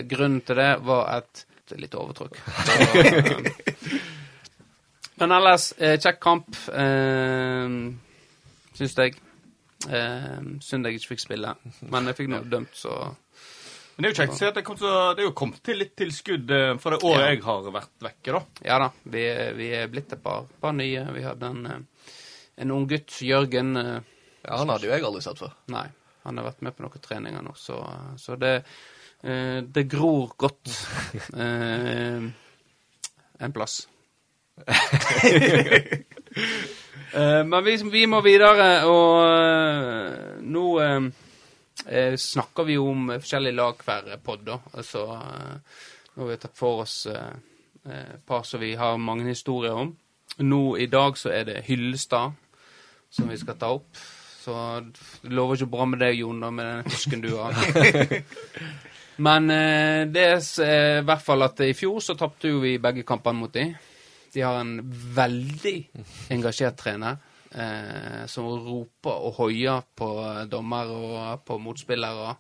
grunnen 0.10 0.42
til 0.46 0.60
det 0.62 0.72
var 0.86 1.08
et 1.18 1.46
det 1.68 1.76
er 1.76 1.82
litt 1.84 1.96
overtrykk. 2.00 2.38
Eh, 2.72 3.98
Men 5.20 5.34
ellers, 5.36 5.72
eh, 5.82 5.98
kjekk 6.00 6.20
kamp, 6.24 6.56
eh, 6.72 7.66
syns 8.78 8.96
jeg. 9.02 9.18
Eh, 9.90 10.38
synd 10.64 10.88
jeg 10.88 10.98
ikke 11.00 11.12
fikk 11.14 11.22
spille, 11.22 11.52
men 11.94 12.08
jeg 12.10 12.18
fikk 12.18 12.30
noe 12.34 12.48
dømt, 12.50 12.74
så 12.74 12.94
Men 13.98 14.06
det 14.06 14.10
er 14.10 14.14
jo 14.14 14.18
kjekt 14.22 14.34
å 14.34 14.38
se 14.40 14.48
at 14.50 14.56
det, 14.58 14.64
kom 14.66 14.78
til, 14.78 14.96
det 15.18 15.22
er 15.24 15.28
jo 15.28 15.34
kommet 15.38 15.62
til 15.66 15.78
litt 15.82 15.94
tilskudd 15.98 16.52
eh, 16.54 16.72
for 16.82 16.94
det 16.96 17.00
året 17.06 17.24
Ja. 17.26 17.30
jeg 17.34 17.44
har 17.46 17.68
vært 17.76 18.06
vekke, 18.08 18.34
da. 18.38 18.42
Ja 18.66 18.78
da, 18.84 18.90
vi, 19.10 19.24
vi 19.58 19.70
er 19.78 19.88
blitt 19.90 20.14
et 20.14 20.22
par, 20.24 20.46
par 20.62 20.74
nye. 20.78 21.04
Vi 21.16 21.24
hadde 21.26 21.50
en, 21.50 21.66
eh, 21.66 22.14
en 22.64 22.74
ung 22.78 22.86
gutt, 22.90 23.20
Jørgen. 23.26 23.74
Ja, 24.48 24.58
Han 24.62 24.70
hadde 24.72 24.88
jo 24.88 24.94
jeg 24.94 25.04
aldri 25.04 25.22
sett 25.26 25.42
før. 25.42 25.54
Nei, 25.74 25.88
han 26.24 26.40
har 26.40 26.48
vært 26.48 26.64
med 26.66 26.76
på 26.76 26.86
noen 26.86 27.04
treninger 27.04 27.44
nå, 27.44 27.54
så, 27.60 27.82
så 28.20 28.38
det, 28.40 28.54
eh, 29.28 29.60
det 29.64 29.88
gror 29.92 30.34
godt 30.40 30.72
eh, 31.46 32.28
en 33.40 33.56
plass. 33.56 33.82
Eh, 37.14 37.44
men 37.48 37.64
vi, 37.64 37.78
vi 37.88 38.02
må 38.10 38.18
videre, 38.22 38.82
og 38.86 39.22
eh, 39.24 40.42
nå 40.44 40.64
eh, 40.84 41.06
eh, 41.88 42.16
snakker 42.20 42.68
vi 42.68 42.76
om 42.78 43.14
forskjellige 43.14 43.56
lag 43.56 43.80
hver 43.88 44.10
pod, 44.24 44.44
da. 44.46 44.58
Altså, 44.76 45.06
nå 45.08 46.26
har 46.26 46.30
vi 46.34 46.38
tatt 46.44 46.60
for 46.60 46.84
oss 46.84 46.98
et 47.08 48.26
par 48.28 48.44
som 48.44 48.60
vi 48.60 48.74
har 48.76 49.00
mange 49.00 49.30
historier 49.30 49.80
om. 49.80 49.94
Nå 50.44 50.62
i 50.84 50.90
dag 50.92 51.16
så 51.18 51.32
er 51.32 51.48
det 51.48 51.64
Hyllestad 51.70 52.36
som 53.10 53.32
vi 53.32 53.40
skal 53.40 53.56
ta 53.58 53.72
opp. 53.80 53.88
Så 54.48 54.56
det 55.26 55.34
lover 55.36 55.58
ikke 55.58 55.74
bra 55.74 55.86
med 55.92 56.00
deg, 56.00 56.22
Jon, 56.22 56.38
da, 56.40 56.50
med 56.56 56.70
den 56.70 56.86
husken 56.88 57.24
du 57.26 57.34
har. 57.36 57.58
Men 59.28 59.50
eh, 59.52 60.04
det 60.08 60.24
er 60.24 60.38
eh, 60.64 61.00
i 61.02 61.04
hvert 61.04 61.26
fall 61.26 61.44
at 61.44 61.60
i 61.66 61.74
fjor 61.76 61.98
så 62.06 62.16
tapte 62.16 62.54
jo 62.54 62.62
vi 62.64 62.78
begge 62.80 63.04
kampene 63.04 63.42
mot 63.42 63.52
dem. 63.52 63.74
De 64.32 64.46
har 64.46 64.62
en 64.62 64.78
veldig 65.18 65.74
engasjert 66.32 66.78
trener 66.80 67.18
eh, 67.52 68.24
som 68.32 68.48
roper 68.48 69.26
og 69.28 69.42
hoier 69.42 69.84
på 69.98 70.12
dommer 70.48 70.94
og 70.96 71.44
på 71.44 71.58
motspillere. 71.66 72.38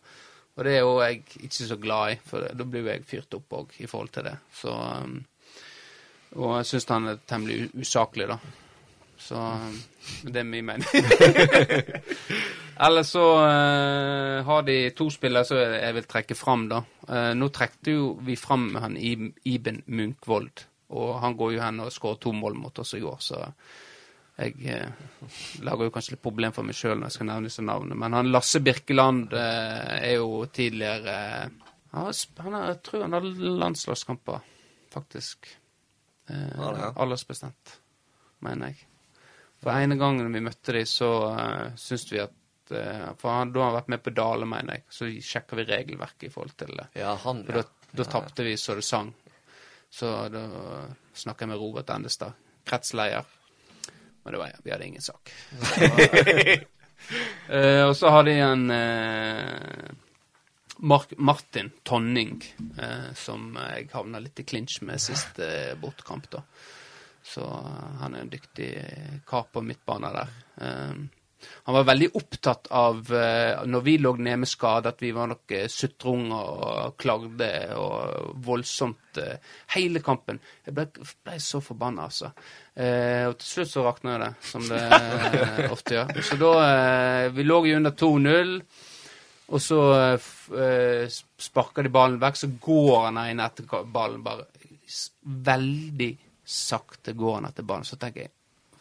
Og 0.56 0.64
det 0.64 0.78
er 0.78 0.86
jo 0.86 0.94
jeg 1.02 1.26
ikke 1.50 1.68
så 1.74 1.80
glad 1.82 2.14
i, 2.14 2.22
for 2.30 2.48
da 2.48 2.70
blir 2.70 2.86
jo 2.86 2.94
jeg 2.94 3.04
fyrt 3.10 3.36
opp 3.36 3.58
òg 3.60 3.76
i 3.84 3.90
forhold 3.92 4.14
til 4.16 4.30
det. 4.30 4.38
Så, 4.62 4.72
um, 4.72 5.20
og 6.38 6.56
jeg 6.62 6.72
syns 6.72 6.90
han 6.94 7.12
er 7.12 7.20
temmelig 7.28 7.68
usaklig, 7.84 8.32
da. 8.32 8.40
Så 9.18 9.38
um, 9.38 9.76
det 10.24 10.42
er 10.42 10.48
min 10.48 10.66
mening. 10.66 10.88
Eller 12.88 13.04
så 13.04 13.26
uh, 13.42 14.46
har 14.46 14.66
de 14.68 14.78
to 14.98 15.10
spillere 15.10 15.48
som 15.50 15.58
jeg 15.58 15.96
vil 15.98 16.08
trekke 16.10 16.38
fram, 16.38 16.68
da. 16.70 16.84
Uh, 17.10 17.34
nå 17.38 17.50
trekte 17.50 17.96
jo 17.98 18.12
vi 18.22 18.38
fram 18.38 18.70
han 18.78 18.98
Iben 18.98 19.82
Munkvold. 19.88 20.68
Og 20.96 21.18
han 21.20 21.36
går 21.36 21.58
jo 21.58 21.64
hen 21.66 21.82
og 21.84 21.92
skårer 21.92 22.22
to 22.24 22.32
mål 22.32 22.56
mot 22.62 22.80
oss 22.80 22.94
i 22.96 23.04
går, 23.04 23.18
så 23.20 23.42
jeg 24.38 24.54
eh, 24.70 25.06
lager 25.66 25.88
jo 25.88 25.94
kanskje 25.94 26.14
litt 26.14 26.22
problem 26.24 26.54
for 26.54 26.68
meg 26.68 26.78
sjøl 26.78 27.00
når 27.00 27.10
jeg 27.10 27.16
skal 27.16 27.30
nevne 27.32 27.50
disse 27.50 27.64
navnene. 27.66 27.98
Men 27.98 28.14
han 28.14 28.30
Lasse 28.30 28.62
Birkeland 28.64 29.34
eh, 29.34 29.96
er 29.98 30.14
jo 30.20 30.44
tidligere 30.54 31.16
eh, 31.42 31.72
han, 31.96 32.12
han 32.46 32.58
er, 32.60 32.68
Jeg 32.76 32.80
tror 32.86 33.06
han 33.08 33.18
har 33.18 33.26
landslagskamper, 33.64 34.46
faktisk. 34.94 35.50
Eh, 36.30 36.54
Ja, 36.54 36.70
ja. 36.84 36.92
Aldersbestemt, 37.02 37.80
mener 38.46 38.72
jeg. 38.72 38.87
For 39.64 39.74
ene 39.74 39.98
gangen 40.00 40.34
vi 40.34 40.44
møtte 40.44 40.76
dem, 40.76 40.86
så 40.90 41.12
uh, 41.34 41.76
syns 41.80 42.06
vi 42.12 42.20
at 42.22 42.74
uh, 42.74 43.14
For 43.20 43.34
han, 43.34 43.54
da 43.54 43.64
har 43.64 43.72
han 43.72 43.78
vært 43.80 43.94
med 43.96 44.04
på 44.06 44.14
Dale, 44.18 44.50
mener 44.50 44.78
jeg. 44.78 44.86
Så 44.94 45.10
sjekker 45.10 45.62
vi 45.62 45.68
regelverket 45.70 46.30
i 46.30 46.34
forhold 46.34 46.56
til 46.60 46.76
det. 46.78 46.90
Ja, 47.00 47.16
han, 47.24 47.44
ja. 47.48 47.62
da, 47.62 47.92
da 48.02 48.08
tapte 48.08 48.46
vi 48.46 48.58
så 48.60 48.78
det 48.78 48.86
sang. 48.86 49.14
Så 49.90 50.14
da 50.30 50.44
snakka 51.16 51.46
jeg 51.46 51.54
med 51.54 51.62
Robert 51.62 51.90
Endestad, 51.96 52.36
kretsleder. 52.68 53.26
Men 54.24 54.36
det 54.36 54.42
var, 54.42 54.58
vi 54.64 54.74
hadde 54.74 54.90
ingen 54.90 55.06
sak. 55.06 55.32
uh, 57.48 57.86
og 57.90 57.96
så 57.96 58.12
har 58.14 58.28
de 58.28 58.36
en 58.44 58.68
uh, 58.70 59.96
Mark, 60.78 61.14
Martin 61.18 61.72
Tonning, 61.84 62.56
eh, 62.78 63.14
som 63.14 63.58
jeg 63.58 63.90
havna 63.94 64.20
litt 64.22 64.40
i 64.40 64.46
klinsj 64.46 64.82
med 64.86 65.02
siste 65.02 65.48
eh, 65.48 65.78
bortekamp, 65.80 66.30
da. 66.32 66.44
Så 67.28 67.44
eh, 67.44 67.94
han 68.02 68.16
er 68.16 68.26
en 68.26 68.34
dyktig 68.34 68.72
kar 69.28 69.48
på 69.52 69.64
midtbane 69.66 70.12
der. 70.16 70.36
Eh, 70.62 71.06
han 71.64 71.76
var 71.76 71.84
veldig 71.84 72.08
opptatt 72.18 72.68
av, 72.74 73.14
eh, 73.14 73.60
når 73.70 73.82
vi 73.86 73.98
lå 74.02 74.14
nede 74.18 74.40
med 74.42 74.50
skade, 74.50 74.90
at 74.90 75.02
vi 75.04 75.12
var 75.14 75.30
nok 75.30 75.54
sutrunger 75.70 76.34
og 76.40 76.98
klagde 76.98 77.52
og 77.78 78.42
voldsomt 78.48 79.20
eh, 79.22 79.38
hele 79.76 80.02
kampen. 80.04 80.40
Jeg 80.66 80.76
ble, 80.78 80.88
ble 80.98 81.38
så 81.44 81.62
forbanna, 81.64 82.08
altså. 82.10 82.32
Eh, 82.74 83.28
og 83.30 83.38
til 83.38 83.52
slutt 83.52 83.74
så 83.74 83.86
rakna 83.86 84.18
det, 84.24 84.34
som 84.50 84.66
det 84.66 84.82
eh, 84.82 85.66
ofte 85.70 86.00
gjør. 86.00 86.14
Så 86.26 86.40
da 86.42 86.54
eh, 86.66 87.32
Vi 87.36 87.46
lå 87.46 87.64
jo 87.70 87.82
under 87.82 87.98
2-0. 87.98 88.56
Og 89.48 89.64
så 89.64 89.82
eh, 89.96 90.32
eh, 90.60 91.18
sparker 91.40 91.86
de 91.86 91.94
ballen 91.94 92.20
vekk, 92.24 92.40
så 92.40 92.50
går 92.64 92.96
han 93.06 93.22
inn 93.28 93.44
etter 93.44 93.68
ballen 93.86 94.24
bare 94.26 94.48
veldig 95.48 96.14
sakte 96.48 97.14
går 97.18 97.40
han 97.40 97.50
etter 97.50 97.68
ballen. 97.68 97.88
Så 97.88 98.00
tenker 98.00 98.26
jeg 98.26 98.34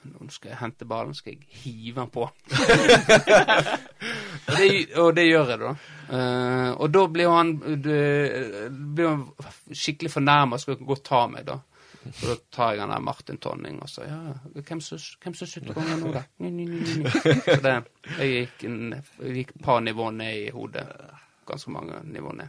nå 0.06 0.28
skal 0.30 0.52
jeg 0.52 0.60
hente 0.60 0.86
ballen, 0.88 1.14
skal 1.18 1.34
jeg 1.34 1.62
hive 1.64 2.00
den 2.00 2.10
på. 2.14 2.26
og, 4.46 4.52
det, 4.54 4.68
og 5.02 5.14
det 5.16 5.24
gjør 5.26 5.52
jeg, 5.52 5.60
da. 5.62 5.72
Uh, 6.06 6.70
og 6.84 6.92
da 6.94 7.02
blir 7.10 7.32
han 7.32 7.54
det, 7.82 8.02
blir 8.70 9.08
han 9.10 9.24
skikkelig 9.72 10.12
fornærma, 10.12 10.60
skal 10.62 10.78
gå 10.78 10.94
og 10.94 11.02
ta 11.06 11.24
meg, 11.30 11.48
da. 11.48 11.58
Så 12.06 12.28
da 12.30 12.36
tar 12.54 12.74
jeg 12.74 12.84
han 12.84 12.92
der 12.94 13.02
Martin 13.02 13.38
Tonning 13.42 13.80
og 13.82 13.88
så 13.90 14.04
Ja, 14.06 14.18
hvem 14.54 14.80
som 14.80 15.00
skyter 15.00 15.74
kongen 15.74 16.04
nå, 16.04 16.12
da? 16.14 16.22
Ny, 16.44 16.52
ny, 16.54 16.66
ny. 16.70 17.08
Så 17.42 17.56
det, 17.64 17.72
jeg 18.20 18.28
gikk, 18.36 18.62
et 19.32 19.56
par 19.64 19.82
nivåer 19.82 20.14
ned 20.14 20.44
i 20.44 20.52
hodet. 20.54 20.86
Ganske 21.50 21.72
mange 21.74 21.98
nivåer 22.06 22.44
ned. 22.44 22.48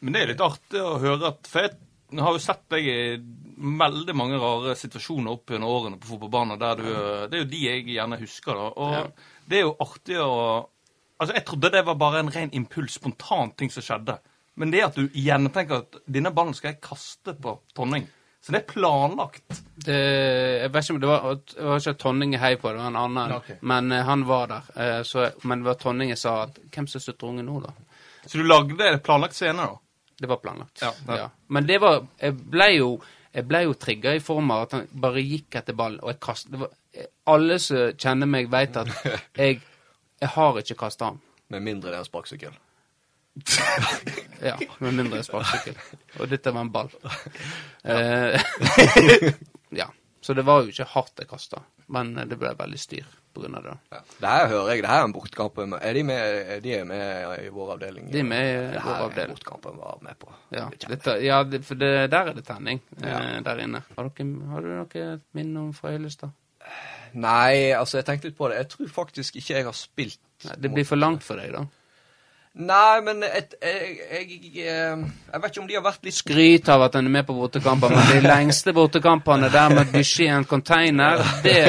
Men 0.00 0.16
det 0.16 0.24
er 0.24 0.32
litt 0.32 0.42
artig 0.42 0.82
å 0.82 0.98
høre 0.98 1.30
at 1.34 1.46
For 1.50 1.68
jeg 2.10 2.24
har 2.26 2.32
jo 2.36 2.42
sett 2.42 2.62
deg 2.72 2.86
i 2.90 2.98
veldig 3.80 4.14
mange 4.16 4.38
rare 4.40 4.74
situasjoner 4.78 5.34
opp 5.34 5.52
gjennom 5.52 5.70
årene 5.70 5.98
på 6.00 6.08
fotballbanen. 6.14 6.58
Der 6.60 6.76
du, 6.80 6.86
det 7.30 7.36
er 7.38 7.42
jo 7.44 7.50
de 7.52 7.62
jeg 7.66 7.86
gjerne 7.92 8.18
husker, 8.20 8.54
da. 8.56 8.68
Og 8.76 8.92
Ja. 8.96 9.02
det 9.50 9.58
er 9.60 9.66
jo 9.68 9.76
artig 9.80 10.20
å 10.22 10.36
Altså, 11.20 11.34
jeg 11.36 11.44
trodde 11.44 11.68
det 11.74 11.82
var 11.84 11.96
bare 12.00 12.20
en 12.22 12.30
ren 12.32 12.48
impuls, 12.56 12.94
spontan 12.96 13.50
ting 13.52 13.68
som 13.68 13.84
skjedde. 13.84 14.14
Men 14.56 14.70
det 14.72 14.80
at 14.86 14.94
du 14.96 15.10
gjentenker 15.12 15.82
at 15.82 15.98
denne 16.08 16.30
ballen 16.32 16.54
skal 16.56 16.70
jeg 16.72 16.80
kaste 16.80 17.34
på 17.36 17.58
Tonning 17.76 18.06
Så 18.40 18.54
det 18.54 18.62
er 18.62 18.72
planlagt. 18.72 19.58
Det, 19.84 19.98
jeg 20.62 20.70
vet 20.72 20.86
ikke 20.86 20.94
om 20.94 21.00
det 21.02 21.10
var, 21.10 21.34
det 21.52 21.66
var 21.68 21.82
ikke 21.82 21.94
Tonning 22.00 22.32
jeg 22.32 22.40
hei 22.40 22.54
på, 22.56 22.72
det 22.72 22.80
var 22.80 22.88
en 22.88 22.96
annen. 22.96 23.34
Okay. 23.36 23.58
Men 23.60 23.92
eh, 23.92 24.00
han 24.08 24.24
var 24.24 24.46
der. 24.48 24.70
Eh, 24.80 25.02
så, 25.04 25.26
men 25.44 25.60
det 25.60 25.68
var 25.68 25.76
Tonning 25.82 26.08
jeg 26.14 26.22
sa 26.22 26.38
at 26.46 26.56
Hvem 26.72 26.88
som 26.88 27.04
støtter 27.04 27.28
unge 27.28 27.44
nå, 27.44 27.60
da? 27.66 27.74
Så 28.24 28.40
du 28.40 28.44
lagde 28.48 28.94
planlagt 29.04 29.36
scene, 29.36 29.60
da? 29.60 29.76
Det 30.20 30.28
var 30.28 30.36
planlagt. 30.42 30.82
Ja, 30.84 30.92
ja. 31.16 31.30
Men 31.48 31.66
det 31.66 31.78
var 31.80 32.02
Jeg 32.20 32.36
ble 32.52 32.68
jo 32.74 32.90
jeg 33.30 33.46
ble 33.46 33.60
jo 33.62 33.76
trigga 33.78 34.12
i 34.18 34.22
form 34.22 34.50
av 34.50 34.64
at 34.64 34.72
han 34.74 34.88
bare 35.02 35.22
gikk 35.22 35.60
etter 35.60 35.76
ballen, 35.78 36.00
og 36.02 36.10
jeg 36.10 36.18
kastet 36.24 36.54
det 36.54 36.62
var, 36.64 36.72
Alle 37.30 37.58
som 37.62 37.92
kjenner 37.94 38.26
meg, 38.26 38.48
vet 38.50 38.78
at 38.80 38.90
jeg, 39.38 39.60
jeg 40.18 40.30
har 40.34 40.58
ikke 40.58 40.78
kasta 40.80 41.12
han. 41.12 41.20
Med 41.54 41.62
mindre 41.66 41.92
det 41.92 42.00
er 42.00 42.10
sparkesykkel. 42.10 42.58
Ja, 44.40 44.56
med 44.80 44.96
mindre 44.96 45.18
det 45.18 45.22
er 45.22 45.28
sparkesykkel. 45.28 45.76
Og 46.18 46.30
dette 46.32 46.52
var 46.56 46.66
en 46.66 46.74
ball. 46.74 46.90
Ja. 47.84 48.40
ja. 49.84 49.86
Så 50.20 50.34
det 50.36 50.44
var 50.44 50.64
jo 50.64 50.72
ikke 50.74 50.88
hardt 50.96 51.22
jeg 51.22 51.30
kasta, 51.30 51.62
men 51.90 52.14
det 52.30 52.38
ble 52.38 52.52
veldig 52.58 52.78
styr 52.80 53.16
av 53.40 53.62
det. 53.64 53.72
Ja. 53.94 53.98
Det 54.20 54.30
her 54.30 54.48
hører 54.50 54.68
jeg, 54.74 54.82
det 54.82 54.88
her 54.90 55.00
er 55.00 55.06
en 55.08 55.12
bortkamp. 55.14 55.58
Er 55.80 55.94
de 55.94 56.02
med, 56.04 56.38
er 56.56 56.60
de 56.64 56.72
med 56.84 57.44
i 57.44 57.48
vår 57.54 57.70
avdeling? 57.76 58.08
De 58.12 58.18
er 58.20 58.26
med 58.26 58.46
i 58.48 58.56
det 58.74 58.80
vår 58.82 58.82
her 58.82 58.90
er 58.90 58.98
en 58.98 59.04
avdeling. 59.06 59.36
bortkamp 59.38 59.68
jeg 59.70 59.78
var 59.78 59.98
med 60.02 60.18
på. 60.20 60.32
Ja, 60.56 60.64
Det 60.74 60.88
dette, 60.90 61.14
ja 61.24 61.38
det, 61.46 61.60
for 61.64 61.78
det, 61.80 61.90
der 62.12 62.30
er 62.32 62.36
det 62.36 62.44
tenning 62.48 62.80
eh, 63.02 63.08
Ja. 63.08 63.40
der 63.46 63.62
inne. 63.64 63.82
Har, 63.96 64.10
dere, 64.10 64.50
har 64.54 64.60
du 64.66 64.68
noe 64.74 65.20
minne 65.38 65.60
om 65.66 65.72
fra 65.72 65.94
Hyllestad? 65.94 66.34
Nei, 67.14 67.72
altså, 67.74 67.98
jeg 67.98 68.06
tenkte 68.06 68.28
litt 68.30 68.38
på 68.38 68.48
det. 68.50 68.60
Jeg 68.60 68.68
tror 68.74 68.90
faktisk 69.00 69.36
ikke 69.40 69.54
jeg 69.56 69.64
har 69.66 69.74
spilt. 69.78 70.20
Nei, 70.46 70.56
Det 70.62 70.70
blir 70.74 70.86
for 70.86 70.96
langt 71.00 71.22
for 71.26 71.40
deg, 71.40 71.52
da. 71.54 71.64
Nei, 72.58 73.00
men 73.06 73.22
et, 73.22 73.52
jeg, 73.62 73.90
jeg, 74.10 74.38
jeg, 74.42 74.62
jeg 74.66 75.42
vet 75.42 75.52
ikke 75.52 75.60
om 75.62 75.68
de 75.70 75.76
har 75.78 75.84
vært 75.84 76.08
litt 76.08 76.16
Skryt 76.16 76.70
av 76.74 76.82
at 76.88 76.96
han 76.98 77.06
er 77.06 77.14
med 77.14 77.28
på 77.28 77.36
bortekamper, 77.36 77.92
men 77.94 78.08
de 78.10 78.24
lengste 78.24 78.74
bortekampene 78.74 79.52
der 79.54 79.70
med 79.70 79.92
bikkje 79.94 80.24
i 80.26 80.32
en 80.34 80.48
container, 80.50 81.22
det 81.46 81.60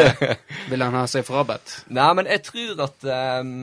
vil 0.72 0.82
han 0.82 0.98
ha 0.98 1.06
seg 1.12 1.28
frabedt. 1.28 1.84
Nei, 1.94 2.10
men 2.18 2.32
jeg 2.34 2.42
tror 2.50 2.82
at 2.88 3.08
um, 3.38 3.54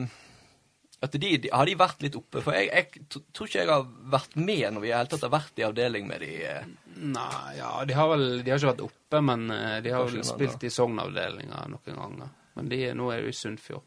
at 0.99 1.15
de, 1.15 1.37
de, 1.43 1.49
Har 1.51 1.67
de 1.67 1.75
vært 1.79 2.01
litt 2.03 2.15
oppe? 2.19 2.41
For 2.43 2.55
jeg, 2.55 3.03
tror 3.07 3.47
ikke 3.47 3.61
jeg 3.61 3.69
har 3.71 3.85
vært 4.11 4.35
med 4.39 4.65
når 4.75 4.83
vi 4.83 4.89
i 4.89 4.95
hele 4.95 5.11
tatt 5.11 5.23
har 5.27 5.31
vært 5.31 5.61
i 5.61 5.65
avdeling 5.67 6.07
med 6.09 6.23
de. 6.25 6.31
eh. 6.43 6.65
Nei, 6.99 7.55
ja, 7.55 7.69
de 7.87 7.95
har 7.95 8.09
vel 8.11 8.25
De 8.43 8.51
har 8.51 8.59
ikke 8.59 8.73
vært 8.73 8.87
oppe, 8.89 9.21
men 9.23 9.45
eh, 9.55 9.77
de 9.85 9.93
har 9.95 10.07
vel 10.09 10.25
spilt 10.27 10.65
i 10.67 10.71
Sogn-avdelinga 10.73 11.67
noen 11.71 11.99
ganger. 12.01 12.33
Men 12.59 12.71
de, 12.71 12.81
nå 12.99 13.11
er 13.15 13.23
de 13.23 13.31
i 13.31 13.37
Sunnfjord. 13.37 13.85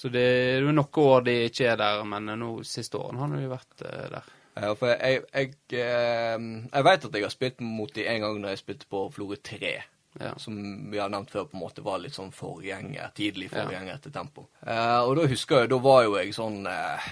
Så 0.00 0.08
det 0.08 0.20
er 0.24 0.62
jo 0.64 0.72
noen 0.72 1.00
år 1.02 1.24
de 1.26 1.32
ikke 1.50 1.72
er 1.74 1.80
der, 1.80 2.02
men 2.08 2.30
nå 2.40 2.50
siste 2.64 2.96
årene 2.96 3.20
har 3.20 3.32
de 3.36 3.48
vært 3.50 3.82
eh, 3.84 4.04
der. 4.14 4.28
Ja, 4.60 4.72
for 4.74 4.90
jeg, 4.90 5.22
jeg, 5.30 5.52
ehm, 5.76 6.46
jeg 6.72 6.86
vet 6.86 7.04
at 7.06 7.16
jeg 7.16 7.24
har 7.26 7.32
spilt 7.32 7.60
mot 7.64 7.92
de 7.94 8.06
en 8.08 8.24
gang 8.24 8.38
når 8.40 8.54
jeg 8.54 8.62
spilte 8.62 8.88
på 8.90 9.02
Florø 9.12 9.36
3. 9.44 9.74
Ja. 10.18 10.32
Som 10.42 10.56
vi 10.90 10.98
har 10.98 11.12
nevnt 11.12 11.30
før, 11.30 11.46
på 11.50 11.58
en 11.58 11.62
måte 11.62 11.84
var 11.86 12.00
litt 12.02 12.16
sånn 12.16 12.32
forgjenger, 12.34 13.12
tidlig 13.14 13.50
forgjenger 13.52 14.00
til 14.02 14.14
Tempo. 14.14 14.48
Eh, 14.64 15.00
og 15.04 15.14
da 15.20 15.28
husker 15.30 15.62
jeg, 15.62 15.70
da 15.70 15.78
var 15.84 16.02
jo 16.06 16.16
jeg 16.18 16.34
sånn 16.34 16.64
eh, 16.66 17.10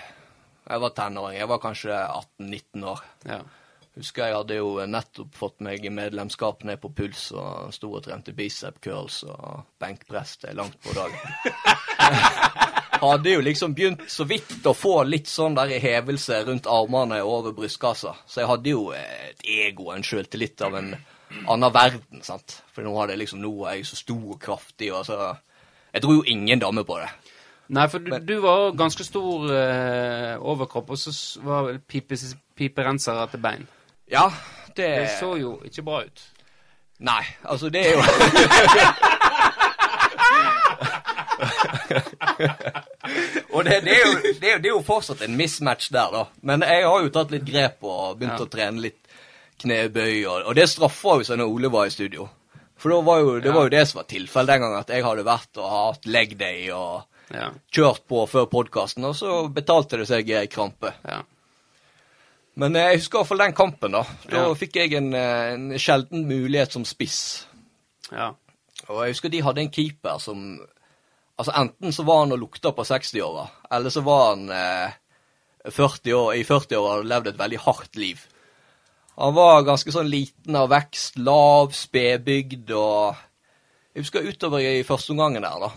Jeg 0.68 0.82
var 0.82 0.96
tenåring. 0.96 1.38
Jeg 1.38 1.48
var 1.48 1.60
kanskje 1.62 1.94
18-19 1.94 2.88
år. 2.90 3.04
Ja. 3.28 3.42
Husker 3.98 4.28
jeg 4.28 4.36
hadde 4.36 4.58
jo 4.58 4.72
nettopp 4.86 5.36
fått 5.36 5.62
meg 5.64 5.86
medlemskap 5.90 6.64
ned 6.68 6.80
på 6.82 6.92
puls 6.94 7.30
og 7.34 7.72
sto 7.74 7.92
og 7.96 8.04
trente 8.04 8.34
bicep 8.36 8.80
curls 8.84 9.22
og 9.26 9.64
benkpress 9.80 10.36
til 10.44 10.58
langt 10.60 10.76
på 10.84 10.96
dagen. 10.96 12.64
hadde 13.00 13.32
jo 13.32 13.44
liksom 13.44 13.74
begynt 13.74 14.04
så 14.10 14.24
vidt 14.28 14.66
å 14.66 14.74
få 14.76 15.02
litt 15.08 15.30
sånn 15.30 15.56
der 15.56 15.72
hevelse 15.82 16.42
rundt 16.46 16.68
armene 16.70 17.20
over 17.24 17.54
brystkassa. 17.56 18.14
Så 18.26 18.42
jeg 18.42 18.50
hadde 18.50 18.74
jo 18.74 18.90
et 18.96 19.42
ego, 19.44 19.90
en 19.94 20.04
sjøltillit 20.06 20.60
av 20.66 20.76
en 20.78 20.92
annen 21.48 21.72
verden, 21.74 22.22
sant. 22.24 22.60
For 22.72 22.86
nå 22.86 22.94
hadde 22.98 23.16
jeg 23.16 23.24
liksom, 23.24 23.42
nå 23.44 23.52
er 23.68 23.78
jeg 23.80 23.88
så 23.90 23.98
stor 24.00 24.36
og 24.36 24.40
kraftig, 24.42 24.92
og 24.94 25.06
så 25.08 25.36
Jeg 25.88 26.02
dro 26.04 26.12
jo 26.18 26.24
ingen 26.28 26.60
damer 26.60 26.84
på 26.84 26.98
det. 27.00 27.08
Nei, 27.72 27.86
for 27.88 27.98
du, 28.04 28.10
du 28.20 28.34
var 28.44 28.74
ganske 28.76 29.04
stor 29.04 29.48
eh, 29.56 30.34
overkropp, 30.36 30.90
og 30.92 30.98
så 31.00 31.12
var 31.44 31.64
vel 31.64 31.78
piperensere 32.56 33.24
til 33.32 33.40
bein. 33.40 33.64
Ja, 34.12 34.28
det 34.76 34.88
Det 34.98 35.08
så 35.20 35.34
jo 35.40 35.54
ikke 35.64 35.82
bra 35.82 36.02
ut. 36.04 36.26
Nei, 36.98 37.22
altså 37.44 37.70
det 37.70 37.86
er 37.86 37.92
jo 37.96 38.02
Og 43.54 43.64
det, 43.64 43.80
det, 43.84 43.94
er 43.94 44.02
jo, 44.04 44.14
det, 44.22 44.40
det 44.62 44.68
er 44.68 44.72
jo 44.74 44.82
fortsatt 44.86 45.22
en 45.26 45.36
mismatch 45.38 45.90
der, 45.94 46.10
da. 46.12 46.24
Men 46.46 46.64
jeg 46.66 46.84
har 46.86 47.04
jo 47.04 47.12
tatt 47.14 47.30
litt 47.34 47.46
grep 47.48 47.84
og 47.86 48.18
begynt 48.20 48.38
Ja. 48.38 48.46
å 48.46 48.50
trene 48.52 48.82
litt 48.84 49.00
knebøy, 49.62 50.24
og, 50.30 50.44
og 50.50 50.54
det 50.58 50.68
straffa 50.70 51.16
jo 51.18 51.24
seg 51.26 51.40
når 51.40 51.54
Ole 51.54 51.70
var 51.72 51.88
i 51.88 51.94
studio. 51.94 52.28
For 52.78 52.94
var 53.02 53.18
jo, 53.24 53.32
det 53.42 53.50
var 53.54 53.66
jo 53.66 53.72
det 53.74 53.80
som 53.90 53.98
var 53.98 54.06
tilfellet 54.10 54.52
den 54.52 54.62
gangen, 54.62 54.78
at 54.84 54.92
jeg 54.94 55.02
hadde 55.02 55.24
vært 55.26 55.58
og 55.58 55.70
hatt 55.72 56.06
leg 56.06 56.36
day 56.38 56.68
og 56.74 57.04
Ja. 57.34 57.50
kjørt 57.74 58.06
på 58.08 58.22
før 58.30 58.46
podkasten, 58.48 59.04
og 59.04 59.16
så 59.18 59.48
betalte 59.52 59.98
det 60.00 60.06
seg 60.08 60.30
i 60.30 60.46
krampe. 60.48 60.94
ja. 61.04 61.22
Men 62.58 62.74
eh, 62.74 62.88
jeg 62.92 62.98
husker 63.02 63.18
iallfall 63.20 63.38
den 63.42 63.52
kampen, 63.54 63.92
da. 63.94 64.00
Da 64.30 64.40
Ja. 64.48 64.54
fikk 64.58 64.74
jeg 64.80 64.94
en, 64.98 65.12
eh, 65.14 65.52
en 65.54 65.68
sjelden 65.78 66.24
mulighet 66.26 66.72
som 66.72 66.84
spiss. 66.84 67.46
ja. 68.12 68.34
Og 68.88 69.02
jeg 69.04 69.12
husker 69.12 69.28
de 69.28 69.40
hadde 69.42 69.60
en 69.60 69.70
keeper 69.74 70.18
som 70.22 70.60
Altså 71.38 71.54
enten 71.54 71.94
så 71.94 72.02
var 72.02 72.24
han 72.24 72.34
og 72.34 72.40
lukta 72.42 72.72
på 72.74 72.84
60-åra, 72.86 73.44
eller 73.76 73.94
så 73.94 74.02
var 74.02 74.24
han 74.32 74.48
eh, 74.50 74.96
40 75.70 76.14
år, 76.18 76.32
i 76.34 76.42
40-åra 76.46 76.96
og 76.98 77.06
levd 77.06 77.30
et 77.30 77.38
veldig 77.38 77.60
hardt 77.62 77.98
liv. 78.00 78.24
Han 79.18 79.34
var 79.34 79.66
ganske 79.66 79.92
sånn 79.94 80.10
liten 80.10 80.58
av 80.58 80.70
vekst, 80.70 81.18
lav, 81.18 81.72
spedbygd 81.74 82.70
og 82.74 83.24
Jeg 83.94 84.04
husker 84.04 84.26
utover 84.30 84.62
i 84.62 84.84
første 84.86 85.10
omgangen 85.14 85.42
der, 85.42 85.62
da. 85.62 85.70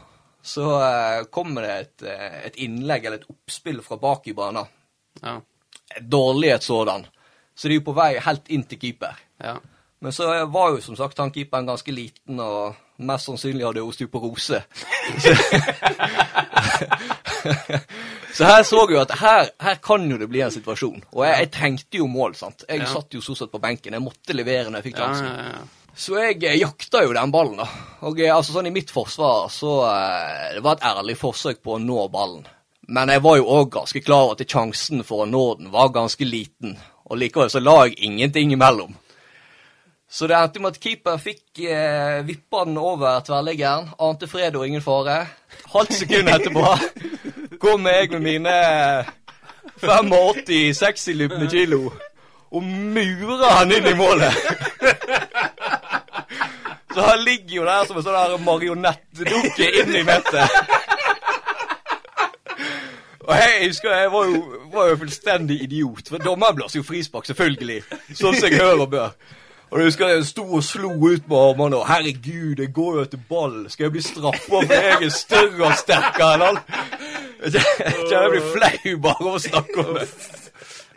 Så 0.45 0.65
eh, 0.81 1.23
kommer 1.33 1.65
det 1.65 1.71
et, 1.73 2.03
eh, 2.09 2.35
et 2.49 2.57
innlegg 2.61 3.05
eller 3.05 3.21
et 3.21 3.29
oppspill 3.29 3.79
fra 3.85 3.97
bak 4.01 4.27
i 4.29 4.35
banen. 4.37 4.69
Ja. 5.21 5.39
Dårlig 6.01 6.51
et 6.53 6.65
sådan. 6.65 7.07
Så 7.55 7.69
de 7.69 7.75
er 7.77 7.81
jo 7.81 7.85
på 7.87 7.95
vei 7.97 8.11
helt 8.21 8.49
inn 8.53 8.65
til 8.69 8.81
keeper. 8.81 9.17
ja. 9.41 9.55
Men 10.01 10.11
så 10.15 10.25
var 10.49 10.71
jo 10.73 10.79
som 10.81 10.95
sagt 10.97 11.19
han 11.21 11.29
keeperen 11.31 11.67
ganske 11.69 11.93
liten, 11.93 12.39
og 12.41 12.73
mest 13.05 13.27
sannsynlig 13.29 13.67
hadde 13.67 13.83
osteoporose. 13.85 14.63
Så, 15.21 15.35
så 18.35 18.43
her 18.47 18.63
så 18.65 18.81
jeg 18.85 18.95
jo 18.95 19.01
at 19.01 19.11
her, 19.19 19.49
her 19.61 19.75
kan 19.83 20.05
jo 20.09 20.17
det 20.21 20.29
bli 20.31 20.41
en 20.45 20.53
situasjon. 20.53 21.01
Og 21.13 21.25
jeg, 21.25 21.35
jeg 21.43 21.51
trengte 21.53 21.97
jo 22.01 22.07
mål, 22.09 22.35
sant. 22.39 22.63
Jeg 22.69 22.79
Ja. 22.81 22.85
satt 22.89 23.13
jo 23.13 23.21
stort 23.21 23.37
sett 23.43 23.51
på 23.53 23.59
benken. 23.61 23.93
Jeg 23.93 24.01
måtte 24.03 24.33
levere 24.37 24.69
når 24.69 24.77
jeg 24.81 24.87
fikk 24.91 24.99
Ja, 24.99 25.05
sjansen. 25.05 25.27
ja, 25.27 25.33
ja. 25.59 25.63
Så 26.01 26.15
jeg 26.23 26.59
jakta 26.61 27.01
jo 27.03 27.11
den 27.13 27.31
ballen, 27.33 27.57
da. 27.59 27.65
Og 28.07 28.19
eh, 28.23 28.31
altså 28.33 28.53
sånn 28.55 28.67
i 28.69 28.73
mitt 28.73 28.89
forsvar 28.95 29.49
så 29.51 29.73
eh, 29.89 30.53
Det 30.55 30.63
var 30.63 30.77
et 30.79 30.85
ærlig 30.87 31.17
forsøk 31.19 31.59
på 31.61 31.75
å 31.75 31.81
nå 31.83 32.05
ballen. 32.13 32.45
Men 32.87 33.09
jeg 33.11 33.21
var 33.21 33.37
jo 33.37 33.45
òg 33.59 33.69
ganske 33.75 34.01
klar 34.03 34.23
over 34.31 34.39
at 34.39 34.47
sjansen 34.49 35.03
for 35.05 35.25
å 35.25 35.29
nå 35.29 35.43
den 35.59 35.69
var 35.71 35.89
ganske 35.93 36.25
liten. 36.25 36.77
Og 37.11 37.17
likevel 37.19 37.49
så 37.51 37.59
la 37.61 37.83
jeg 37.85 37.99
ingenting 38.07 38.51
imellom. 38.55 38.95
Så 40.11 40.27
det 40.27 40.35
endte 40.35 40.59
med 40.59 40.73
at 40.73 40.81
keeper 40.83 41.19
fikk 41.23 41.61
eh, 41.63 42.19
vippa 42.27 42.65
den 42.67 42.75
over 42.77 43.21
tverrliggeren. 43.23 43.93
Ante 43.99 44.27
fred 44.27 44.55
og 44.59 44.67
ingen 44.67 44.83
fare. 44.83 45.21
Halvt 45.71 45.93
sekund 46.01 46.29
etterpå 46.29 46.65
kom 47.63 47.87
jeg 47.87 48.11
med 48.11 48.25
mine 48.25 48.55
85 49.79 50.75
sexylubne 50.77 51.47
kilo 51.49 51.91
og 52.51 52.63
mura 52.63 53.49
han 53.61 53.71
inn 53.71 53.87
i 53.87 53.93
målet. 53.95 54.33
Så 56.93 57.01
han 57.01 57.19
ligger 57.23 57.55
jo 57.55 57.65
der 57.65 57.85
som 57.87 57.97
en 57.97 58.03
sånn 58.03 58.43
marionettdukke 58.43 59.67
inn 59.79 59.95
i 59.95 60.03
nettet. 60.03 60.49
Og 63.21 63.37
jeg 63.37 63.69
husker 63.69 63.95
jeg 63.95 64.11
var 64.11 64.25
jo, 64.27 64.41
var 64.73 64.89
jo 64.89 64.97
fullstendig 65.05 65.61
idiot, 65.63 66.09
for 66.11 66.19
dommeren 66.19 66.55
blåser 66.57 66.81
jo 66.81 66.83
frispark, 66.83 67.25
selvfølgelig. 67.29 67.79
Sånn 68.09 68.35
som 68.35 68.49
jeg 68.49 68.59
hører 68.59 68.83
og 68.83 68.91
bør. 68.91 69.15
Og 69.71 69.79
jeg 69.79 69.87
husker 69.87 70.09
jeg 70.11 70.25
sto 70.27 70.43
og 70.57 70.63
slo 70.67 70.89
ut 70.91 71.27
med 71.31 71.37
armene, 71.37 71.77
og 71.79 71.87
herregud, 71.87 72.59
jeg 72.59 72.73
går 72.75 72.95
jo 72.97 73.03
etter 73.05 73.21
ball. 73.29 73.53
Skal 73.71 73.85
jeg 73.87 73.93
bli 73.95 74.01
straffa 74.03 74.41
for 74.49 74.67
jeg 74.67 75.05
er 75.07 75.13
større 75.15 75.69
og 75.69 75.77
sterkere 75.79 76.33
enn 76.35 76.43
han? 76.43 76.59
Jeg 77.41 77.63
kjenner 77.63 78.11
jeg 78.11 78.31
blir 78.33 78.49
flau 78.51 78.97
bare 79.05 79.23
av 79.29 79.37
å 79.37 79.39
snakke 79.41 79.85
om 79.85 79.93
det. 79.95 80.07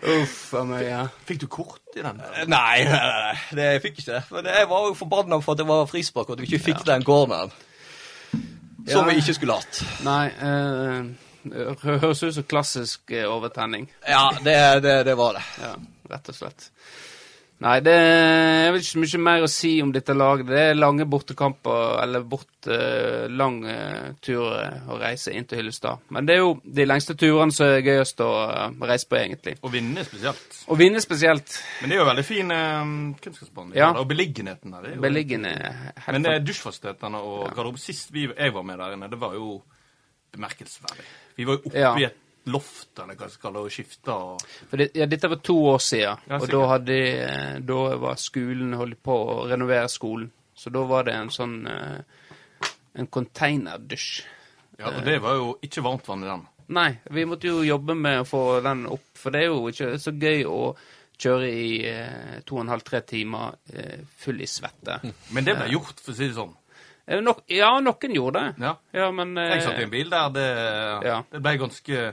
Uff 0.05 0.41
a 0.59 0.65
meg, 0.69 0.83
ja. 0.89 1.05
Fikk 1.25 1.39
du 1.41 1.47
kort 1.49 1.95
i 1.97 2.03
den? 2.05 2.19
Nei, 2.19 2.43
nei, 2.51 2.83
nei, 2.91 3.21
nei, 3.29 3.37
det 3.57 3.69
jeg 3.71 3.83
fikk 3.87 4.01
ikke 4.03 4.19
Men 4.35 4.45
det- 4.45 4.57
jeg 4.59 4.69
var 4.69 4.89
jo 4.91 4.95
forbanna 4.99 5.39
for 5.41 5.53
at 5.55 5.63
det 5.63 5.67
var 5.71 5.87
frispark, 5.89 6.29
og 6.29 6.35
at 6.37 6.43
vi 6.43 6.51
ikke 6.51 6.65
fikk 6.67 6.83
den 6.91 7.05
corneren. 7.07 7.55
Som 8.35 9.07
Ja. 9.07 9.15
vi 9.15 9.17
ikke 9.23 9.35
skulle 9.39 9.55
hatt. 9.57 9.79
Nei, 10.05 10.27
eh, 10.29 11.05
høres 12.03 12.23
ut 12.27 12.35
som 12.35 12.45
klassisk 12.45 13.11
eh, 13.17 13.25
overtenning. 13.25 13.87
Ja, 14.09 14.27
det, 14.45 14.83
det, 14.83 14.99
det 15.07 15.17
var 15.17 15.39
det. 15.39 15.45
Ja, 15.63 15.73
rett 16.11 16.29
og 16.29 16.35
slett. 16.43 16.69
Nei, 17.65 17.79
det 17.81 17.93
er 17.97 18.67
vel 18.75 18.83
ikke 18.83 18.91
så 18.91 19.01
mye 19.01 19.19
mer 19.25 19.45
å 19.47 19.49
si 19.49 19.71
om 19.81 19.89
dette 19.95 20.13
laget. 20.13 20.51
Det 20.51 20.59
er 20.61 20.75
lange 20.77 21.07
bortekamper, 21.09 21.95
eller 22.03 22.25
bort 22.29 22.69
eh, 22.69 23.25
lang 23.33 23.57
eh, 23.65 24.11
tur 24.25 24.51
eh, 24.59 24.83
å 24.93 24.99
reise 25.01 25.33
inn 25.33 25.47
til 25.49 25.63
Hyllestad. 25.63 26.03
Men 26.13 26.29
det 26.29 26.37
er 26.37 26.43
jo 26.43 26.51
de 26.77 26.85
lengste 26.85 27.17
turene 27.17 27.57
som 27.57 27.71
er 27.73 27.81
gøyest 27.87 28.21
å 28.21 28.29
eh, 28.45 28.77
reise 28.91 29.09
på, 29.09 29.17
egentlig. 29.17 29.57
Og 29.65 29.73
vinne 29.73 30.05
spesielt. 30.05 30.59
Og 30.69 30.81
vinne 30.83 31.01
spesielt. 31.01 31.57
Men 31.81 31.89
det 31.95 31.97
er 31.97 32.03
jo 32.03 32.09
veldig 32.11 32.27
fin 32.29 32.53
eh, 32.59 32.83
kunstgressbane. 33.25 33.73
Ja. 33.81 33.89
Og 33.97 34.11
beliggenheten 34.13 34.77
der. 34.77 34.91
Er 34.93 35.01
Beliggende 35.07 35.55
helt 35.55 36.13
Men 36.19 36.27
det 36.29 36.35
er 36.37 36.45
dusjfasilitetene 36.45 37.25
og 37.25 37.47
garderobe 37.49 37.81
Sist 37.81 38.13
vi, 38.13 38.29
jeg 38.29 38.53
var 38.55 38.69
med 38.69 38.77
der 38.85 38.99
inne, 38.99 39.09
det 39.09 39.21
var 39.25 39.33
jo 39.41 39.55
bemerkelsesverdig. 40.35 41.09
Vi 41.39 41.49
var 41.49 41.57
jo 41.59 41.65
oppe 41.71 41.81
Ja. 41.81 41.95
i 41.97 42.05
et 42.11 42.21
loft, 42.53 42.99
eller 43.03 43.17
hva 43.19 43.29
skal 43.33 43.55
det, 43.57 43.63
og 43.65 43.73
skifta 43.73 44.15
og 44.33 44.43
For 44.71 44.81
det, 44.81 44.91
ja, 44.99 45.07
dette 45.09 45.31
var 45.33 45.41
to 45.45 45.57
år 45.73 45.79
siden, 45.81 46.25
Ja, 46.29 46.39
og 46.41 46.49
da, 46.53 46.63
hadde, 46.75 46.99
eh, 47.25 47.59
da 47.65 47.79
var 48.03 48.19
skolen 48.21 48.75
holdt 48.79 49.01
på 49.03 49.17
å 49.17 49.37
renovere 49.51 49.89
skolen. 49.89 50.31
Så 50.55 50.71
da 50.71 50.85
var 50.87 51.05
det 51.09 51.15
en 51.19 51.31
sånn 51.35 51.57
eh, 51.67 52.01
en 52.95 53.07
containerdusj. 53.11 54.25
Ja, 54.79 54.91
og 54.91 55.05
det 55.07 55.19
var 55.23 55.39
jo 55.39 55.49
ikke 55.65 55.83
varmt 55.87 56.07
vann 56.09 56.23
i 56.25 56.29
den. 56.31 56.45
Nei, 56.75 56.91
vi 57.13 57.25
måtte 57.29 57.51
jo 57.51 57.63
jobbe 57.67 57.95
med 57.99 58.23
å 58.23 58.27
få 58.29 58.43
den 58.65 58.87
opp, 58.91 59.09
for 59.19 59.35
det 59.35 59.43
er 59.45 59.51
jo 59.51 59.69
ikke 59.71 59.91
så 60.01 60.13
gøy 60.15 60.45
å 60.49 60.61
kjøre 61.21 61.49
i 61.51 61.71
eh, 61.87 62.37
to 62.47 62.57
og 62.59 62.65
en 62.65 62.73
halv, 62.73 62.85
tre 62.87 63.01
timer 63.07 63.57
eh, 63.73 64.01
full 64.19 64.41
i 64.43 64.49
svette. 64.51 65.01
Men 65.35 65.47
det 65.47 65.57
ble 65.59 65.73
gjort, 65.75 66.01
for 66.03 66.15
å 66.15 66.17
si 66.19 66.29
det 66.31 66.37
sånn. 66.39 66.55
Eh, 67.07 67.21
nok, 67.21 67.43
ja, 67.53 67.69
noen 67.85 68.17
gjorde 68.17 68.41
det. 68.41 68.65
Ja. 68.65 68.73
Ja, 68.97 69.11
men 69.13 69.35
eh, 69.39 69.51
Jeg 69.53 69.67
satt 69.67 69.83
i 69.83 69.85
en 69.85 69.93
bil 69.93 70.09
der 70.11 70.31
det, 70.33 70.47
Ja. 71.05 71.19
det 71.31 71.43
ble 71.45 71.53
ganske 71.61 72.05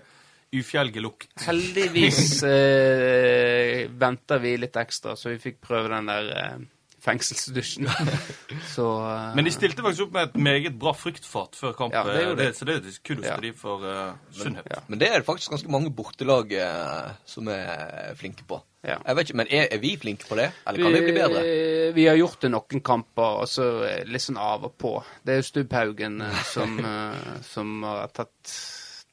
ufjelgelukt. 0.53 1.29
heldigvis 1.45 2.43
eh, 2.49 3.87
venta 4.01 4.37
vi 4.43 4.57
litt 4.59 4.75
ekstra, 4.81 5.15
så 5.15 5.31
vi 5.33 5.39
fikk 5.41 5.61
prøve 5.63 5.91
den 5.93 6.09
der 6.11 6.31
eh, 6.35 6.57
fengselsdusjen. 7.01 7.87
så 8.75 8.87
eh, 9.07 9.29
Men 9.37 9.47
de 9.47 9.53
stilte 9.55 9.81
faktisk 9.85 10.07
opp 10.09 10.17
med 10.17 10.27
et 10.29 10.35
meget 10.49 10.75
bra 10.81 10.93
fruktfat 10.97 11.55
før 11.57 11.77
kamp. 11.77 11.95
Ja, 11.95 12.03
det 12.05 12.25
det. 12.37 12.49
de. 12.51 12.57
så 12.57 12.67
det 12.67 12.75
er 12.81 12.99
kudos 13.07 13.25
Ja. 13.25 13.37
til 13.39 13.47
de 13.49 13.53
for 13.57 13.85
eh, 13.87 14.11
sunnhet. 14.37 14.67
ja. 14.69 14.81
Men 14.91 14.99
det 15.01 15.09
er 15.09 15.21
det 15.21 15.25
faktisk 15.29 15.53
ganske 15.55 15.71
mange 15.71 15.93
bortelag 15.95 16.51
eh, 16.53 17.15
som 17.25 17.47
er 17.51 18.11
flinke 18.19 18.45
på. 18.47 18.59
Ja. 18.83 18.95
Jeg 19.05 19.15
vet 19.15 19.29
ikke, 19.29 19.37
Men 19.37 19.47
er, 19.53 19.67
er 19.71 19.77
vi 19.77 19.95
flinke 20.01 20.25
på 20.25 20.35
det, 20.39 20.47
eller 20.65 20.81
kan 20.83 20.93
vi 20.95 21.01
bli 21.05 21.13
bedre? 21.13 21.41
Vi, 21.45 21.91
vi 21.99 22.05
har 22.09 22.15
gjort 22.17 22.41
det 22.41 22.49
noen 22.49 22.81
kamper, 22.81 23.41
og 23.43 23.49
så 23.49 23.67
litt 24.09 24.23
sånn 24.25 24.39
av 24.41 24.65
og 24.65 24.73
på. 24.81 24.93
Det 25.21 25.35
er 25.35 25.41
jo 25.41 25.47
Stubbhaugen 25.51 26.21
eh, 26.25 26.43
som, 26.49 26.77
eh, 26.91 27.33
som 27.45 27.75
har 27.85 28.09
tatt, 28.13 28.55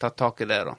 tatt 0.01 0.16
tak 0.18 0.41
i 0.45 0.49
det, 0.49 0.62
da. 0.70 0.76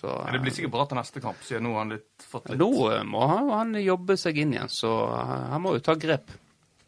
Så, 0.00 0.10
Men 0.24 0.32
det 0.36 0.40
blir 0.44 0.52
sikkert 0.52 0.70
bra 0.74 0.84
til 0.86 0.98
neste 0.98 1.20
kamp, 1.24 1.38
siden 1.42 1.62
nå 1.64 1.70
har 1.72 1.78
han 1.86 1.94
litt, 1.94 2.24
fått 2.28 2.50
litt 2.50 2.58
Nå 2.60 2.68
eh, 2.92 3.02
må 3.08 3.22
han, 3.30 3.48
han 3.50 3.74
jobbe 3.80 4.16
seg 4.20 4.36
inn 4.42 4.52
igjen, 4.52 4.68
så 4.68 4.90
han 5.16 5.62
må 5.64 5.72
jo 5.78 5.80
ta 5.86 5.94
grep. 5.96 6.34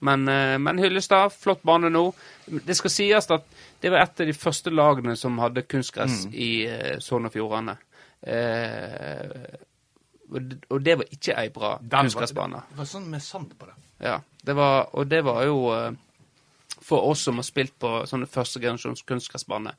Men, 0.05 0.29
eh, 0.29 0.59
men 0.63 0.79
Hyllestad, 0.79 1.33
flott 1.33 1.63
bane 1.67 1.89
nå. 1.91 2.03
Det 2.47 2.77
skal 2.77 2.91
sies 2.93 3.31
at 3.35 3.47
det 3.81 3.91
var 3.91 4.05
et 4.05 4.21
av 4.21 4.29
de 4.29 4.35
første 4.37 4.71
lagene 4.71 5.17
som 5.17 5.39
hadde 5.43 5.65
kunstgress 5.67 6.27
Mm. 6.29 6.35
i 6.35 6.51
eh, 6.69 6.99
Sogn 7.01 7.27
og 7.27 7.33
Fjordane. 7.33 7.79
Eh, 8.23 9.57
og 10.29 10.83
det- 10.85 10.99
var 10.99 11.05
ikke 11.11 11.35
ei 11.41 11.49
bra 11.49 11.79
kunstgressbane. 11.79 12.63
Det 12.71 12.77
var 12.79 12.85
sånn 12.85 13.09
med 13.11 13.23
sand 13.23 13.55
på 13.59 13.67
det. 13.67 13.75
Ja, 14.05 14.21
det 14.45 14.55
var, 14.55 14.91
og 14.93 15.09
det 15.09 15.25
var 15.25 15.45
jo 15.45 15.97
for 16.81 17.09
oss 17.11 17.23
som 17.23 17.37
har 17.37 17.43
spilt 17.43 17.79
på 17.79 18.07
sånne 18.07 18.27
førstegenerasjons 18.31 19.03
kunstgressbaner, 19.09 19.75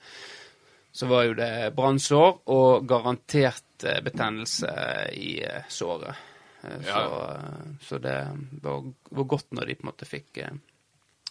så 0.92 1.06
var 1.08 1.24
jo 1.28 1.36
det 1.38 1.52
brannsår 1.78 2.40
og 2.50 2.88
garantert 2.90 3.86
eh, 3.86 4.00
betennelse 4.04 4.72
i 5.14 5.36
eh, 5.46 5.68
såret. 5.70 6.16
Eh, 6.64 6.82
Så, 6.84 7.04
eh, 7.36 7.70
så 7.82 7.98
det 8.04 8.18
var, 8.64 8.84
var 9.10 9.30
godt 9.36 9.52
når 9.56 9.70
de 9.70 9.76
på 9.80 9.86
en 9.86 9.92
måte 9.92 10.10
fikk, 10.10 10.42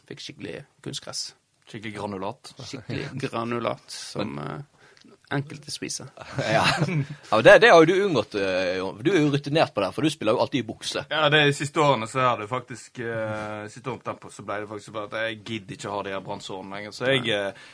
fikk 0.08 0.22
skikkelig 0.24 0.56
kunstgress. 0.86 1.34
Skikkelig 1.68 1.96
granulat. 1.98 2.54
Skikkelig 2.62 3.08
granulat 3.26 3.90
som 3.90 4.38
enkelte 5.28 5.70
spiser. 5.74 6.08
Ja, 6.48 6.62
ja 7.28 7.40
det, 7.44 7.58
det 7.60 7.68
har 7.74 7.82
jo 7.84 7.90
du 7.90 8.06
unngått. 8.06 8.38
Jon. 8.78 9.02
Du 9.04 9.10
er 9.12 9.18
jo 9.20 9.34
rutinert 9.34 9.74
på 9.76 9.82
det, 9.84 9.90
for 9.92 10.06
du 10.06 10.08
spiller 10.14 10.32
jo 10.38 10.40
alltid 10.46 10.62
i 10.62 10.68
bukse. 10.70 11.02
Ja, 11.10 11.26
de 11.34 11.42
siste 11.52 11.82
årene 11.84 12.08
så 12.08 12.22
har 12.24 12.40
det 12.40 12.48
faktisk 12.48 13.02
Siste 13.68 13.90
årene 13.90 14.00
på 14.00 14.08
Tempo 14.08 14.30
så 14.32 14.46
ble 14.46 14.62
det 14.62 14.70
faktisk 14.70 14.94
bare 14.96 15.10
at 15.10 15.18
jeg 15.28 15.42
gidder 15.50 15.76
ikke 15.76 15.90
å 15.90 15.98
ha 15.98 16.06
de 16.06 16.14
her 16.16 16.24
brannsårene 16.24 16.78
lenger. 16.78 16.96
Så 16.96 17.10
jeg 17.12 17.28
eh, 17.36 17.68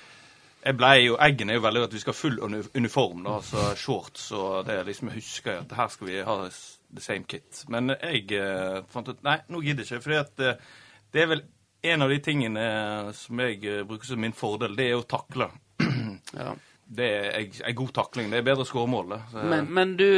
jeg 0.64 0.76
ble 0.80 0.92
jo, 1.02 1.16
Eggen 1.20 1.50
er 1.52 1.58
jo 1.58 1.64
veldig 1.66 1.82
at 1.84 1.94
vi 1.94 2.00
skal 2.00 2.14
ha 2.14 2.18
full 2.18 2.38
uniform, 2.74 3.24
da, 3.26 3.38
altså 3.40 3.66
shorts 3.76 4.30
og 4.32 4.64
det 4.68 4.78
er 4.78 4.86
liksom 4.88 5.10
Jeg 5.12 5.20
husker 5.20 5.58
at 5.60 5.74
her 5.76 5.90
skal 5.92 6.08
vi 6.08 6.22
ha 6.24 6.36
the 6.48 7.02
same 7.02 7.24
kit. 7.28 7.64
Men 7.68 7.92
jeg 7.94 8.30
eh, 8.38 8.78
fant 8.88 9.10
ut 9.10 9.24
Nei, 9.26 9.40
nå 9.50 9.60
gidder 9.64 9.84
jeg 9.84 9.98
ikke. 9.98 10.04
fordi 10.06 10.20
at 10.20 10.44
eh, 10.46 10.70
det 11.14 11.22
er 11.22 11.30
vel 11.30 11.42
en 11.84 12.02
av 12.02 12.12
de 12.12 12.18
tingene 12.24 12.60
eh, 12.60 13.10
som 13.16 13.40
jeg 13.44 13.58
eh, 13.68 13.82
bruker 13.86 14.08
som 14.08 14.22
min 14.24 14.36
fordel, 14.36 14.76
det 14.78 14.90
er 14.90 15.00
å 15.00 15.08
takle. 15.08 15.50
Ja. 16.34 16.54
Det 16.94 17.06
er 17.06 17.26
jeg, 17.38 17.50
en 17.64 17.76
god 17.78 17.90
takling. 17.96 18.26
Det 18.32 18.38
er 18.40 18.46
bedre 18.46 18.64
skåremål. 18.66 19.12
det. 19.14 19.42
Men, 19.48 19.68
men, 19.72 19.92
du, 19.96 20.08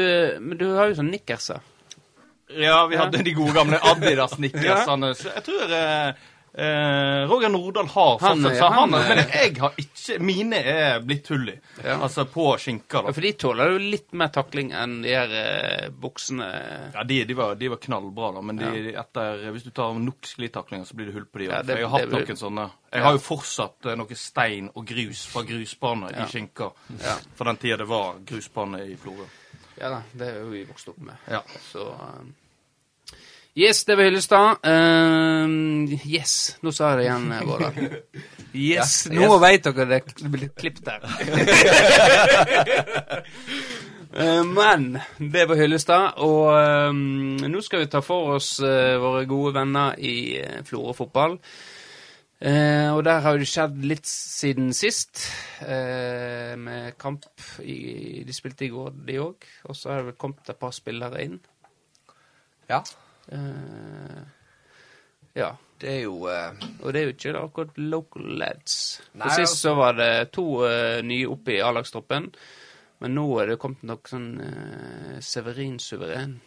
men 0.42 0.59
du 0.59 0.64
har 0.74 0.88
jo 0.90 0.97
sånn 0.99 1.11
nikkerser. 1.12 1.61
Ja, 2.57 2.86
vi 2.90 2.99
hadde 2.99 3.22
de 3.26 3.34
gode 3.36 3.55
gamle 3.55 3.78
Adidas-nikkersene. 3.90 5.12
Så 5.18 5.30
jeg 5.34 5.44
tror 5.47 5.74
eh, 5.76 6.24
eh, 6.57 7.26
Roger 7.28 7.48
Nordahl 7.52 7.86
har 7.92 8.18
Han, 8.20 8.42
fortsatt 8.42 8.57
eh, 8.57 8.72
han, 8.72 8.92
han, 8.92 8.94
eh, 8.94 9.09
Men 9.09 9.18
jeg 9.32 9.57
har 9.61 9.72
ikke 9.76 10.18
Mine 10.22 10.57
er 10.64 11.00
blitt 11.04 11.28
hull 11.28 11.48
i. 11.50 11.57
Ja. 11.84 11.96
Altså 12.02 12.24
på 12.30 12.46
skinker, 12.62 13.00
Ja, 13.02 13.02
da. 13.09 13.12
For 13.12 13.20
de 13.26 13.32
tåler 13.32 13.72
jo 13.74 13.78
litt 13.82 14.12
mer 14.16 14.28
takling 14.34 14.70
enn 14.72 15.02
de 15.02 15.12
her 15.16 15.34
eh, 15.40 15.88
buksene. 15.90 16.46
Ja, 16.94 17.02
de, 17.04 17.18
de, 17.28 17.34
var, 17.36 17.54
de 17.61 17.68
var 17.72 17.80
knallbra, 17.82 18.32
da. 18.36 18.42
Men 18.46 18.57
de, 18.62 18.94
etter, 18.96 19.42
hvis 19.52 19.66
du 19.66 19.70
tar 19.76 19.94
nok 19.98 20.26
sklitaklinger, 20.30 20.86
så 20.88 20.94
blir 20.96 21.11
det 21.11 21.16
hull 21.18 21.26
på 21.26 21.42
de 21.42 21.48
òg. 21.50 21.66
det- 21.66 21.78
jeg 21.80 21.88
har 21.88 21.98
hatt 21.98 22.09
blir- 22.12 22.26
noen 22.30 22.36
sånne. 22.44 22.68
Jeg 22.92 23.00
Ja. 23.02 23.04
har 23.09 23.12
jo 23.18 23.18
fortsatt 23.26 23.86
eh, 23.90 23.96
noe 23.98 24.14
stein 24.16 24.70
og 24.74 24.86
grus 24.86 25.26
fra 25.26 25.42
grusbane 25.42 26.12
Ja. 26.14 26.24
i 26.24 26.30
skinker. 26.30 26.72
Ja. 27.02 27.16
For 27.36 27.44
den 27.44 27.57
tida 27.57 27.76
det 27.82 27.88
var 27.88 28.14
grusbane 28.24 28.80
i 28.86 28.96
Florø. 28.96 29.26
Ja 29.76 29.90
da, 29.90 30.02
det 30.16 30.28
er 30.30 30.38
jo 30.40 30.46
vi 30.54 30.64
vokst 30.64 30.88
opp 30.88 30.98
med. 31.04 31.16
Ja. 31.28 31.42
Så 31.72 31.82
eh, 31.92 32.22
Yes, 33.57 33.84
det 33.88 33.94
var 33.96 34.04
Hyllestad. 34.04 34.59
Uh, 34.68 35.94
yes, 36.04 36.32
nå 36.61 36.72
sa 36.76 36.90
jeg 36.92 36.98
det 36.98 37.04
igjen, 37.07 37.30
eh, 37.32 37.44
Vårdal. 37.48 37.78
Yes, 38.52 39.07
Ja, 39.09 39.14
nå 39.16 39.30
yes. 39.30 39.40
vet 39.46 39.64
dere 39.70 39.86
det 39.88 40.00
det 40.20 40.32
blir 40.34 40.50
klippet 40.52 40.90
her. 40.92 41.00
uh, 44.12 44.42
Men 44.59 44.84
det 45.32 45.46
var 45.48 45.57
Hyllestad, 45.57 46.20
og 46.20 46.52
um, 46.92 47.00
nå 47.48 47.62
skal 47.64 47.86
vi 47.86 47.88
ta 47.96 48.02
for 48.04 48.34
oss 48.36 48.59
uh, 48.61 48.98
våre 49.00 49.24
gode 49.30 49.54
venner 49.57 49.96
i 50.04 50.14
uh, 50.42 50.61
Florø 50.68 50.92
fotball. 51.00 51.38
Eh, 52.36 52.90
og 52.92 53.00
der 53.07 53.22
har 53.24 53.38
det 53.40 53.46
skjedd 53.48 53.78
litt 53.88 54.04
siden 54.04 54.66
sist, 54.76 55.22
eh, 55.64 56.52
med 56.61 56.92
kamp 57.00 57.24
i, 57.64 58.20
De 58.28 58.34
spilte 58.36 58.66
i 58.66 58.68
går, 58.68 58.90
de 59.09 59.16
òg. 59.22 59.46
Og 59.64 59.72
så 59.72 59.88
har 59.94 60.02
det 60.02 60.11
vel 60.11 60.18
kommet 60.20 60.52
et 60.52 60.61
par 60.61 60.74
spillere 60.76 61.24
inn. 61.24 61.38
Ja, 62.68 62.82
Eh, 62.84 63.05
ja. 65.37 65.49
det 65.83 65.91
er 65.91 66.03
jo 66.05 66.29
eh, 66.31 66.66
Og 66.83 66.93
det 66.95 67.01
er 67.01 67.09
jo 67.09 67.14
ikke 67.14 67.41
akkurat 67.41 67.79
local 67.79 68.29
lads. 68.39 68.77
Nei, 69.12 69.24
For 69.24 69.31
sist 69.35 69.57
altså- 69.57 69.62
så 69.68 69.74
var 69.74 69.97
det 69.99 70.12
to 70.33 70.47
eh, 70.68 71.03
nye 71.03 71.27
oppe 71.29 71.57
i 71.57 71.62
A-lagstroppen. 71.62 72.31
Men 72.99 73.14
nå 73.14 73.27
er 73.43 73.51
det 73.51 73.59
kommet 73.61 73.83
noe 73.85 74.09
sånn 74.09 74.31
Severin 75.20 75.79
Suveren. 75.83 76.39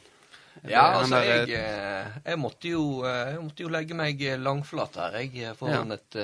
Ja, 0.66 0.98
altså, 0.98 1.20
jeg, 1.24 1.52
eh, 1.56 2.16
jeg, 2.26 2.40
måtte 2.42 2.72
jo, 2.72 3.04
eh, 3.08 3.36
jeg 3.36 3.44
måtte 3.44 3.64
jo 3.64 3.70
legge 3.72 3.96
meg 3.96 4.24
langflat 4.42 4.98
her, 5.00 5.20
jeg, 5.22 5.54
foran 5.56 5.94
ja. 5.94 6.00
et 6.00 6.18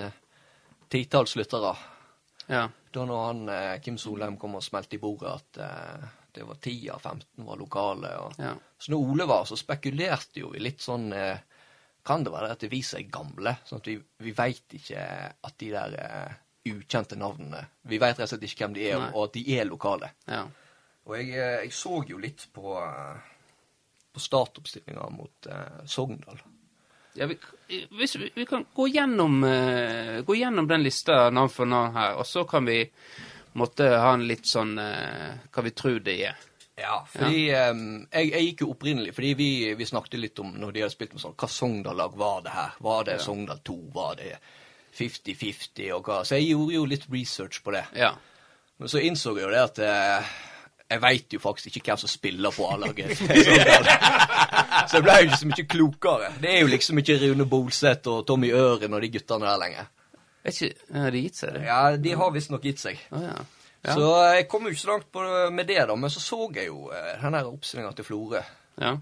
titalls 0.92 1.36
lyttere. 1.38 1.76
Ja. 2.48 2.68
Da 2.94 3.06
når 3.06 3.26
han, 3.26 3.50
eh, 3.50 3.80
Kim 3.82 3.98
Solheim 3.98 4.38
kom 4.38 4.56
og 4.56 4.64
smelte 4.64 4.98
i 4.98 5.02
bordet 5.02 5.34
at 5.34 5.62
eh, 5.66 6.06
det 6.36 6.46
var 6.48 6.58
10 6.62 6.90
av 6.94 7.04
15 7.04 7.46
var 7.48 7.60
lokale. 7.62 8.14
Og, 8.24 8.40
Ja. 8.42 8.54
Så 8.78 8.92
når 8.92 9.12
Ole 9.12 9.28
var, 9.30 9.46
så 9.48 9.58
spekulerte 9.58 10.42
jo 10.44 10.52
vi 10.54 10.64
litt 10.64 10.84
sånn 10.84 11.12
eh, 11.16 11.38
Kan 12.06 12.22
det 12.22 12.34
være 12.36 12.52
at 12.54 12.64
vi 12.70 12.84
er 12.84 13.08
gamle? 13.10 13.56
Sånn 13.66 13.80
at 13.82 13.88
vi, 13.90 13.96
vi 14.22 14.34
veit 14.36 14.76
ikke 14.78 15.06
at 15.48 15.56
de 15.58 15.72
der 15.74 15.96
eh, 16.04 16.36
ukjente 16.70 17.18
navnene 17.18 17.64
Vi 17.88 17.98
veit 17.98 18.20
rett 18.20 18.28
og 18.28 18.36
slett 18.36 18.46
ikke 18.46 18.66
hvem 18.66 18.76
de 18.76 18.86
er, 18.92 19.00
Nei. 19.00 19.10
og 19.16 19.30
at 19.30 19.34
de 19.40 19.46
er 19.58 19.66
lokale. 19.66 20.12
ja. 20.30 20.46
Og 21.06 21.14
jeg, 21.20 21.36
eh, 21.38 21.64
jeg 21.66 21.74
så 21.78 22.00
jo 22.10 22.18
litt 22.18 22.48
på, 22.54 22.76
eh, 22.82 23.18
på 24.14 24.22
startoppstillinga 24.24 25.10
mot 25.14 25.50
eh, 25.50 25.84
Sogndal. 25.86 26.40
Ja, 27.16 27.28
vi, 27.30 27.38
hvis 27.96 28.16
vi, 28.18 28.32
vi 28.36 28.46
kan 28.50 28.66
gå 28.76 28.88
gjennom, 28.92 29.38
uh, 29.44 30.18
gå 30.28 30.36
gjennom 30.36 30.66
den 30.68 30.82
lista 30.84 31.30
navn 31.32 31.48
for 31.54 31.70
navn 31.70 31.94
her, 31.96 32.18
og 32.20 32.28
så 32.28 32.44
kan 32.44 32.66
vi 32.68 32.82
måtte 33.60 33.88
ha 33.90 34.12
en 34.14 34.28
litt 34.28 34.48
sånn 34.50 34.76
eh, 34.82 35.32
hva 35.52 35.64
vi 35.66 35.74
tror 35.76 36.02
det 36.04 36.16
er. 36.30 36.44
Ja, 36.76 37.00
fordi 37.08 37.46
eh, 37.56 37.72
jeg, 38.12 38.32
jeg 38.34 38.48
gikk 38.50 38.62
jo 38.66 38.74
opprinnelig 38.74 39.14
Fordi 39.16 39.30
vi, 39.40 39.50
vi 39.80 39.86
snakket 39.88 40.20
litt 40.20 40.40
om 40.44 40.50
når 40.60 40.74
de 40.76 40.82
hadde 40.84 40.92
spilt 40.92 41.14
med 41.16 41.22
sånn 41.24 41.36
Hva 41.40 41.48
Sogndal-lag 41.48 42.18
var 42.20 42.42
det 42.44 42.52
her? 42.52 42.74
Var 42.84 43.06
det 43.08 43.16
Sogndal 43.24 43.62
2? 43.64 43.76
Var 43.96 44.18
det 44.20 44.34
50-50? 45.00 45.86
og 45.96 46.10
hva 46.10 46.18
Så 46.28 46.36
jeg 46.36 46.50
gjorde 46.50 46.76
jo 46.76 46.90
litt 46.92 47.08
research 47.12 47.62
på 47.64 47.72
det. 47.76 47.86
Ja. 47.96 48.12
Men 48.76 48.92
så 48.92 49.00
innså 49.00 49.38
jeg 49.38 49.48
jo 49.48 49.54
det 49.54 49.64
at 49.64 49.82
eh, 49.88 50.36
jeg 50.86 51.02
veit 51.02 51.34
jo 51.34 51.42
faktisk 51.42 51.80
ikke 51.80 51.94
hvem 51.94 52.04
som 52.04 52.12
spiller 52.12 52.54
på 52.54 52.68
A-laget. 52.70 53.16
så 54.90 55.00
jeg 55.00 55.06
ble 55.06 55.16
jo 55.16 55.30
ikke 55.30 55.40
så 55.42 55.50
mye 55.50 55.68
klokere. 55.72 56.32
Det 56.44 56.52
er 56.52 56.60
jo 56.62 56.72
liksom 56.76 57.00
ikke 57.02 57.18
Rune 57.24 57.48
Bolseth 57.50 58.12
og 58.12 58.26
Tommy 58.28 58.52
Øren 58.54 58.94
og 58.94 59.02
de 59.02 59.10
guttene 59.16 59.48
der 59.48 59.62
lenger. 59.64 59.90
Er 60.46 60.54
ikke 60.54 61.00
Har 61.02 61.16
de 61.16 61.22
gitt 61.26 61.40
seg 61.40 61.56
det? 61.56 61.64
Ja, 61.66 61.80
de 61.98 62.12
har 62.22 62.34
visstnok 62.36 62.66
gitt 62.68 62.82
seg. 62.84 63.02
Å 63.10 63.22
ja. 63.24 63.36
Ja. 63.86 63.94
Så 63.94 64.06
eh, 64.20 64.36
jeg 64.40 64.48
kom 64.50 64.66
jo 64.66 64.74
ikke 64.74 64.82
så 64.82 64.92
langt 64.94 65.12
på, 65.14 65.26
med 65.54 65.68
det, 65.70 65.82
da. 65.90 65.98
Men 65.98 66.14
så 66.14 66.22
så 66.22 66.40
jeg 66.54 66.70
jo 66.70 66.88
denne 66.94 67.20
den 67.22 67.38
der 67.40 67.50
oppstillinga 67.52 67.92
til 67.98 68.08
Florø. 68.08 68.46
ja. 68.82 68.96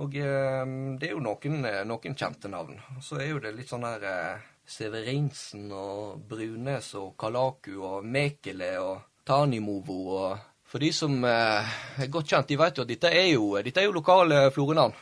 Og 0.00 0.14
eh, 0.16 0.64
det 1.00 1.08
er 1.08 1.16
jo 1.16 1.22
noen, 1.24 1.64
eh, 1.66 1.82
noen 1.88 2.16
kjente 2.16 2.48
navn. 2.48 2.78
Og 2.96 3.02
så 3.04 3.18
er 3.20 3.32
jo 3.32 3.40
det 3.42 3.52
litt 3.56 3.68
sånn 3.68 3.84
der 3.84 4.06
eh, 4.06 4.44
Severinsen 4.70 5.66
og 5.74 6.22
Brunes 6.30 6.92
og 7.00 7.16
Kalaku 7.18 7.74
og 7.82 8.06
Mekele 8.06 8.70
og 8.80 9.24
Tanimovo 9.26 9.98
og 10.20 10.46
For 10.70 10.78
de 10.78 10.92
som 10.94 11.16
eh, 11.26 11.70
er 11.98 12.10
godt 12.14 12.30
kjent, 12.30 12.46
de 12.46 12.56
vet 12.60 12.76
jo 12.78 12.84
at 12.86 12.90
dette 12.92 13.10
er 13.10 13.32
jo, 13.32 13.56
dette 13.58 13.82
er 13.82 13.88
jo 13.88 13.96
lokale 13.96 14.44
Florø-navn. 14.54 14.94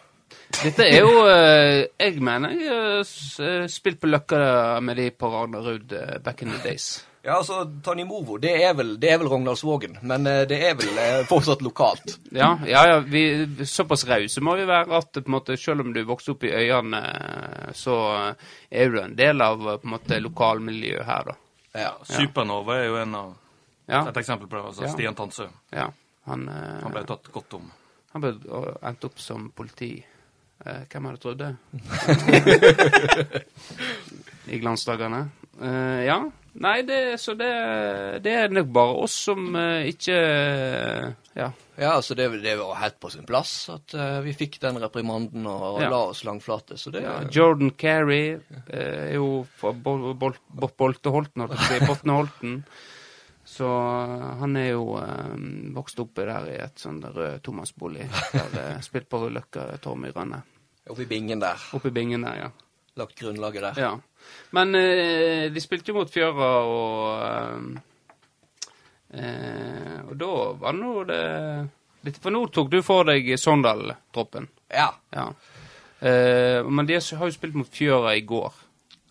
Dette 0.63 0.85
er 0.87 1.01
jo 1.05 1.27
eh, 1.29 1.87
Jeg 2.01 2.21
mener 2.25 2.51
jeg 2.57 2.71
har 2.71 3.03
eh, 3.03 3.67
spilt 3.71 4.01
på 4.01 4.09
Løkka 4.11 4.81
med 4.85 4.97
de 4.97 5.11
på 5.11 5.29
Ragnarud 5.33 5.93
eh, 5.93 6.19
back 6.25 6.43
in 6.43 6.51
the 6.55 6.59
days. 6.65 7.05
Ja, 7.27 7.35
altså, 7.43 7.65
Tanimovo, 7.85 8.39
det 8.41 8.53
er 8.63 8.73
vel, 8.79 8.95
det 9.03 9.11
er 9.13 9.19
vel 9.21 9.29
Rognaldsvågen, 9.29 9.99
men 10.07 10.27
eh, 10.31 10.45
det 10.49 10.61
er 10.65 10.77
vel 10.79 11.01
eh, 11.03 11.25
fortsatt 11.29 11.61
lokalt. 11.67 12.15
Ja, 12.33 12.55
ja, 12.65 12.85
ja 12.89 12.99
vi, 13.05 13.23
såpass 13.69 14.07
rause 14.09 14.41
må 14.41 14.55
vi 14.57 14.65
være 14.71 14.97
at 14.97 15.13
på 15.19 15.25
en 15.27 15.35
måte, 15.35 15.57
selv 15.61 15.83
om 15.85 15.93
du 15.93 16.01
vokste 16.09 16.33
opp 16.37 16.47
i 16.49 16.53
øyene, 16.55 17.01
eh, 17.03 17.73
så 17.77 17.97
eh, 18.31 18.47
er 18.71 18.95
du 18.95 19.01
en 19.03 19.17
del 19.19 19.45
av 19.45 19.61
eh, 19.75 19.77
på 19.83 19.91
en 19.91 19.95
måte 19.99 20.21
lokalmiljøet 20.25 21.05
her, 21.11 21.29
da. 21.33 21.37
Ja. 21.83 21.91
Supernova 22.09 22.79
er 22.81 22.87
jo 22.89 22.97
en 23.03 23.19
av, 23.19 23.35
Ja, 23.89 24.03
et 24.09 24.17
eksempel 24.23 24.49
på 24.49 24.57
det. 24.57 24.65
altså 24.71 24.87
Ja. 24.87 24.93
Stian 24.95 25.15
Tansø. 25.19 25.51
ja. 25.75 25.91
Han, 26.29 26.49
eh, 26.49 26.81
Han 26.85 26.93
ble 26.93 27.05
tatt 27.09 27.29
godt 27.33 27.55
om. 27.57 27.69
han 28.13 28.21
ble 28.25 28.33
og 28.53 28.67
endte 28.85 29.07
opp 29.11 29.21
som 29.21 29.51
politi. 29.57 29.95
Eh, 30.67 30.83
hvem 30.91 31.05
hadde 31.07 31.21
trodd 31.23 31.39
det? 31.39 31.53
I 34.49 34.59
glansdagene. 34.59 35.29
Eh, 35.63 36.03
ja. 36.09 36.19
Nei, 36.59 36.81
det, 36.83 37.21
så 37.23 37.35
det, 37.39 37.49
det 38.25 38.33
er 38.35 38.49
nok 38.51 38.71
bare 38.75 38.95
oss 39.05 39.15
som 39.29 39.45
eh, 39.59 39.91
ikke 39.93 40.17
Ja. 41.39 41.51
Ja, 41.79 41.93
altså 41.95 42.17
det, 42.19 42.25
det 42.43 42.57
var 42.59 42.75
helt 42.81 42.97
på 42.99 43.11
sin 43.15 43.23
plass 43.29 43.53
at 43.71 43.95
eh, 43.95 44.17
vi 44.25 44.33
fikk 44.35 44.57
den 44.65 44.81
reprimanden 44.83 45.47
og 45.47 45.79
Ja. 45.85 45.91
la 45.93 46.01
oss 46.11 46.25
langflate. 46.27 46.75
Så 46.81 46.91
det 46.95 47.05
Ja, 47.05 47.21
Jordan 47.31 47.71
Carey 47.79 48.33
eh, 48.35 49.13
er 49.13 49.15
jo 49.15 49.45
fra 49.61 49.71
Bol 49.73 50.15
Bol 50.19 50.35
Bol 50.51 50.73
Bolteholten, 50.83 51.45
holdt 51.47 51.55
jeg 51.55 51.61
på 51.61 51.69
å 51.69 51.69
si, 51.69 51.87
Botneholten. 51.93 52.57
Så 53.59 53.67
eh, 53.67 54.29
han 54.39 54.57
er 54.61 54.69
jo 54.71 54.85
eh, 55.01 55.35
vokst 55.75 55.99
opp 56.03 56.15
der 56.19 56.31
i 56.53 56.59
et 56.63 56.79
sånn 56.79 57.01
rød 57.03 57.49
eh, 57.99 58.79
spilt 58.87 59.09
på 59.11 59.25
Løkka 59.35 59.65
Tormyrane. 59.83 60.43
Oppe 60.89 61.03
i 61.05 61.11
bingen 61.11 61.43
der. 61.43 61.59
Oppe 61.75 61.91
i 61.91 61.97
bingen 61.97 62.23
der, 62.25 62.37
ja. 62.45 62.51
Lagt 62.99 63.19
grunnlaget 63.19 63.63
der. 63.63 63.81
ja. 63.83 63.97
Men 64.51 64.75
eh, 64.75 65.49
de 65.53 65.61
spilte 65.63 65.93
jo 65.93 65.99
mot 66.01 66.11
Fjøra, 66.11 66.49
og 66.69 67.23
eh, 67.25 69.21
eh, 69.21 69.99
Og 70.09 70.17
da 70.21 70.31
var 70.63 70.77
nå 70.77 71.05
det 71.09 71.21
litt 72.07 72.19
For 72.23 72.35
nå 72.35 72.45
tok 72.55 72.71
du 72.73 72.81
for 72.85 73.09
deg 73.09 73.31
Sogndal-troppen. 73.41 74.49
Ja. 74.75 74.91
Ja. 75.15 75.29
Eh, 76.01 76.63
men 76.67 76.87
de 76.87 76.99
har 76.99 77.27
jo 77.27 77.35
spilt 77.35 77.57
mot 77.59 77.71
Fjøra 77.75 78.15
i 78.19 78.25
går. 78.27 78.55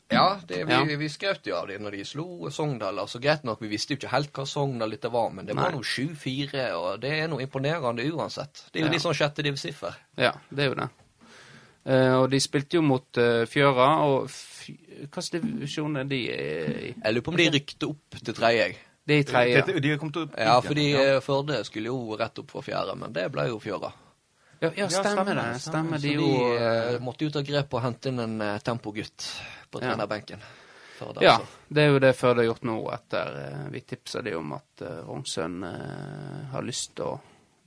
Ja, 0.10 0.40
det, 0.48 0.62
vi, 0.68 0.72
Ja. 0.74 0.84
vi 0.98 1.10
skrøt 1.12 1.44
jo 1.50 1.56
av 1.58 1.68
det 1.68 1.82
når 1.84 1.92
de 1.98 2.04
slo 2.08 2.50
Sogndal. 2.50 3.00
altså 3.00 3.20
Greit 3.20 3.44
nok, 3.44 3.60
vi 3.62 3.68
visste 3.68 3.94
jo 3.94 3.98
ikke 4.00 4.12
helt 4.14 4.32
hva 4.32 4.46
Sogndal 4.48 4.92
dette 4.96 5.10
var, 5.12 5.30
men 5.36 5.46
det 5.46 5.56
var 5.56 5.72
nå 5.76 5.82
7-4, 5.84 6.70
og 6.80 7.02
det 7.04 7.12
er 7.20 7.28
noe 7.28 7.44
imponerende 7.44 8.06
uansett. 8.14 8.64
Det 8.72 8.80
er 8.80 8.86
jo 8.86 8.88
Ja. 8.88 8.94
litt 8.94 9.04
sånn 9.04 9.18
sjette 9.20 9.44
divisiffer. 9.44 9.98
Ja, 10.18 10.32
det 10.50 10.64
er 10.64 10.70
jo 10.70 10.76
det. 10.80 10.90
Uh, 11.88 12.22
og 12.22 12.30
de 12.32 12.40
spilte 12.44 12.76
jo 12.76 12.82
mot 12.84 13.18
uh, 13.18 13.46
Fjøra, 13.48 13.90
og 14.08 14.28
hva 14.28 15.22
hvilken 15.24 15.54
divisjon 15.60 15.96
er 15.98 16.04
de 16.04 16.18
i? 16.28 16.94
Jeg 17.04 17.14
lurer 17.14 17.24
på 17.24 17.32
om 17.32 17.38
de 17.40 17.50
rykte 17.54 17.88
opp 17.88 18.18
til 18.24 18.34
tredje. 18.36 18.74
De 19.08 19.14
er 19.16 19.22
i 19.22 19.24
tredje. 19.24 19.62
De, 19.70 19.80
de 19.80 19.90
har 19.94 19.98
kommet 20.02 20.18
opp 20.20 20.34
Ja, 20.36 20.58
fordi 20.60 20.90
igjen. 20.90 21.14
eh, 21.16 21.22
Førde 21.24 21.62
skulle 21.64 21.88
jo 21.88 22.18
rett 22.20 22.40
opp 22.40 22.52
for 22.52 22.62
fjerde, 22.66 22.96
men 23.00 23.14
det 23.16 23.30
ble 23.32 23.46
jo 23.48 23.60
Fjøra. 23.64 23.94
Ja, 24.60 24.72
ja, 24.76 24.88
stemmer 24.90 25.12
stemmer 25.14 25.36
det. 25.36 25.44
det, 25.54 25.60
Stemmer. 25.62 25.98
De 26.02 26.08
de 26.08 26.14
jo 26.16 26.30
eh, 26.58 27.00
måtte 27.04 27.28
jo 27.28 27.34
ta 27.34 27.44
grep 27.46 27.74
og 27.78 27.84
hente 27.84 28.10
inn 28.10 28.20
en 28.24 28.40
eh, 28.42 28.58
tempogutt 28.66 29.28
på 29.72 29.82
trenerbenken. 29.84 30.42
Førde, 30.98 31.22
Ja, 31.22 31.36
altså. 31.38 31.62
det 31.70 31.84
er 31.84 31.92
jo 31.94 32.00
det 32.02 32.14
Førde 32.18 32.42
har 32.42 32.48
gjort 32.50 32.64
nå, 32.66 32.78
etter 32.96 33.36
uh, 33.38 33.68
vi 33.70 33.84
tipsa 33.86 34.24
de 34.26 34.34
om 34.34 34.56
at 34.56 34.82
uh, 34.82 34.96
Rognsøn 35.06 35.60
uh, 35.62 36.48
har 36.56 36.66
lyst 36.66 36.96
til 36.98 37.12
å 37.12 37.20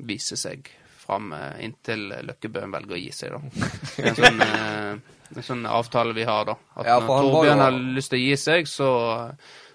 vise 0.02 0.34
seg 0.40 0.66
fram 0.98 1.30
uh, 1.32 1.54
inntil 1.62 2.08
Løkkebøen 2.26 2.74
velger 2.74 2.96
å 2.96 2.98
gi 2.98 3.12
seg, 3.14 3.36
da. 3.36 3.70
Det 3.94 4.02
er 4.02 4.10
en 4.10 4.18
sånn, 4.18 4.42
uh, 4.42 5.20
en 5.36 5.46
sånn 5.46 5.62
avtale 5.70 6.16
vi 6.16 6.26
har, 6.26 6.42
da. 6.50 6.56
At 6.74 6.90
Ja, 6.90 6.98
når 7.06 7.30
Torbjørn 7.30 7.64
har 7.68 7.78
lyst 8.00 8.10
til 8.10 8.18
å 8.18 8.24
gi 8.24 8.36
seg, 8.48 8.66
så, 8.66 8.90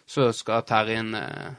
så 0.05 0.27
skal 0.35 0.67
Terjen 0.67 1.15
eh, 1.15 1.55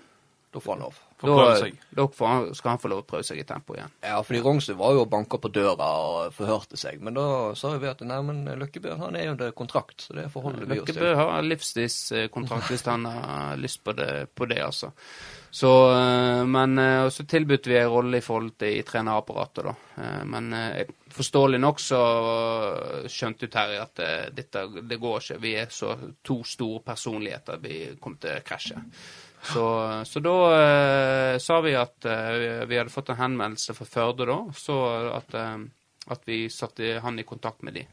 Da 0.53 0.61
får 0.61 0.77
han 0.77 0.85
lov. 0.91 1.01
Da, 1.23 1.71
da 1.97 2.07
skal 2.53 2.71
han 2.71 2.81
få 2.83 2.91
lov 2.93 3.01
å 3.03 3.07
prøve 3.09 3.25
seg 3.25 3.41
i 3.41 3.47
tempo 3.49 3.77
igjen. 3.77 3.93
Ja, 4.05 4.19
fordi 4.27 4.43
Rognsrud 4.45 4.77
var 4.77 4.93
jo 4.97 5.05
og 5.07 5.11
banka 5.13 5.39
på 5.41 5.49
døra 5.55 5.89
og 6.03 6.35
forhørte 6.37 6.77
seg, 6.81 7.01
men 7.01 7.17
da 7.17 7.55
sa 7.57 7.73
vi 7.81 7.89
at 7.89 8.05
nei, 8.05 8.21
men 8.27 8.45
Løkkebø 8.61 8.99
han 9.01 9.17
er 9.17 9.31
jo 9.31 9.37
under 9.37 9.55
kontrakt, 9.57 10.09
så 10.09 10.19
det 10.19 10.29
forholder 10.35 10.67
vi 10.67 10.77
oss 10.77 10.85
Løkkebø 10.85 11.09
til. 11.09 11.17
har 11.23 11.49
livstidskontrakt 11.49 12.71
hvis 12.71 12.87
han 12.91 13.09
har 13.09 13.57
lyst 13.57 13.83
på 13.85 13.97
det, 13.97 14.13
på 14.37 14.49
det 14.51 14.61
altså. 14.67 14.93
Så, 15.57 15.71
eh, 15.93 16.45
men 16.45 16.79
eh, 16.79 17.09
så 17.09 17.25
tilbød 17.25 17.67
vi 17.67 17.79
en 17.79 17.89
rolle 17.89 18.19
i 18.19 18.25
forhold 18.25 18.59
til 18.61 18.75
i 18.77 18.83
trenerapparatet, 18.85 19.65
da. 19.65 20.03
Eh, 20.03 20.25
Men 20.29 20.51
forståelig 21.17 21.61
nok 21.61 21.81
så 21.81 22.01
skjønte 23.09 23.47
jo 23.47 23.53
Terje 23.55 23.81
at 23.81 24.03
dette 24.37 24.67
det 24.85 24.99
går 25.01 25.23
ikke. 25.23 25.39
Vi 25.41 25.55
er 25.57 25.71
så 25.73 25.95
to 26.23 26.43
store 26.45 26.83
personligheter 26.85 27.63
vi 27.63 27.79
kommer 28.01 28.21
til 28.21 28.37
å 28.37 28.45
krasje. 28.45 28.83
Så, 29.47 29.65
så 30.09 30.21
da 30.25 30.37
eh, 30.57 31.39
sa 31.43 31.61
vi 31.65 31.75
at 31.79 32.07
eh, 32.09 32.65
vi 32.67 32.79
hadde 32.79 32.93
fått 32.93 33.13
en 33.13 33.21
henvendelse 33.21 33.75
fra 33.77 33.87
Førde 33.89 34.27
da, 34.29 34.39
så 34.57 34.77
at, 35.15 35.35
eh, 35.39 35.57
at 36.13 36.29
vi 36.29 36.47
satte 36.53 36.97
han 37.03 37.19
i 37.19 37.27
kontakt 37.29 37.63
med 37.67 37.79
de. 37.79 37.87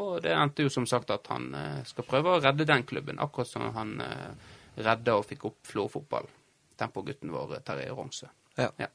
Og 0.00 0.18
det 0.24 0.32
endte 0.34 0.66
jo 0.66 0.72
som 0.72 0.86
sagt 0.90 1.12
at 1.14 1.28
han 1.30 1.52
eh, 1.54 1.82
skal 1.86 2.08
prøve 2.08 2.34
å 2.34 2.42
redde 2.42 2.66
den 2.68 2.86
klubben, 2.88 3.20
akkurat 3.22 3.50
som 3.50 3.68
han 3.76 3.98
eh, 4.02 4.54
redda 4.82 5.18
og 5.20 5.28
fikk 5.28 5.46
opp 5.50 5.60
Florø-fotball. 5.70 6.26
Tempogutten 6.80 7.30
vår, 7.30 7.60
Terje 7.66 7.92
Rongsø. 7.94 8.30
Ja. 8.58 8.90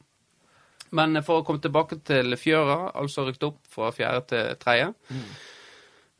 Men 0.95 1.15
eh, 1.15 1.25
for 1.25 1.39
å 1.39 1.45
komme 1.47 1.63
tilbake 1.63 2.01
til 2.07 2.35
Fjøra, 2.39 2.91
altså 2.99 3.27
rykket 3.27 3.47
opp 3.51 3.61
fra 3.71 3.93
fjerde 3.95 4.25
til 4.33 4.59
tredje. 4.59 4.91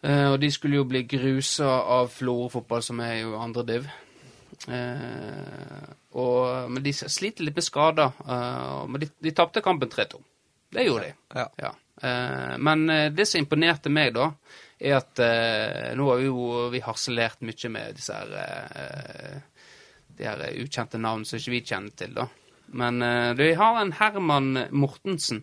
Eh, 0.02 0.28
og 0.32 0.38
de 0.40 0.52
skulle 0.54 0.80
jo 0.80 0.88
bli 0.88 1.04
grusa 1.12 1.74
av 2.00 2.14
Florø-fotball, 2.16 2.86
som 2.86 3.02
er 3.04 3.20
jo 3.24 3.36
andre 3.40 3.66
div. 3.68 3.90
Eh, 4.68 5.92
og, 6.20 6.72
men 6.72 6.84
de 6.84 6.94
sliter 6.94 7.46
litt 7.46 7.56
med 7.60 7.66
skader. 7.66 8.18
eh, 8.26 8.82
men 8.90 9.04
de, 9.04 9.10
de 9.20 9.36
tapte 9.36 9.64
kampen 9.66 9.92
3-2. 9.92 10.20
Det 10.76 10.86
gjorde 10.86 11.08
de. 11.08 11.14
Ja. 11.40 11.46
Ja. 11.64 11.72
Eh, 12.02 12.58
men 12.58 12.88
det 13.16 13.28
som 13.28 13.42
imponerte 13.42 13.92
meg, 13.94 14.14
da, 14.18 14.32
er 14.80 15.00
at 15.02 15.20
nå 16.00 16.06
har 16.08 16.20
vi 16.22 16.28
jo 16.30 16.68
vi 16.72 16.80
harselert 16.80 17.42
mye 17.44 17.72
med 17.74 17.98
disse 17.98 18.16
her 18.16 18.30
eh, 18.40 19.66
de 20.20 20.28
her 20.28 20.44
ukjente 20.62 21.00
navn 21.00 21.26
som 21.28 21.40
ikke 21.40 21.52
vi 21.52 21.66
kjenner 21.68 21.96
til, 22.00 22.14
da. 22.16 22.28
Men 22.80 23.02
vi 23.40 23.54
har 23.58 23.80
en 23.80 23.92
Herman 23.98 24.50
Mortensen 24.78 25.40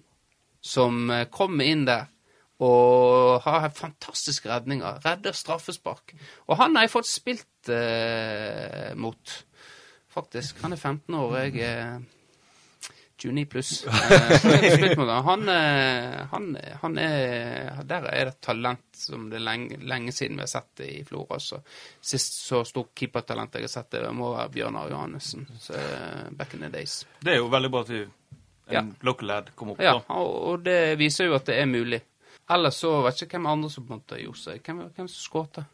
som 0.62 1.08
kommer 1.32 1.66
inn 1.66 1.82
der 1.88 2.04
og 2.64 3.42
har 3.44 3.68
fantastiske 3.76 4.48
redninger. 4.48 5.00
Redder 5.04 5.32
straffespark. 5.36 6.14
Og 6.48 6.56
han 6.56 6.76
har 6.76 6.86
jeg 6.86 6.94
fått 6.94 7.10
spilt 7.10 7.68
eh, 7.72 8.94
mot, 8.96 9.34
faktisk. 10.14 10.62
Han 10.64 10.72
er 10.72 10.80
15 10.80 11.14
år, 11.18 11.26
og 11.26 11.36
jeg 11.58 11.66
er 11.68 11.98
29 13.16 13.44
pluss. 13.48 13.70
Eh, 13.86 14.88
han. 14.98 15.08
Han, 15.26 15.48
eh, 15.48 16.26
han, 16.30 16.46
han 16.82 16.98
er 16.98 17.82
Der 17.88 18.04
er 18.10 18.24
det 18.28 18.32
et 18.34 18.40
talent 18.44 18.96
som 18.96 19.28
det 19.30 19.38
er 19.40 19.44
lenge, 19.46 19.78
lenge 19.88 20.12
siden 20.12 20.36
vi 20.36 20.44
har 20.44 20.50
sett 20.50 20.68
det 20.80 20.88
i 20.92 21.04
Florø. 21.04 21.38
Sist 22.00 22.36
så 22.46 22.62
stort 22.68 22.92
keepertalent 22.96 23.54
jeg 23.56 23.66
har 23.66 23.72
sett, 23.72 23.90
det 23.96 24.12
må 24.16 24.32
være 24.34 24.52
Bjørnar 24.56 24.90
Johannessen. 24.92 25.46
Eh, 25.72 26.28
back 26.36 26.54
in 26.56 26.64
the 26.66 26.70
days. 26.72 27.02
Det 27.20 27.34
er 27.36 27.40
jo 27.40 27.48
veldig 27.52 27.72
bra 27.72 27.84
at 27.86 27.92
en 27.96 28.12
Ja. 28.68 28.82
local 29.06 29.28
lad 29.28 29.50
kom 29.54 29.70
opp 29.70 29.80
Ja, 29.80 29.94
og 30.10 30.64
det 30.66 30.96
viser 30.98 31.28
jo 31.28 31.36
at 31.36 31.46
det 31.46 31.60
er 31.60 31.66
mulig. 31.70 32.00
Ellers 32.50 32.76
så 32.78 32.92
vet 33.02 33.18
jeg 33.20 33.26
ikke 33.26 33.38
hvem 33.40 33.46
andre 33.50 33.70
som 33.74 33.86
på 33.88 33.92
en 33.96 34.00
måte 34.00 34.20
gjorde 34.22 34.38
seg. 34.44 34.60
Hvem, 34.62 34.84
hvem 34.94 35.08
som 35.10 35.22
skåret? 35.24 35.64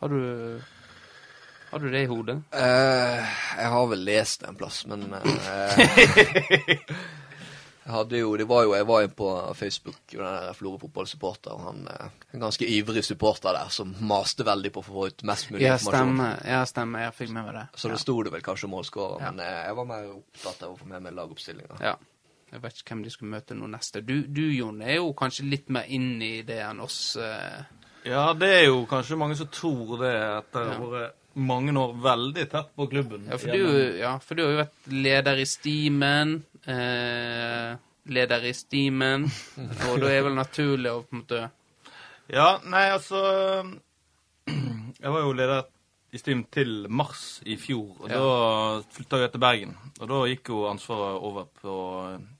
Har 0.00 0.08
du 0.08 0.60
Har 1.70 1.78
du 1.82 1.90
det 1.92 2.02
i 2.06 2.08
hodet? 2.08 2.38
Eh, 2.56 3.26
jeg 3.58 3.68
har 3.74 3.86
vel 3.90 4.04
lest 4.08 4.40
det 4.40 4.48
en 4.48 4.56
plass, 4.56 4.86
men 4.88 5.02
eh, 5.12 6.78
Jeg 7.88 7.94
hadde 7.96 8.18
jo, 8.20 8.34
det 8.36 8.44
var 8.44 8.66
jo, 8.66 8.74
jeg 8.76 8.84
var 8.88 9.00
jo 9.00 9.08
på 9.16 9.26
Facebook, 9.56 10.00
jo 10.12 10.20
den 10.20 10.54
Florø 10.58 10.76
fotballsupporter, 10.82 11.54
og 11.56 11.62
han 11.70 11.86
eh, 11.88 12.10
en 12.36 12.42
ganske 12.44 12.66
ivrig 12.68 13.00
supporter 13.06 13.56
der 13.56 13.70
som 13.72 13.94
maste 14.04 14.44
veldig 14.44 14.72
på 14.74 14.82
å 14.82 14.84
få 14.90 15.06
ut 15.08 15.24
mest 15.28 15.48
mulig 15.52 15.64
Ja, 15.64 15.78
informasjon. 15.78 16.10
stemmer. 16.18 16.42
Ja, 16.52 16.58
stemmer. 16.68 17.06
Jeg 17.06 17.14
fikk 17.16 17.32
med 17.32 17.46
meg 17.48 17.56
det. 17.56 17.62
Så 17.80 17.88
det 17.88 17.96
sto 18.02 18.18
det 18.26 18.32
vel 18.34 18.44
kanskje 18.44 18.68
målskårer, 18.68 19.22
Ja. 19.24 19.30
men 19.32 19.40
eh, 19.46 19.62
jeg 19.70 19.78
var 19.80 19.88
mer 19.88 20.10
opptatt 20.18 20.62
av 20.68 20.74
å 20.74 20.76
få 20.82 20.88
med 20.90 21.06
meg 21.06 21.16
lagoppstillinga. 21.16 21.80
Ja. 21.80 21.94
Jeg 22.52 22.62
vet 22.62 22.78
ikke 22.80 22.94
hvem 22.94 23.02
de 23.04 23.10
skulle 23.12 23.30
møte 23.34 23.54
nå 23.58 23.66
neste. 23.68 24.00
Du, 24.04 24.14
du 24.26 24.42
Jon, 24.54 24.78
er 24.82 24.94
jo 25.00 25.10
kanskje 25.16 25.44
litt 25.50 25.68
mer 25.74 25.84
inn 25.92 26.14
i 26.24 26.42
det 26.48 26.60
enn 26.64 26.80
oss. 26.80 27.16
eh. 27.20 27.64
Ja, 28.08 28.30
det 28.32 28.48
er 28.60 28.64
jo 28.70 28.84
kanskje 28.88 29.18
mange 29.20 29.36
som 29.36 29.50
tror 29.52 29.98
det 30.00 30.14
etter 30.16 30.70
Ja. 30.70 30.76
å 30.78 30.86
ha 30.86 30.92
vært 30.94 31.14
mange 31.38 31.74
år 31.76 31.92
veldig 32.02 32.46
tett 32.50 32.70
på 32.74 32.86
klubben. 32.90 33.26
Ja, 33.28 33.36
for 33.38 33.52
du, 33.52 33.98
ja, 34.00 34.14
for 34.18 34.34
du 34.38 34.42
har 34.46 34.50
jo 34.54 34.62
vært 34.62 34.88
leder 34.90 35.38
i 35.42 35.44
Stimen. 35.46 36.32
Eh, 36.66 37.76
leder 38.08 38.46
i 38.48 38.54
Stimen. 38.56 39.28
Og 39.90 40.00
da 40.00 40.08
er 40.14 40.24
vel 40.26 40.38
naturlig 40.38 40.90
å 40.94 41.02
på 41.04 41.12
en 41.18 41.22
måte 41.26 41.42
Ja, 42.32 42.48
nei, 42.64 42.86
altså 42.92 43.20
Jeg 45.02 45.12
var 45.12 45.20
jo 45.22 45.34
leder 45.36 45.68
i 46.12 46.18
Stim 46.18 46.44
til 46.50 46.86
mars 46.88 47.40
i 47.44 47.56
fjor, 47.60 47.96
og 48.00 48.08
Ja. 48.10 48.16
da 48.16 48.82
flytta 48.94 49.18
jeg 49.20 49.32
til 49.32 49.40
Bergen. 49.40 49.74
Og 50.00 50.08
da 50.08 50.14
gikk 50.30 50.48
jo 50.48 50.62
ansvaret 50.70 51.20
over 51.22 51.44
på 51.60 51.74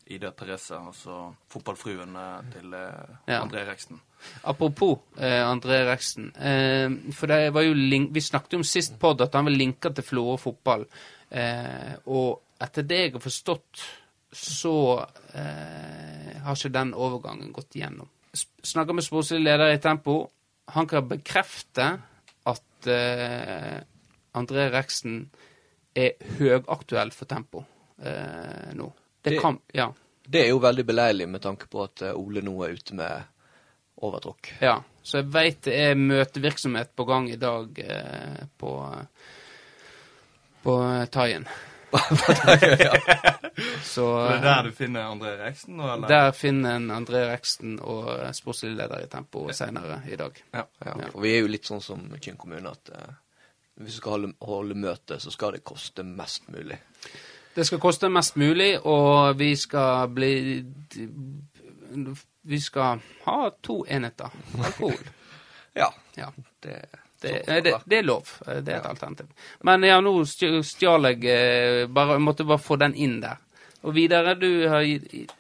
Ida 0.09 0.31
Therese, 0.31 0.71
altså 0.79 1.35
fotballfruen 1.53 2.17
eh, 2.17 2.53
til 2.55 2.73
eh, 2.75 3.17
Ja. 3.29 3.43
André 3.45 3.67
Reksten. 3.69 4.01
Apropos 4.45 4.99
eh, 5.19 5.43
André 5.45 5.83
Reksten. 5.87 6.31
Eh, 6.37 7.13
for 7.13 7.27
det 7.27 7.53
var 7.55 7.63
jo 7.63 7.75
link 7.75 8.11
Vi 8.15 8.21
snakket 8.21 8.53
jo 8.53 8.59
om 8.59 8.65
sist 8.65 8.99
podd 8.99 9.21
at 9.21 9.35
han 9.35 9.45
var 9.45 9.53
linka 9.53 9.91
til 9.95 10.05
Florø 10.05 10.39
fotball. 10.39 10.87
Eh, 11.31 11.95
og 12.07 12.41
etter 12.61 12.83
det 12.89 12.99
jeg 13.05 13.13
har 13.13 13.21
forstått, 13.21 13.85
så 14.33 14.75
eh, 15.35 16.41
har 16.43 16.57
ikke 16.57 16.73
den 16.73 16.95
overgangen 16.95 17.53
gått 17.53 17.77
igjennom. 17.77 18.09
Snakka 18.65 18.93
med 18.95 19.05
sportslig 19.05 19.43
leder 19.45 19.73
i 19.75 19.79
Tempo. 19.79 20.31
Han 20.75 20.87
kan 20.87 21.07
bekrefte 21.09 21.99
at 22.79 22.89
uh, 22.91 23.79
André 24.39 24.69
Reksten 24.73 25.25
er 25.99 26.15
høyaktuell 26.39 27.11
for 27.15 27.27
Tempo 27.31 27.65
uh, 27.65 28.69
nå. 28.79 28.93
Det, 29.23 29.31
Det- 29.35 29.41
kan 29.43 29.59
Ja. 29.75 29.91
Det 30.29 30.43
er 30.45 30.51
jo 30.51 30.59
veldig 30.61 30.85
beleilig 30.85 31.25
med 31.33 31.41
tanke 31.41 31.65
på 31.73 31.87
at 31.87 32.03
eh, 32.05 32.13
Ole 32.13 32.43
nå 32.45 32.53
er 32.67 32.75
ute 32.77 32.93
med 32.99 33.23
overtråkk. 34.05 34.51
Ja, 34.61 34.75
så 35.01 35.23
jeg 35.23 35.31
veit 35.33 35.63
det 35.65 35.73
er 35.87 35.95
møtevirksomhet 35.97 36.91
på 36.93 37.07
gang 37.09 37.31
i 37.33 37.39
dag 37.41 37.81
uh, 37.81 38.43
på 38.61 38.73
på 40.67 40.75
Taien. 41.15 41.49
Så 41.89 41.97
Så 43.95 44.05
det 44.29 44.33
er 44.33 44.37
eh, 44.37 44.43
der 44.47 44.63
du 44.69 44.73
finner 44.77 45.07
André 45.13 45.33
Reksten? 45.41 45.81
Eller? 45.81 46.09
der 46.09 46.33
finner 46.33 46.77
en 46.77 46.91
André 46.91 47.25
Reksten 47.31 47.79
og 47.81 48.09
eh, 48.19 48.33
sportslig 48.37 48.75
leder 48.77 49.05
i 49.05 49.09
Tempo 49.13 49.47
senere 49.53 50.01
i 50.11 50.17
dag. 50.17 50.43
Ja. 50.53 50.65
Ja, 50.85 50.95
Ja. 51.05 51.09
for 51.13 51.21
vi 51.25 51.35
er 51.37 51.41
jo 51.45 51.51
litt 51.53 51.67
sånn 51.71 51.83
som 51.85 52.05
Kinn 52.21 52.37
kommune 52.41 52.71
at 52.71 52.91
eh, 52.95 53.15
hvis 53.79 53.95
du 53.95 54.01
skal 54.01 54.17
holde, 54.17 54.33
holde 54.43 54.75
møte, 54.75 55.21
så 55.23 55.31
skal 55.31 55.53
det 55.55 55.65
koste 55.65 56.03
mest 56.03 56.49
mulig. 56.51 56.79
Det 57.55 57.67
skal 57.67 57.79
koste 57.83 58.09
mest 58.11 58.35
mulig, 58.39 58.73
og 58.87 59.37
vi 59.39 59.53
skal 59.57 60.09
bli 60.15 60.33
Vi 62.43 62.61
skal 62.61 63.01
ha 63.25 63.51
to 63.63 63.85
enheter 63.89 64.31
alkohol. 64.65 64.99
Ja, 65.79 65.93
Ja. 66.17 66.33
det, 66.61 66.89
Det, 67.21 67.43
det, 67.65 67.75
det 67.85 67.99
er 67.99 68.07
lov. 68.07 68.31
Det 68.47 68.73
er 68.73 68.79
et 68.79 68.87
alternativ. 68.87 69.27
Men 69.67 69.83
ja, 69.87 69.99
nå 70.05 70.13
stjal 70.29 71.11
jeg 71.11 71.25
eh, 71.27 71.85
bare, 71.91 72.17
Jeg 72.19 72.25
måtte 72.25 72.47
bare 72.47 72.63
få 72.63 72.79
den 72.79 72.95
inn 72.95 73.19
der. 73.25 73.41
Og 73.87 73.95
videre, 73.95 74.35
du 74.35 74.67
har 74.67 74.83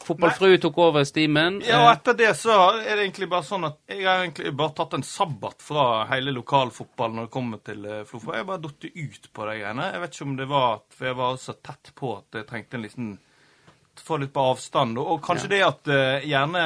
Fotballfrue 0.06 0.60
tok 0.62 0.76
over 0.78 1.06
stimen. 1.06 1.58
Ja, 1.66 1.80
og 1.84 1.88
etter 1.90 2.14
det 2.18 2.30
så 2.38 2.54
er 2.78 2.92
det 2.92 3.08
egentlig 3.08 3.26
bare 3.30 3.46
sånn 3.46 3.66
at 3.66 3.80
jeg 3.90 4.04
har 4.06 4.22
egentlig 4.22 4.52
bare 4.58 4.76
tatt 4.78 4.94
en 4.94 5.06
sabbat 5.06 5.62
fra 5.62 5.86
hele 6.12 6.34
lokalfotballen 6.36 7.18
når 7.18 7.26
det 7.26 7.34
kommer 7.34 7.62
til 7.66 7.88
Flofo. 8.06 8.30
Jeg 8.34 8.44
har 8.44 8.50
bare 8.52 8.62
datt 8.68 8.86
ut 8.86 9.32
på 9.34 9.48
de 9.48 9.56
greiene. 9.58 9.88
Jeg 9.90 10.04
vet 10.04 10.14
ikke 10.14 10.28
om 10.28 10.36
det 10.38 10.48
var 10.54 10.68
at 10.76 10.86
for 10.94 11.10
jeg 11.10 11.18
var 11.18 11.40
så 11.42 11.56
tett 11.70 11.92
på 11.98 12.14
at 12.20 12.38
jeg 12.38 12.48
trengte 12.52 12.78
en 12.78 12.86
liten 12.86 13.16
Få 13.98 14.16
litt 14.22 14.30
på 14.30 14.42
avstand. 14.52 14.98
Og, 15.00 15.08
og 15.16 15.22
kanskje 15.26 15.48
det 15.50 15.58
at 15.66 15.88
uh, 15.90 16.22
gjerne 16.22 16.60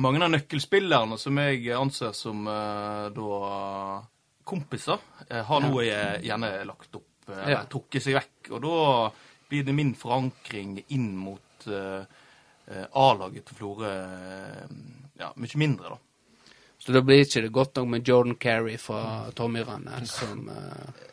mange 0.04 0.22
av 0.24 0.32
nøkkelspillerne 0.34 1.18
som 1.20 1.38
jeg 1.42 1.68
anser 1.78 2.14
som 2.16 2.48
eh, 2.48 3.08
da 3.16 4.02
kompiser, 4.48 5.00
eh, 5.30 5.44
har 5.44 5.64
nå 5.64 5.82
eh, 5.84 6.20
gjerne 6.26 6.52
lagt 6.70 6.96
opp 7.00 7.06
Ja. 7.28 7.66
trukket 7.68 8.06
seg 8.06 8.16
vekk. 8.16 8.52
Og 8.56 8.62
da 8.64 8.78
blir 9.50 9.66
det 9.68 9.74
min 9.76 9.90
forankring 10.00 10.78
inn 10.96 11.10
mot 11.20 11.66
A-laget 11.68 13.50
til 13.50 13.58
Florø 13.58 13.90
ja, 15.20 15.34
mye 15.36 15.60
mindre, 15.60 15.90
da. 15.90 15.98
Så 16.78 16.94
da 16.94 17.02
blir 17.02 17.24
ikke 17.26 17.42
det 17.44 17.52
godt 17.52 17.76
nok 17.80 17.88
med 17.92 18.08
Jordan 18.08 18.36
Carey 18.40 18.78
fra 18.80 19.02
Tommyrane 19.36 20.04
som 20.08 20.48
eh, 20.54 21.06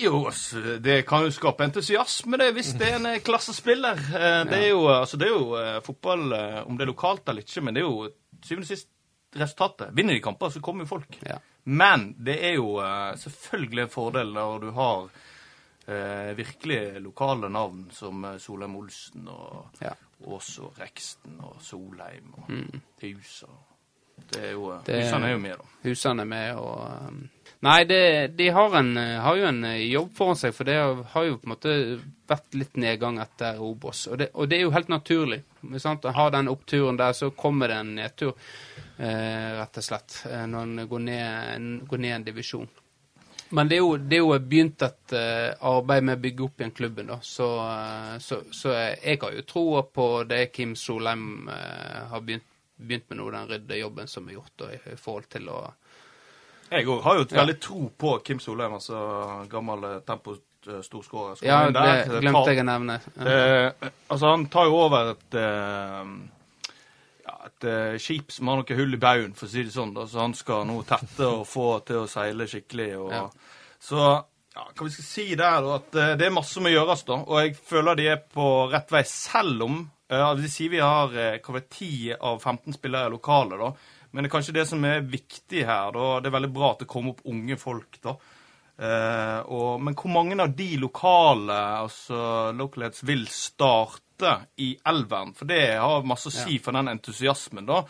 Jo, 0.00 0.24
altså, 0.26 0.78
det 0.82 1.02
kan 1.06 1.24
jo 1.26 1.30
skape 1.34 1.64
entusiasme, 1.66 2.38
det, 2.40 2.52
hvis 2.56 2.72
det 2.80 2.88
er 2.88 2.96
en 3.00 3.06
eh, 3.10 3.20
klassespiller. 3.24 3.98
Eh, 3.98 4.44
Det 4.50 4.58
er 4.64 4.68
jo, 4.70 4.86
altså, 4.88 5.16
det 5.20 5.28
er 5.28 5.34
jo 5.36 5.56
eh, 5.60 5.80
fotball, 5.84 6.32
eh, 6.32 6.60
om 6.66 6.76
det 6.78 6.86
er 6.86 6.92
lokalt 6.92 7.28
eller 7.28 7.42
ikke, 7.44 7.60
men 7.66 7.74
det 7.74 7.82
er 7.82 7.88
jo 7.88 8.10
syvende 8.42 8.64
og 8.64 8.70
sist 8.72 8.88
resultatet. 9.36 9.92
Vinner 9.96 10.14
de 10.14 10.20
kamper, 10.24 10.50
så 10.50 10.60
kommer 10.60 10.84
jo 10.84 10.92
folk. 10.94 11.18
Ja. 11.26 11.38
Men 11.64 12.14
det 12.18 12.38
er 12.44 12.56
jo 12.58 12.78
eh, 12.82 13.12
selvfølgelig 13.22 13.82
en 13.86 13.92
fordel 13.92 14.32
når 14.34 14.58
du 14.64 14.70
har 14.76 15.04
eh, 15.88 16.32
virkelig 16.36 16.80
lokale 17.04 17.48
navn 17.48 17.84
som 17.94 18.24
eh, 18.24 18.38
Solheim 18.42 18.76
Olsen 18.76 19.28
og 19.28 19.82
Ja. 19.82 19.92
Ås 20.22 20.58
og 20.62 20.76
Reksten 20.78 21.40
og 21.42 21.56
Solheim 21.66 22.28
og 22.38 22.50
Husa. 23.02 23.48
Det 24.32 24.40
er 24.48 24.52
jo. 24.56 24.72
Det- 24.86 25.02
Husene 25.04 25.28
er 25.28 25.32
jo 25.36 25.38
med, 25.38 25.56
da. 25.60 25.70
husene 25.88 26.24
med 26.24 26.56
og 26.56 27.08
um, 27.08 27.22
Nei, 27.62 27.84
det, 27.86 28.32
de 28.34 28.48
har, 28.50 28.72
en, 28.74 28.96
har 28.96 29.36
jo 29.38 29.44
en 29.46 29.60
eh, 29.68 29.84
jobb 29.92 30.08
foran 30.18 30.34
seg, 30.40 30.50
for 30.56 30.66
det 30.66 30.74
har 31.12 31.26
jo 31.28 31.36
på 31.38 31.46
en 31.46 31.52
måte 31.52 31.74
vært 32.26 32.56
litt 32.58 32.74
nedgang 32.82 33.20
etter 33.22 33.60
Obos. 33.62 34.00
Og 34.10 34.18
det, 34.18 34.32
og 34.34 34.48
det 34.50 34.56
er 34.58 34.64
jo 34.64 34.72
helt 34.74 34.88
naturlig. 34.90 35.38
Sant? 35.78 36.08
Har 36.16 36.32
den 36.34 36.50
oppturen 36.50 36.98
der, 36.98 37.14
så 37.14 37.28
kommer 37.30 37.70
det 37.70 37.76
en 37.84 37.92
nedtur, 38.00 38.32
eh, 38.98 39.52
rett 39.60 39.78
og 39.78 39.86
slett, 39.86 40.16
eh, 40.26 40.42
når 40.50 40.66
en 40.72 40.88
går 40.90 41.04
ned, 41.06 41.68
går 41.86 42.02
ned 42.02 42.16
en 42.16 42.26
divisjon. 42.32 42.66
Men 43.54 43.70
det 43.70 43.78
er 43.78 43.84
jo, 43.84 43.94
det 44.10 44.18
er 44.18 44.24
jo 44.24 44.38
begynt 44.42 44.82
et 44.88 45.14
eh, 45.22 45.54
arbeid 45.70 46.02
med 46.08 46.18
å 46.18 46.22
bygge 46.26 46.44
opp 46.48 46.64
igjen 46.64 46.74
klubben, 46.82 47.12
da. 47.14 47.20
Så, 47.22 47.46
så, 48.26 48.40
så 48.50 48.74
jeg 48.74 49.20
har 49.22 49.38
jo 49.38 49.46
troa 49.46 49.84
på 49.86 50.08
det 50.26 50.48
Kim 50.56 50.74
Solheim 50.74 51.46
har 51.46 52.26
begynt, 52.26 52.48
begynt 52.78 53.08
med 53.10 53.18
noe, 53.18 53.30
den 53.32 53.48
ryddejobben 53.48 54.08
som 54.08 54.28
er 54.28 54.32
gjort, 54.38 54.60
og 54.66 54.72
i, 54.74 54.96
forhold 54.96 55.28
til 55.30 55.48
å 55.48 55.72
Jeg 56.72 56.86
òg 56.88 57.02
har 57.02 57.14
jo 57.18 57.26
Ja. 57.30 57.40
veldig 57.44 57.60
tro 57.60 57.90
på 57.98 58.22
Kim 58.24 58.38
Solheim, 58.40 58.72
altså 58.72 59.46
gammel 59.48 59.84
eh, 59.84 59.98
tempo 60.00 60.36
storskårer. 60.62 61.42
Ja, 61.44 61.66
det 61.66 61.74
der, 61.74 62.00
eh, 62.06 62.20
glemte 62.20 62.44
tar- 62.44 62.52
jeg 62.54 62.62
å 62.62 62.64
nevne. 62.64 63.00
Eh, 63.18 63.88
altså, 64.08 64.26
han 64.30 64.46
tar 64.46 64.64
jo 64.66 64.76
over 64.76 65.10
et 65.10 65.34
ja, 67.24 67.36
et 67.46 68.00
skip 68.02 68.32
som 68.32 68.48
har 68.48 68.56
noe 68.62 68.76
hull 68.78 68.94
i 68.94 69.00
baugen, 69.00 69.34
for 69.34 69.46
å 69.46 69.50
si 69.52 69.62
det 69.62 69.72
sånn. 69.74 69.94
Da. 69.94 70.06
Så 70.10 70.18
han 70.20 70.34
skal 70.34 70.64
nå 70.66 70.80
tette 70.86 71.26
og 71.28 71.46
få 71.46 71.84
til 71.86 71.96
å 72.04 72.08
seile 72.10 72.46
skikkelig. 72.50 72.90
Og, 72.98 73.10
Ja. 73.12 73.28
Så 73.82 73.96
ja, 74.54 74.64
hva 74.76 74.84
vi 74.84 74.90
skal 74.90 75.04
si 75.04 75.34
der, 75.34 75.60
da, 75.60 75.74
at 75.76 75.90
det 76.18 76.22
er 76.26 76.30
masse 76.30 76.52
som 76.54 76.62
må 76.62 76.70
gjøres, 76.70 77.04
da. 77.04 77.14
Og 77.26 77.38
jeg 77.42 77.56
føler 77.56 77.96
de 77.96 78.06
er 78.08 78.22
på 78.32 78.70
rett 78.70 78.90
vei, 78.90 79.02
selv 79.02 79.62
om 79.62 79.90
uh, 80.12 80.34
De 80.38 80.50
sier 80.52 80.72
vi 80.72 80.82
har 80.82 81.16
eh, 81.16 81.40
hva 81.42 81.62
10 81.62 82.20
av 82.20 82.38
15 82.38 82.76
spillere 82.76 83.08
er 83.08 83.16
lokale, 83.16 83.58
da. 83.60 83.72
Men 84.12 84.24
det 84.24 84.28
er 84.28 84.34
kanskje 84.36 84.54
det 84.58 84.66
som 84.68 84.84
er 84.84 85.04
viktig 85.08 85.64
her. 85.64 85.92
da, 85.96 86.06
Det 86.20 86.28
er 86.28 86.36
veldig 86.36 86.52
bra 86.52 86.72
at 86.74 86.84
det 86.84 86.90
kommer 86.90 87.14
opp 87.14 87.26
unge 87.32 87.56
folk, 87.60 88.00
da. 88.04 88.16
Eh, 88.82 89.40
og, 89.52 89.80
men 89.84 89.96
hvor 89.98 90.10
mange 90.12 90.36
av 90.42 90.54
de 90.56 90.70
lokale 90.80 91.58
altså 91.84 92.52
localheads 92.56 93.04
vil 93.08 93.26
starte 93.30 94.34
i 94.60 94.72
elveren? 94.88 95.32
For 95.38 95.48
det 95.48 95.62
har 95.80 96.08
masse 96.08 96.28
å 96.28 96.34
si 96.34 96.58
for 96.62 96.76
den 96.76 96.92
entusiasmen, 96.92 97.68
da. 97.68 97.82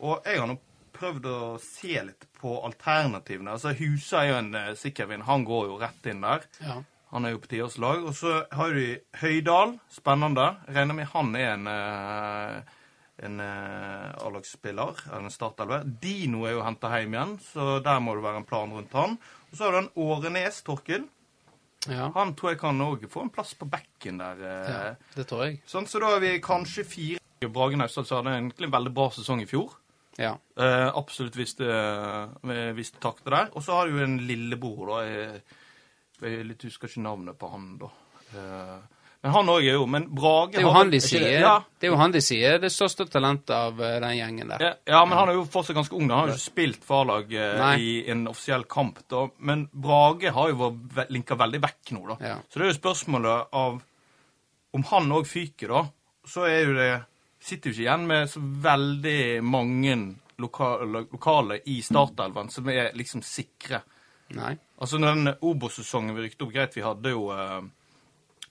Og 0.00 0.26
jeg 0.26 0.40
har 0.40 0.48
nå 0.50 0.58
prøvd 1.00 1.28
å 1.32 1.40
se 1.62 1.96
litt 2.04 2.26
på 2.40 2.58
alternativene. 2.66 3.56
Altså 3.56 3.72
Husa 3.78 4.22
er 4.22 4.30
jo 4.30 4.38
en 4.40 4.50
uh, 4.56 4.72
sikkervinn. 4.76 5.24
Han 5.28 5.46
går 5.48 5.68
jo 5.70 5.78
rett 5.80 6.08
inn 6.12 6.24
der. 6.24 6.44
Ja. 6.60 6.80
Han 7.10 7.26
er 7.26 7.34
jo 7.34 7.40
på 7.42 7.50
tiårslag. 7.50 8.04
Og 8.06 8.14
så 8.14 8.44
har 8.54 8.76
du 8.76 8.84
Høydal. 9.22 9.78
Spennende. 9.90 10.52
Regner 10.70 10.96
med 10.96 11.10
han 11.12 11.34
er 11.38 11.54
en 11.54 11.70
eh, 11.70 12.76
en 13.20 13.40
uh, 13.40 14.26
A-lagsspiller, 14.26 15.00
eller 15.10 15.26
en 15.28 15.32
startelver. 15.34 15.82
Dino 16.00 16.46
er 16.48 16.54
jo 16.54 16.62
henta 16.64 16.88
hjem 16.94 17.16
igjen, 17.16 17.34
så 17.44 17.74
der 17.84 17.98
må 18.00 18.14
det 18.16 18.24
være 18.24 18.40
en 18.40 18.46
plan 18.48 18.72
rundt 18.72 18.96
han. 18.96 19.18
Og 19.50 19.56
så 19.58 19.66
har 19.66 19.74
du 19.74 19.78
den 19.82 19.90
Årenes, 20.00 20.62
Torkil. 20.64 21.04
Ja. 21.88 22.10
Han 22.14 22.34
tror 22.36 22.54
jeg 22.54 22.60
kan 22.60 22.80
òg 22.84 23.06
få 23.12 23.26
en 23.26 23.32
plass 23.32 23.52
på 23.56 23.68
bekken 23.68 24.20
der. 24.20 24.40
eh. 24.40 24.72
ja, 24.72 25.12
det 25.16 25.26
tror 25.28 25.46
jeg. 25.46 25.60
Sånn, 25.68 25.88
så 25.88 26.00
da 26.02 26.14
har 26.14 26.24
vi 26.24 26.34
kanskje 26.44 26.86
fire. 26.88 27.20
Brage 27.52 27.78
Naustdal 27.80 28.08
hadde 28.18 28.36
egentlig 28.36 28.68
en 28.68 28.74
veldig 28.78 28.92
bra 28.96 29.08
sesong 29.16 29.44
i 29.44 29.48
fjor. 29.48 29.76
Ja. 30.20 30.34
Eh, 30.60 30.88
absolutt 30.88 31.36
hvis 31.36 31.56
det, 31.60 31.70
hvis 32.76 32.92
det 32.92 33.00
takter 33.00 33.36
der. 33.36 33.52
Og 33.56 33.64
så 33.64 33.78
har 33.78 33.88
du 33.88 33.96
jo 33.96 34.04
en 34.04 34.18
lillebror, 34.28 34.92
da. 34.92 35.40
Jeg, 36.22 36.46
litt 36.46 36.64
husker 36.68 36.90
ikke 36.90 37.04
navnet 37.04 37.38
på 37.40 37.50
han, 37.52 37.68
da. 37.80 37.90
Eh, 38.36 38.78
men 39.20 39.34
han 39.34 39.50
òg 39.52 39.66
er 39.68 39.74
jo 39.76 39.86
Men 39.90 40.06
Brage 40.16 40.54
Det 40.54 40.62
er 40.62 40.64
jo 40.64 40.72
han 40.72 40.92
de 40.92 41.00
sier 41.04 41.26
det? 41.26 41.40
Ja, 41.42 41.56
Det 41.76 41.88
er 41.88 41.92
jo 41.92 41.98
han 42.00 42.14
de 42.14 42.22
sier 42.24 42.54
er 42.54 42.62
det 42.62 42.70
største 42.72 43.04
talentet 43.10 43.52
av 43.52 43.82
eh, 43.84 43.98
den 44.00 44.16
gjengen 44.16 44.52
der. 44.54 44.64
Ja, 44.64 44.70
ja, 44.94 45.02
men 45.04 45.18
han 45.18 45.32
er 45.32 45.36
jo 45.36 45.44
fortsatt 45.50 45.76
ganske 45.76 45.96
ung. 45.98 46.08
da. 46.08 46.16
Han 46.16 46.30
har 46.30 46.32
jo 46.32 46.38
ikke 46.38 46.46
spilt 46.46 46.86
farlag 46.88 47.34
eh, 47.36 47.66
i 47.84 47.92
en 48.12 48.24
offisiell 48.30 48.64
kamp. 48.64 49.02
da. 49.12 49.26
Men 49.44 49.66
Brage 49.72 50.32
har 50.36 50.52
jo 50.52 50.72
vært 50.96 51.12
linka 51.12 51.36
veldig 51.40 51.60
vekk 51.66 51.94
nå, 51.98 52.02
da. 52.14 52.18
Ja. 52.30 52.38
Så 52.48 52.60
det 52.60 52.66
er 52.66 52.72
jo 52.72 52.80
spørsmålet 52.80 53.54
av 53.60 53.78
om 54.78 54.84
han 54.92 55.12
òg 55.12 55.28
fyker, 55.28 55.74
da. 55.74 55.84
Så 56.30 56.48
er 56.48 56.60
jo 56.64 56.74
det 56.78 56.90
Sitter 57.40 57.70
jo 57.70 57.72
ikke 57.72 57.84
igjen 57.86 58.02
med 58.04 58.26
så 58.28 58.40
veldig 58.44 59.20
mange 59.48 59.94
lokale, 60.44 61.06
lokale 61.08 61.56
i 61.72 61.78
startelven 61.80 62.50
som 62.52 62.68
er 62.68 62.90
liksom 62.92 63.22
sikre. 63.24 63.80
Nei. 64.36 64.54
Altså, 64.80 65.00
når 65.00 65.14
den 65.18 65.34
Obos-sesongen 65.40 66.16
vi 66.16 66.26
rykte 66.26 66.46
opp, 66.46 66.54
greit, 66.54 66.76
vi 66.76 66.84
hadde 66.86 67.12
jo 67.12 67.28
eh, 67.34 67.60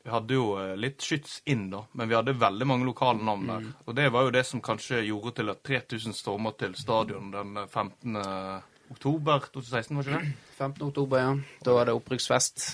vi 0.03 0.11
hadde 0.13 0.33
jo 0.33 0.45
eh, 0.57 0.75
litt 0.79 1.03
skyts 1.03 1.39
inn, 1.51 1.67
da, 1.71 1.83
men 1.93 2.09
vi 2.09 2.17
hadde 2.17 2.35
veldig 2.39 2.67
mange 2.67 2.87
lokale 2.87 3.23
navn 3.23 3.47
der. 3.49 3.65
Mm. 3.65 3.71
Og 3.85 3.95
det 3.97 4.09
var 4.15 4.27
jo 4.27 4.35
det 4.35 4.45
som 4.47 4.63
kanskje 4.63 5.03
gjorde 5.05 5.35
til 5.39 5.51
at 5.51 5.63
3000 5.67 6.15
stormer 6.15 6.55
til 6.59 6.75
stadion 6.79 7.31
den 7.33 7.57
eh, 7.59 7.67
15. 7.67 8.19
oktober 8.89 9.49
2016, 9.53 9.97
var 9.97 10.07
ikke 10.07 10.21
det? 10.21 10.35
15. 10.57 10.85
oktober, 10.87 11.25
ja. 11.25 11.33
Da 11.65 11.75
var 11.75 11.89
det 11.89 11.97
opprykksfest. 11.99 12.69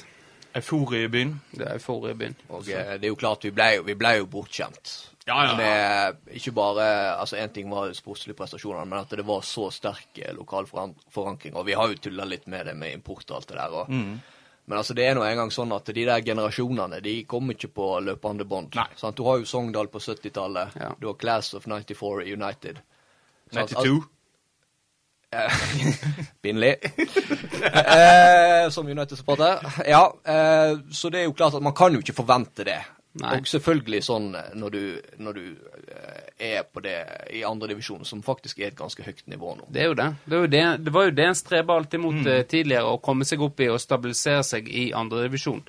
Euforie 0.56 1.10
i 1.10 1.12
byen. 1.12 1.34
Det 1.51 1.66
er 1.66 1.74
euforie 1.76 2.14
i 2.16 2.20
byen. 2.22 2.38
Og 2.49 2.70
eh, 2.70 2.95
det 2.99 3.10
er 3.10 3.12
jo 3.12 3.20
klart, 3.20 3.43
vi 3.43 3.51
ble, 3.56 3.72
vi 3.89 3.97
ble 3.99 4.16
jo 4.22 4.30
bortskjemt. 4.32 4.93
Ja, 5.26 5.40
ja. 5.48 5.56
Med 5.58 6.36
ikke 6.38 6.52
bare 6.54 6.84
Altså, 7.18 7.36
én 7.42 7.50
ting 7.54 7.70
var 7.72 7.90
sportslige 7.98 8.38
prestasjoner, 8.38 8.86
men 8.86 9.00
at 9.00 9.10
det 9.18 9.26
var 9.26 9.42
så 9.42 9.72
sterk 9.74 10.20
eh, 10.22 10.34
lokal 10.38 10.68
forankring. 10.70 11.56
Og 11.58 11.66
vi 11.66 11.74
har 11.74 11.90
jo 11.90 11.98
tulla 11.98 12.28
litt 12.30 12.46
med 12.48 12.66
det 12.70 12.76
med 12.78 12.94
import 12.94 13.26
og 13.32 13.40
alt 13.40 13.48
det 13.50 13.58
der. 13.58 13.74
Og, 13.82 13.90
Mm. 13.90 14.16
Men 14.68 14.80
altså, 14.80 14.96
det 14.98 15.04
er 15.06 15.14
nå 15.14 15.22
engang 15.22 15.52
sånn 15.54 15.70
at 15.76 15.86
de 15.94 16.06
der 16.08 16.22
generasjonene 16.26 16.98
de 17.06 17.12
kommer 17.30 17.54
ikke 17.54 17.68
på 17.70 18.00
løpende 18.02 18.48
bånd. 18.50 18.72
Du 18.74 19.24
har 19.28 19.38
jo 19.38 19.46
Sogndal 19.46 19.88
på 19.94 20.00
70-tallet. 20.02 20.74
Ja. 20.82 20.88
Du 21.00 21.06
har 21.12 21.14
Class 21.22 21.54
of 21.54 21.68
94 21.70 22.26
United. 22.34 22.80
Sant? 23.54 23.76
92. 23.78 24.02
Pinlig. 26.42 26.76
eh, 27.64 28.70
som 28.70 28.88
United-supporter. 28.88 29.60
Ja, 29.86 30.16
eh, 30.26 30.78
så 30.92 31.10
det 31.10 31.20
er 31.20 31.24
jo 31.30 31.34
klart 31.38 31.54
at 31.54 31.62
man 31.64 31.74
kan 31.78 31.94
jo 31.94 32.02
ikke 32.02 32.18
forvente 32.18 32.66
det. 32.66 32.80
Nei. 33.16 33.38
Og 33.38 33.47
selvfølgelig 33.47 34.01
sånn 34.03 34.26
eh, 34.36 34.51
når 34.59 34.74
du, 34.74 34.82
når 35.24 35.38
du 35.38 35.43
eh, 35.88 36.57
er 36.57 36.66
på 36.68 36.84
det 36.84 36.97
i 37.32 37.45
andredivisjon, 37.47 38.03
som 38.07 38.24
faktisk 38.26 38.59
er 38.59 38.74
et 38.74 38.80
ganske 38.80 39.05
høyt 39.05 39.24
nivå 39.32 39.53
nå. 39.55 39.70
Det 39.72 39.86
er 39.86 39.89
jo 39.91 39.95
det. 39.95 40.09
Det, 40.26 40.36
er 40.36 40.43
jo 40.43 40.51
det. 40.51 40.63
det 40.84 40.93
var 40.97 41.07
jo 41.07 41.16
det 41.16 41.28
en 41.30 41.39
streba 41.39 41.78
alltid 41.80 42.03
mot 42.03 42.18
mm. 42.20 42.32
tidligere, 42.51 42.91
å 42.91 42.99
komme 43.03 43.28
seg 43.28 43.45
opp 43.45 43.63
i 43.63 43.70
og 43.72 43.80
stabilisere 43.80 44.43
seg 44.43 44.68
i 44.68 44.89
andredivisjon. 44.95 45.63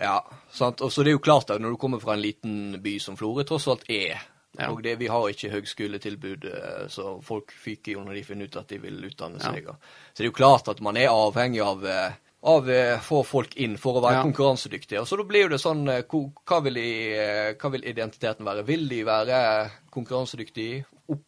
Ja, 0.00 0.20
sant? 0.52 0.80
Og 0.80 0.92
så 0.92 1.04
det 1.04 1.12
er 1.12 1.18
jo 1.18 1.24
klart 1.24 1.52
at 1.52 1.60
når 1.60 1.76
du 1.76 1.80
kommer 1.80 2.00
fra 2.00 2.16
en 2.16 2.24
liten 2.24 2.80
by 2.84 2.96
som 3.00 3.16
Florø 3.16 3.44
tross 3.48 3.68
alt 3.72 3.84
er, 3.88 4.24
Ja. 4.56 4.70
og 4.70 4.82
det, 4.82 4.94
vi 4.96 5.08
har 5.12 5.28
ikke 5.28 5.50
høgskoletilbud, 5.52 6.44
eh, 6.48 6.84
så 6.88 7.18
folk 7.20 7.52
fyker 7.52 7.92
jo 7.92 8.04
når 8.04 8.14
de 8.14 8.24
finner 8.24 8.48
ut 8.48 8.56
at 8.56 8.68
de 8.72 8.78
vil 8.80 9.02
utdanne 9.04 9.40
seg. 9.40 9.66
Ja. 9.68 9.76
Så 10.14 10.22
det 10.22 10.24
er 10.24 10.32
jo 10.32 10.36
klart 10.40 10.68
at 10.72 10.80
man 10.80 10.96
er 10.96 11.12
avhengig 11.12 11.60
av 11.60 11.84
eh, 11.84 12.16
av 12.42 12.70
eh, 12.70 13.00
få 13.00 13.22
folk 13.26 13.56
inn 13.56 13.76
for 13.80 13.98
å 13.98 14.02
være 14.04 14.20
Ja. 14.20 14.22
konkurransedyktige. 14.22 15.00
Og 15.00 15.06
så 15.08 15.16
da 15.16 15.24
blir 15.24 15.48
det 15.48 15.58
sånn 15.58 15.88
eh, 15.88 16.02
hva 16.06 16.62
vil, 16.62 16.74
de, 16.74 16.88
eh, 17.16 17.54
hva 17.54 17.70
vil 17.72 17.84
identiteten 17.84 18.44
være? 18.46 18.64
Vil 18.66 18.88
de 18.88 19.02
være 19.04 19.70
konkurransedyktige 19.90 20.84
opp, 21.08 21.24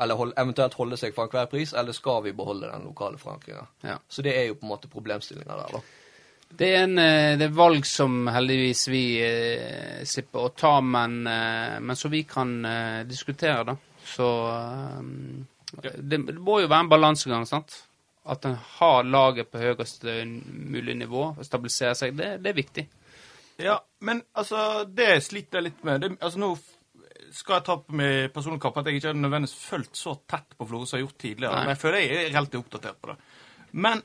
eller 0.00 0.14
hold, 0.18 0.32
eventuelt 0.36 0.74
holde 0.74 0.96
seg 0.98 1.14
for 1.14 1.28
enhver 1.28 1.46
pris, 1.52 1.72
eller 1.74 1.92
skal 1.92 2.22
vi 2.24 2.32
beholde 2.32 2.70
den 2.72 2.84
lokale 2.88 3.18
forankringa? 3.18 3.66
Ja. 3.84 3.98
Så 4.08 4.22
det 4.22 4.34
er 4.36 4.46
jo 4.48 4.54
på 4.54 4.66
en 4.66 4.72
måte 4.72 4.88
problemstillinga 4.90 5.56
der, 5.60 5.76
da. 5.76 5.82
Det 6.52 6.68
er, 6.68 6.82
en, 6.84 6.96
det 7.38 7.46
er 7.46 7.54
valg 7.56 7.86
som 7.88 8.26
heldigvis 8.28 8.82
vi 8.92 9.04
eh, 9.24 10.02
slipper 10.04 10.48
å 10.48 10.50
ta, 10.52 10.80
men, 10.84 11.22
eh, 11.26 11.78
men 11.80 11.96
som 11.96 12.10
vi 12.12 12.24
kan 12.28 12.64
eh, 12.68 13.04
diskutere, 13.08 13.62
da. 13.70 13.76
Så 14.04 14.26
det, 15.82 15.94
det 15.96 16.18
må 16.36 16.58
jo 16.60 16.68
være 16.68 16.80
en 16.84 16.90
balansegang, 16.92 17.46
sant. 17.48 17.78
At 18.22 18.44
en 18.46 18.58
har 18.78 19.02
laget 19.02 19.50
på 19.50 19.58
høyeste 19.58 20.20
mulig 20.24 20.94
nivå 21.00 21.24
og 21.32 21.46
stabiliserer 21.46 21.96
seg, 21.98 22.14
det, 22.18 22.36
det 22.44 22.52
er 22.52 22.58
viktig. 22.58 22.84
Ja, 23.62 23.80
men 24.06 24.22
altså, 24.38 24.84
det 24.86 25.16
sliter 25.26 25.58
jeg 25.58 25.70
litt 25.70 25.82
med. 25.86 26.04
Det, 26.04 26.12
altså, 26.20 26.38
nå 26.42 26.52
skal 27.32 27.58
jeg 27.58 27.66
ta 27.66 27.76
på 27.80 27.96
meg 27.96 28.32
personlig 28.34 28.60
kappe 28.62 28.82
at 28.82 28.90
jeg 28.90 29.00
ikke 29.00 29.10
har 29.10 29.18
nødvendigvis 29.18 29.68
fulgt 29.70 29.98
så 29.98 30.14
tett 30.28 30.56
på 30.56 30.68
Florø 30.68 30.86
som 30.86 30.98
jeg 30.98 31.02
har 31.02 31.08
gjort 31.08 31.22
tidligere. 31.24 31.54
Nei. 31.54 31.62
Men 31.64 31.74
jeg 31.74 31.82
føler 31.82 32.02
jeg 32.02 32.18
er 32.18 32.34
relativt 32.34 32.60
oppdatert 32.62 33.00
på 33.00 33.12
det. 33.12 33.16
Men 33.72 34.02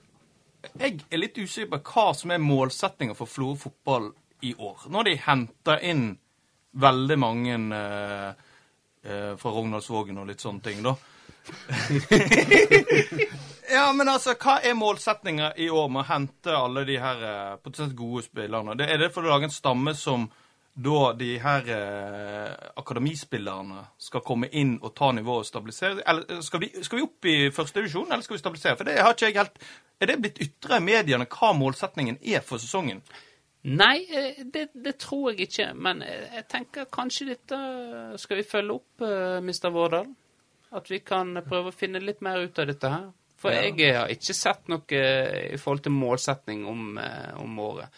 jeg 0.77 1.01
er 1.11 1.21
litt 1.21 1.37
usikker 1.37 1.71
på 1.75 1.81
hva 1.93 2.07
som 2.17 2.33
er 2.33 2.43
målsettinga 2.43 3.17
for 3.17 3.29
Florø 3.29 3.59
fotball 3.67 4.09
i 4.47 4.53
år. 4.53 4.87
Når 4.93 5.09
de 5.09 5.15
henter 5.25 5.83
inn 5.85 6.07
veldig 6.77 7.17
mange 7.19 7.57
eh, 7.77 8.31
eh, 9.03 9.31
fra 9.39 9.53
Rognaldsvågen 9.53 10.19
og 10.21 10.27
litt 10.29 10.43
sånne 10.43 10.65
ting, 10.65 10.83
da. 10.85 10.93
ja, 13.75 13.85
men 13.93 14.09
altså, 14.09 14.35
hva 14.39 14.59
er 14.63 14.77
målsettinga 14.77 15.53
i 15.59 15.69
år 15.69 15.87
med 15.91 16.03
å 16.03 16.09
hente 16.11 16.55
alle 16.55 16.85
de 16.87 16.97
her 17.01 17.23
eh, 17.29 17.55
potensielt 17.61 17.97
gode 17.97 18.25
spillerne? 18.27 18.77
Det, 18.79 18.89
er 18.91 19.01
det 19.01 19.13
for 19.15 19.25
å 19.25 19.33
lage 19.33 19.49
en 19.49 19.55
stamme 19.55 19.95
som 19.97 20.27
da 20.77 21.13
de 21.17 21.31
her 21.41 21.69
eh, 21.73 22.51
akademispillerne 22.77 23.81
skal 23.97 24.21
komme 24.25 24.49
inn 24.53 24.75
og 24.77 24.93
ta 24.97 25.09
nivået 25.15 25.45
og 25.45 25.49
stabilisere? 25.49 26.03
Eller 26.05 26.37
eh, 26.37 26.43
skal 26.45 26.61
vi, 26.61 26.69
skal 26.85 26.99
vi 26.99 27.07
opp 27.07 27.29
i 27.29 27.37
førstedivisjon, 27.53 28.11
eller 28.11 28.25
skal 28.25 28.37
vi 28.37 28.43
stabilisere? 28.43 28.77
For 28.77 28.89
det 28.89 28.99
har 29.01 29.15
ikke 29.15 29.31
jeg 29.31 29.39
helt 29.39 29.63
Er 29.97 30.11
det 30.11 30.19
blitt 30.21 30.43
ytra 30.43 30.77
i 30.77 30.85
mediene 30.85 31.25
hva 31.25 31.49
målsetningen 31.57 32.19
er 32.21 32.43
for 32.45 32.61
sesongen? 32.61 33.01
Nei, 33.65 34.05
eh, 34.05 34.43
det, 34.45 34.67
det 34.77 34.99
tror 35.01 35.31
jeg 35.31 35.47
ikke. 35.47 35.71
Men 35.73 36.05
jeg 36.05 36.45
tenker 36.51 36.85
kanskje 36.93 37.31
dette 37.33 37.57
skal 38.21 38.37
vi 38.37 38.45
følge 38.45 38.77
opp, 38.77 39.07
Mr. 39.41 39.71
Vårdal. 39.73 40.13
At 40.75 40.89
vi 40.91 40.99
kan 40.99 41.33
prøve 41.47 41.71
å 41.71 41.75
finne 41.75 42.01
litt 42.03 42.21
mer 42.21 42.41
ut 42.43 42.59
av 42.59 42.67
dette 42.67 42.89
her. 42.91 43.09
For 43.37 43.53
Ja. 43.53 43.61
jeg 43.69 43.93
har 43.95 44.09
ikke 44.09 44.33
sett 44.33 44.67
noe 44.67 44.81
eh, 44.97 45.53
i 45.53 45.57
forhold 45.61 45.83
til 45.85 45.93
målsetning 45.93 46.65
om, 46.67 46.97
eh, 46.97 47.35
om 47.37 47.59
året. 47.59 47.89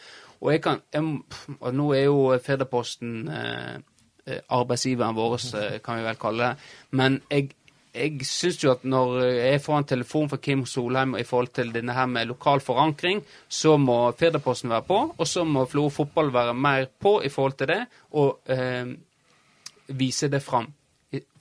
Og 0.41 0.51
jeg 0.51 0.61
kan 0.63 0.82
jeg, 0.93 1.22
Og 1.61 1.74
nå 1.74 1.93
er 1.95 2.03
jo 2.05 2.38
Firdaposten 2.43 3.28
eh, 3.30 3.78
eh, 4.28 4.41
arbeidsgiveren 4.49 5.15
vår, 5.15 5.38
kan 5.86 5.97
vi 5.97 6.03
vel 6.03 6.20
kalle 6.20 6.49
det. 6.49 6.67
Men 6.91 7.22
jeg, 7.32 7.49
jeg 7.95 8.20
syns 8.28 8.59
jo 8.63 8.72
at 8.72 8.84
når 8.84 9.24
jeg 9.24 9.61
får 9.61 9.78
en 9.78 9.89
telefon 9.95 10.30
fra 10.30 10.38
Kim 10.38 10.65
Solheim 10.65 11.15
i 11.15 11.24
forhold 11.24 11.53
til 11.55 11.72
denne 11.74 11.95
her 11.95 12.05
med 12.05 12.28
lokal 12.28 12.59
forankring, 12.59 13.24
så 13.47 13.78
må 13.78 14.11
Firdaposten 14.20 14.70
være 14.70 14.88
på, 14.88 14.99
og 15.17 15.28
så 15.28 15.43
må 15.47 15.65
Florø 15.65 15.89
fotball 15.89 16.34
være 16.34 16.53
mer 16.53 16.86
på 16.99 17.22
i 17.24 17.30
forhold 17.30 17.57
til 17.57 17.67
det, 17.67 17.80
og 18.11 18.39
eh, 18.51 18.91
vise 19.88 20.28
det 20.30 20.43
fram. 20.43 20.67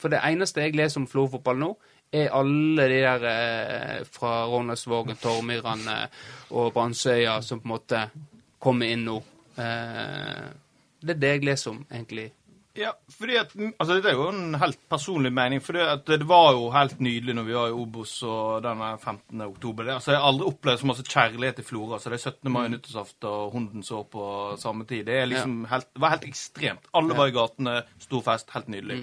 For 0.00 0.12
det 0.12 0.22
eneste 0.24 0.64
jeg 0.64 0.76
leser 0.78 1.02
om 1.02 1.08
Florø 1.10 1.34
fotball 1.36 1.60
nå, 1.60 1.72
er 2.12 2.32
alle 2.32 2.86
de 2.88 3.02
der 3.04 3.26
eh, 3.28 3.98
fra 4.08 4.46
Rånesvågen, 4.48 5.18
Tormyran 5.20 5.82
og 6.56 6.70
Brandsøya 6.72 7.34
som 7.44 7.60
på 7.60 7.68
en 7.68 7.74
måte 7.74 8.06
kommer 8.58 8.88
inn 8.88 9.04
nå. 9.08 9.18
Eh, 9.60 10.48
det 10.98 11.14
er 11.14 11.22
det 11.22 11.32
jeg 11.36 11.46
leser 11.50 11.74
om, 11.74 11.82
egentlig. 11.92 12.30
Ja, 12.78 12.92
fordi 13.10 13.34
at, 13.40 13.54
altså 13.58 13.96
Dette 13.96 14.12
er 14.12 14.18
jo 14.20 14.28
en 14.30 14.54
helt 14.60 14.78
personlig 14.90 15.32
mening. 15.34 15.62
For 15.64 15.74
det, 15.74 16.18
det 16.20 16.26
var 16.30 16.52
jo 16.54 16.68
helt 16.74 17.00
nydelig 17.02 17.34
når 17.34 17.46
vi 17.48 17.56
var 17.56 17.72
i 17.72 17.74
Obos 17.74 18.12
og 18.26 18.62
denne 18.62 18.92
15. 18.98 19.40
oktober. 19.48 19.88
Det, 19.88 19.96
altså, 19.98 20.12
jeg 20.14 20.20
har 20.22 20.28
aldri 20.30 20.50
opplevd 20.52 20.82
så 20.82 20.90
masse 20.90 21.06
kjærlighet 21.08 21.58
i 21.62 21.66
Florø. 21.66 21.96
Altså, 21.96 22.12
det 22.12 22.20
er 22.20 22.24
17. 22.30 22.52
mai, 22.54 22.68
nyttårsaften 22.74 23.30
og 23.32 23.56
hunden 23.56 23.86
så 23.86 24.04
på 24.06 24.28
samme 24.62 24.86
tid. 24.90 25.08
Det, 25.10 25.18
liksom 25.32 25.58
helt, 25.72 25.90
det 25.90 26.04
var 26.04 26.14
helt 26.14 26.28
ekstremt. 26.28 26.86
Alle 27.00 27.18
var 27.18 27.32
i 27.32 27.34
gatene, 27.34 27.74
stor 28.04 28.24
fest, 28.30 28.54
helt 28.54 28.70
nydelig. 28.74 29.02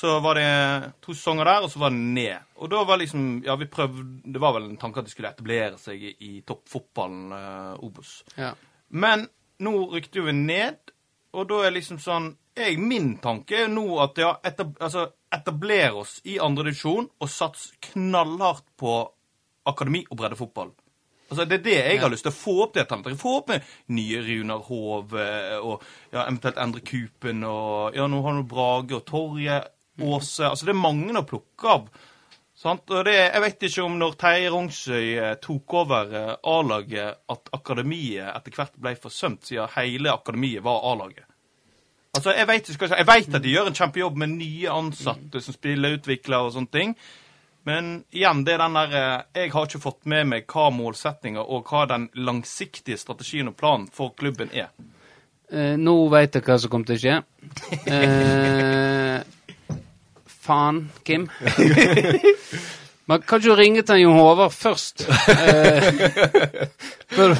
Så 0.00 0.14
var 0.24 0.38
det 0.38 0.92
to 1.04 1.12
sesonger 1.12 1.44
der, 1.44 1.64
og 1.66 1.72
så 1.72 1.80
var 1.82 1.92
det 1.92 1.98
ned. 2.00 2.46
Og 2.56 2.70
da 2.72 2.84
var 2.88 3.00
liksom 3.00 3.42
Ja, 3.44 3.56
vi 3.60 3.68
prøvde 3.68 4.04
Det 4.24 4.40
var 4.40 4.54
vel 4.56 4.70
en 4.70 4.78
tanke 4.80 5.02
at 5.02 5.08
de 5.08 5.12
skulle 5.12 5.28
etablere 5.28 5.76
seg 5.80 6.00
i, 6.00 6.14
i 6.24 6.30
toppfotballen, 6.46 7.32
eh, 7.36 7.84
Obos. 7.84 8.14
Ja. 8.38 8.54
Men 8.88 9.26
nå 9.60 9.74
rykte 9.92 10.24
vi 10.24 10.32
ned, 10.32 10.94
og 11.36 11.50
da 11.50 11.64
er 11.66 11.74
liksom 11.76 12.00
sånn 12.00 12.32
jeg, 12.56 12.78
Min 12.80 13.18
tanke 13.22 13.64
er 13.64 13.68
nå 13.70 13.86
at 14.02 14.18
ja, 14.18 14.34
etab, 14.46 14.72
altså, 14.80 15.10
etablere 15.32 16.00
oss 16.00 16.18
i 16.26 16.38
andredivisjon 16.42 17.10
og 17.20 17.30
satse 17.30 17.76
knallhardt 17.90 18.66
på 18.80 18.94
akademi 19.70 20.02
og 20.08 20.16
breddefotball. 20.18 20.72
Altså, 21.30 21.44
Det 21.44 21.60
er 21.60 21.64
det 21.64 21.76
jeg 21.76 22.00
har 22.02 22.10
lyst 22.10 22.26
til 22.26 22.32
å 22.32 22.38
få 22.40 22.54
opp 22.64 22.74
det 22.74 22.88
talentet. 22.90 23.20
Få 23.20 23.36
opp 23.38 23.52
med 23.52 23.68
nye 23.94 24.22
Runar 24.26 24.64
Hove 24.66 25.26
og 25.60 25.84
ja, 26.10 26.24
eventuelt 26.24 26.58
endre 26.58 26.82
Kupen 26.82 27.44
og 27.46 27.94
Ja, 27.94 28.08
nå 28.10 28.22
har 28.24 28.40
du 28.40 28.48
Brage 28.50 28.96
og 28.98 29.04
Torje, 29.06 29.60
Åse 30.02 30.48
Altså, 30.48 30.68
det 30.68 30.74
er 30.74 30.80
mange 30.80 31.16
å 31.18 31.26
plukke 31.26 31.74
av. 31.74 31.88
Sant? 32.60 32.90
Og 32.92 33.06
det, 33.08 33.14
jeg 33.16 33.40
vet 33.40 33.66
ikke 33.70 33.84
om 33.86 33.94
når 34.00 34.16
Terje 34.20 34.50
Rongsøy 34.52 35.06
eh, 35.14 35.34
tok 35.40 35.76
over 35.80 36.10
eh, 36.18 36.34
A-laget, 36.52 37.22
at 37.32 37.52
akademiet 37.56 38.28
etter 38.34 38.56
hvert 38.58 38.76
ble 38.76 38.92
forsømt, 39.00 39.46
siden 39.48 39.70
hele 39.78 40.12
akademiet 40.12 40.64
var 40.66 40.84
A-laget. 40.90 41.24
Altså, 42.12 42.34
Jeg 42.34 42.46
vet, 42.50 42.68
ikke, 42.68 42.90
jeg 42.90 43.06
vet 43.06 43.34
at 43.38 43.42
de 43.42 43.54
gjør 43.54 43.70
en 43.70 43.78
kjempejobb 43.78 44.16
med 44.18 44.32
nye 44.34 44.70
ansatte 44.74 45.40
som 45.40 45.56
spilleutviklere 45.56 46.50
og 46.50 46.54
sånne 46.58 46.74
ting. 46.74 46.94
Men 47.68 47.90
igjen, 48.10 48.44
det 48.44 48.54
er 48.56 48.62
den 48.64 48.76
der 48.78 48.94
eh, 48.96 49.42
Jeg 49.42 49.52
har 49.52 49.68
ikke 49.68 49.82
fått 49.82 50.06
med 50.08 50.28
meg 50.30 50.46
hva 50.50 50.70
målsettinga 50.74 51.44
og 51.44 51.68
hva 51.68 51.84
den 51.90 52.08
langsiktige 52.16 53.00
strategien 53.00 53.52
og 53.52 53.56
planen 53.60 53.88
for 53.92 54.14
klubben 54.16 54.52
er. 54.52 54.72
Eh, 55.50 55.76
nå 55.80 55.96
veit 56.12 56.36
jeg 56.36 56.46
hva 56.46 56.56
som 56.60 56.72
kommer 56.72 56.92
til 56.92 56.98
å 56.98 57.04
skje. 57.04 57.18
Eh, 57.90 59.20
faen, 60.40 60.88
Kim. 61.04 61.28
Men 63.10 63.22
kan 63.26 63.40
ikke 63.40 63.50
du 63.50 63.58
ringe 63.58 63.82
til 63.82 64.04
Jon 64.04 64.18
Håvard 64.20 64.52
først? 64.54 65.02
Eh, 65.08 65.88
før, 67.16 67.34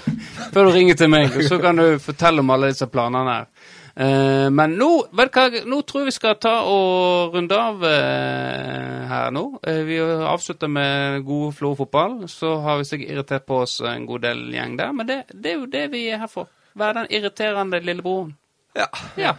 før 0.51 0.65
du 0.67 0.71
ringer 0.75 0.97
til 0.99 1.13
meg, 1.13 1.37
så 1.47 1.61
kan 1.63 1.79
du 1.79 2.01
fortelle 2.03 2.43
om 2.43 2.51
alle 2.51 2.73
disse 2.73 2.89
planene 2.91 3.37
her. 3.37 3.77
Eh, 4.01 4.49
men 4.51 4.75
nå, 4.79 4.89
vet 5.19 5.31
du 5.31 5.39
hva, 5.39 5.63
nå 5.69 5.81
tror 5.87 6.03
jeg 6.03 6.11
vi 6.11 6.15
skal 6.15 6.39
ta 6.41 6.55
og 6.71 7.35
runde 7.35 7.59
av 7.59 7.83
eh, 7.87 9.11
her 9.11 9.35
nå. 9.35 9.45
Eh, 9.67 9.83
vi 9.87 9.99
avslutter 10.01 10.71
med 10.73 11.23
god 11.29 11.55
Florø-fotball. 11.59 12.17
Så 12.31 12.55
har 12.65 12.81
vi 12.81 12.89
sikkert 12.89 13.15
irritert 13.15 13.47
på 13.47 13.61
oss 13.67 13.79
en 13.85 14.09
god 14.09 14.25
del 14.27 14.47
gjeng 14.55 14.79
der, 14.81 14.97
men 14.97 15.11
det, 15.11 15.21
det 15.35 15.55
er 15.55 15.61
jo 15.61 15.71
det 15.71 15.85
vi 15.95 16.07
er 16.09 16.23
her 16.25 16.33
for. 16.33 16.51
Være 16.79 17.03
den 17.03 17.15
irriterende 17.19 17.83
lillebroren. 17.85 18.35
Ja. 18.79 18.87
Ja. 19.19 19.35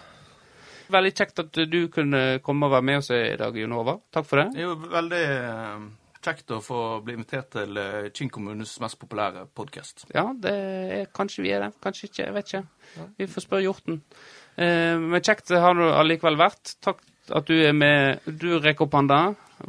Veldig 0.91 1.11
kjekt 1.15 1.39
at 1.39 1.57
du 1.71 1.79
kunne 1.93 2.21
komme 2.43 2.67
og 2.67 2.75
være 2.75 2.87
med 2.89 3.01
oss 3.01 3.11
i 3.15 3.23
dag, 3.39 3.57
Jon 3.57 3.75
Håvard. 3.77 4.03
Takk 4.13 4.27
for 4.27 4.41
det. 4.41 4.47
Det 4.55 4.63
er 4.63 4.67
jo 4.67 4.91
veldig 4.91 5.21
eh, 5.27 5.85
kjekt 6.25 6.53
å 6.55 6.59
få 6.63 6.81
bli 7.05 7.15
invitert 7.17 7.51
til 7.55 7.79
eh, 7.79 8.09
Kinn 8.15 8.31
kommunes 8.33 8.73
mest 8.83 8.99
populære 8.99 9.45
podkast. 9.57 10.05
Ja, 10.11 10.27
det 10.35 10.51
er, 10.51 11.05
kanskje 11.15 11.45
vi 11.45 11.53
er 11.55 11.65
det. 11.65 11.71
Kanskje 11.83 12.09
ikke. 12.09 12.25
Jeg 12.25 12.35
vet 12.35 12.51
ikke. 12.51 13.05
Vi 13.21 13.29
får 13.31 13.45
spørre 13.47 13.65
Hjorten. 13.67 14.01
Eh, 14.57 14.97
men 14.99 15.23
kjekt 15.23 15.53
har 15.63 15.79
du 15.79 15.85
allikevel 15.87 16.39
vært. 16.41 16.75
Takk 16.83 17.01
at 17.31 17.47
du 17.47 17.55
er 17.55 17.75
med. 17.77 18.27
Du 18.27 18.49
rekker 18.59 18.89
opp 18.89 18.99
hånda, 18.99 19.21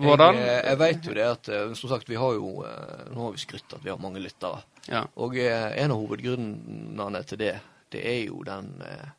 Vårdal. 0.02 0.38
Jeg, 0.40 0.60
jeg 0.66 0.78
vet 0.80 1.06
jo 1.06 1.16
det 1.18 1.26
at 1.28 1.50
som 1.78 1.90
sagt, 1.90 2.08
vi 2.08 2.16
har 2.16 2.38
jo 2.38 2.62
Nå 2.64 3.26
har 3.26 3.34
vi 3.34 3.42
skrytt 3.42 3.76
at 3.76 3.82
vi 3.84 3.92
har 3.92 4.00
mange 4.00 4.22
lyttere. 4.24 4.62
Ja. 4.88 5.04
Og 5.20 5.36
en 5.38 5.92
av 5.92 6.00
hovedgrunnene 6.00 7.20
til 7.28 7.42
det, 7.44 7.52
det 7.92 8.02
er 8.08 8.22
jo 8.24 8.40
den 8.46 8.72
eh, 8.86 9.10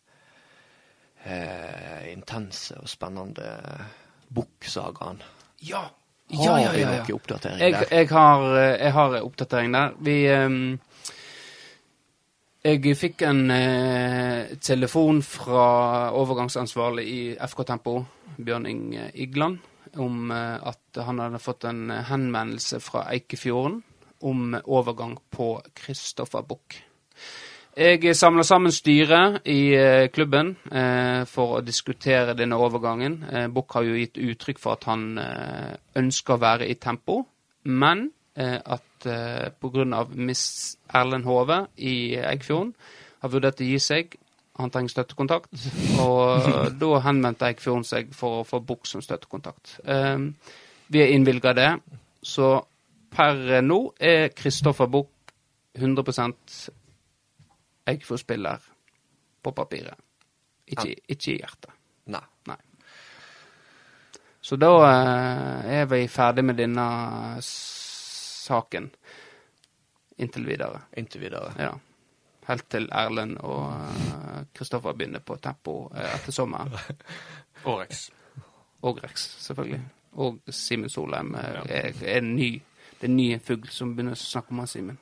eh, 1.25 2.11
intense 2.13 2.77
og 2.79 2.89
spennende 2.89 3.49
Bukk-sagaen. 4.33 5.21
Ja. 5.63 5.87
Har 6.33 6.73
vi 6.73 6.85
noen 6.87 7.11
oppdatering 7.13 7.59
der? 7.59 7.85
jeg, 7.91 8.09
har, 8.09 8.45
eh, 8.57 8.79
jeg 8.79 8.93
har 8.95 9.19
oppdatering 9.21 9.73
der. 9.75 9.93
Vi 9.99 10.17
ehm, 10.31 10.79
Jeg 12.63 12.95
fikk 12.95 13.25
en 13.27 13.51
eh, 13.51 14.53
telefon 14.63 15.17
fra 15.27 16.11
overgangsansvarlig 16.15 17.03
i 17.11 17.17
FK 17.35 17.65
Tempo, 17.67 17.97
Bjørn 18.37 18.65
Inge 18.65 19.09
Igland, 19.19 19.57
om 19.99 20.31
eh, 20.31 20.63
at 20.63 21.01
han 21.03 21.19
hadde 21.19 21.43
fått 21.43 21.67
en 21.67 21.91
henvendelse 22.07 22.79
fra 22.79 23.03
Eikefjorden 23.11 23.81
om 24.23 24.55
overgang 24.63 25.17
på 25.29 25.57
Kristoffer 25.75 26.47
Buch. 26.47 26.79
Jeg 27.73 28.13
samla 28.13 28.43
sammen 28.45 28.71
styret 28.71 29.39
i 29.49 29.73
eh, 29.73 30.07
klubben 30.13 30.51
eh, 30.69 31.23
for 31.25 31.55
å 31.57 31.61
diskutere 31.65 32.35
denne 32.37 32.59
overgangen. 32.61 33.15
Eh, 33.25 33.47
Buch 33.49 33.73
har 33.73 33.87
jo 33.87 33.95
gitt 33.97 34.19
uttrykk 34.21 34.59
for 34.61 34.77
at 34.77 34.85
han 34.85 35.17
eh, 35.17 35.71
ønsker 35.97 36.35
å 36.35 36.43
være 36.43 36.67
i 36.69 36.75
tempo, 36.77 37.23
men 37.65 38.11
eh, 38.37 38.59
at 38.61 39.07
eh, 39.09 39.47
pga. 39.57 40.03
Miss 40.13 40.75
Erlend 40.93 41.25
Hove 41.25 41.63
i 41.81 42.13
Eggfjorden 42.21 42.75
har 43.25 43.33
vurdert 43.33 43.65
å 43.65 43.71
gi 43.71 43.81
seg. 43.81 44.13
Han 44.61 44.69
trenger 44.69 44.93
støttekontakt, 44.93 45.65
og 46.03 46.45
da 46.83 46.91
henvendte 47.07 47.49
Eikfjorden 47.49 47.87
seg 47.89 48.13
for 48.13 48.43
å 48.43 48.45
få 48.45 48.61
Buch 48.61 48.85
som 48.85 49.01
støttekontakt. 49.01 49.79
Eh, 49.81 50.29
vi 50.93 51.01
har 51.01 51.09
innvilga 51.15 51.57
det, 51.57 51.71
så 52.21 52.53
per 53.17 53.65
nå 53.65 53.81
er 53.97 54.29
Kristoffer 54.37 54.93
Buch 54.93 55.09
100 55.73 56.05
Eggfjord-spiller 57.85 58.69
på 59.43 59.51
papiret. 59.51 59.99
Ikke, 60.65 60.95
ikke 61.07 61.33
i 61.33 61.39
hjertet. 61.41 61.71
Nei. 62.13 62.23
Nei. 62.47 62.59
Så 64.43 64.57
da 64.59 64.71
eh, 64.87 65.71
er 65.79 65.85
vi 65.91 66.03
ferdig 66.11 66.43
med 66.43 66.57
denne 66.59 66.85
saken 67.43 68.89
inntil 70.17 70.47
videre. 70.47 70.81
Inntil 70.99 71.21
videre. 71.21 71.53
Ja. 71.59 71.71
Helt 72.47 72.67
til 72.71 72.89
Erlend 72.91 73.37
og 73.39 73.69
eh, 73.71 74.41
Kristoffer 74.55 74.95
begynner 74.99 75.23
på 75.23 75.37
tempo 75.39 75.77
etter 75.93 76.17
etter 76.17 76.35
sommeren. 76.35 76.75
Rex. 77.79 78.09
Og 78.83 78.99
Rex, 79.03 79.29
selvfølgelig. 79.45 79.81
Og 80.19 80.39
Simen 80.51 80.91
Solheim 80.91 81.33
er, 81.39 81.63
er, 81.69 81.95
er 82.03 82.19
en 82.19 82.35
ny 82.35 82.51
Det 82.99 83.07
er 83.07 83.11
en 83.11 83.17
ny 83.17 83.39
fugl 83.41 83.71
som 83.71 83.95
begynner 83.95 84.15
å 84.15 84.19
snakke 84.19 84.53
om 84.53 84.59
han 84.61 84.69
Simen. 84.69 84.99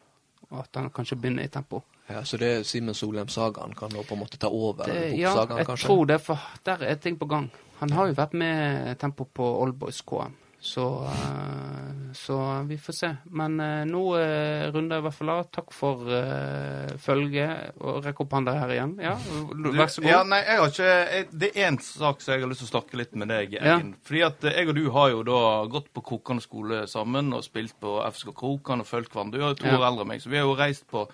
Og 0.51 0.59
at 0.59 0.75
han 0.75 0.89
kanskje 0.91 1.15
begynner 1.15 1.47
i 1.47 1.51
tempo. 1.51 1.81
Ja, 2.09 2.25
så 2.27 2.37
det 2.37 2.65
Simen 2.67 2.95
Solheim-sagaen 2.97 3.75
kan 3.77 3.93
nå 3.95 4.03
på 4.03 4.17
en 4.17 4.19
måte 4.19 4.39
ta 4.39 4.49
over? 4.51 4.83
Det, 4.83 5.13
ja, 5.15 5.31
jeg 5.47 5.65
kanskje? 5.69 5.87
tror 5.87 6.05
det, 6.09 6.17
for 6.21 6.39
der 6.67 6.83
er 6.83 6.95
ting 6.99 7.15
på 7.19 7.27
gang. 7.31 7.47
Han 7.79 7.93
har 7.95 8.09
jo 8.11 8.17
vært 8.17 8.33
med 8.37 8.97
tempo 8.99 9.25
på 9.25 9.47
Oldboys 9.63 10.01
KM, 10.05 10.35
så, 10.63 11.03
eh, 11.03 12.13
så 12.13 12.65
vi 12.67 12.77
får 12.77 12.93
se. 12.93 13.15
Men 13.23 13.59
eh, 13.59 13.85
nå 13.89 14.01
eh, 14.17 14.67
runder 14.69 14.99
jeg 14.99 15.01
i 15.01 15.05
hvert 15.07 15.15
fall 15.17 15.31
av. 15.33 15.47
Takk 15.49 15.73
for 15.73 16.05
uh, 16.05 16.91
følget. 17.01 17.71
Og 17.81 18.05
rekk 18.05 18.21
opp 18.21 18.35
hånda 18.37 18.53
her 18.59 18.73
igjen. 18.75 18.93
Ja, 19.01 19.15
vær 19.17 19.89
så 19.89 20.03
god. 20.03 20.09
Ja, 20.11 20.19
nei, 20.29 20.43
jeg 20.45 20.59
har 20.61 20.69
ikke 20.69 20.91
jeg, 20.91 21.25
Det 21.31 21.49
er 21.49 21.65
én 21.71 21.81
sak 21.81 22.21
som 22.21 22.35
jeg 22.35 22.45
har 22.45 22.51
lyst 22.51 22.61
til 22.61 22.69
å 22.69 22.73
snakke 22.75 23.01
litt 23.01 23.17
med 23.17 23.33
deg, 23.33 23.57
Ja. 23.57 23.79
Fordi 24.05 24.23
at 24.27 24.47
jeg 24.51 24.69
og 24.69 24.77
du 24.77 24.83
har 24.93 25.09
jo 25.15 25.25
da 25.25 25.41
gått 25.73 25.89
på 25.95 26.05
Krokan 26.11 26.43
skole 26.45 26.83
sammen 26.91 27.33
og 27.33 27.41
spilt 27.47 27.73
på 27.81 27.97
FSK 28.11 28.35
Krokan 28.37 28.85
og 28.85 28.89
fulgt 28.91 29.15
hverandre. 29.15 29.41
Du 29.41 29.47
er 29.47 29.55
jo 29.55 29.61
to 29.63 29.73
år 29.73 29.87
eldre 29.89 30.05
enn 30.05 30.13
meg, 30.13 30.21
så 30.21 30.29
vi 30.29 30.37
har 30.37 30.45
jo 30.45 30.57
reist 30.61 30.85
på 30.93 31.07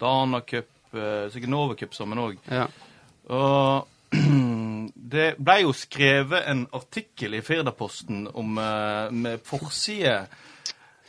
Dana 0.00 0.40
Cup, 0.48 0.72
sikkert 0.94 1.52
Nova 1.52 1.76
Cup 1.76 1.92
sammen 1.92 2.24
òg. 2.24 2.40
Ja. 2.48 2.70
Og 3.28 3.92
det 5.04 5.34
ble 5.36 5.60
jo 5.66 5.74
skrevet 5.76 6.46
en 6.48 6.64
artikkel 6.72 7.36
i 7.36 7.42
Firdaposten 7.44 8.24
om 8.32 8.58
eh, 8.58 9.12
med 9.12 9.42
forside 9.44 10.24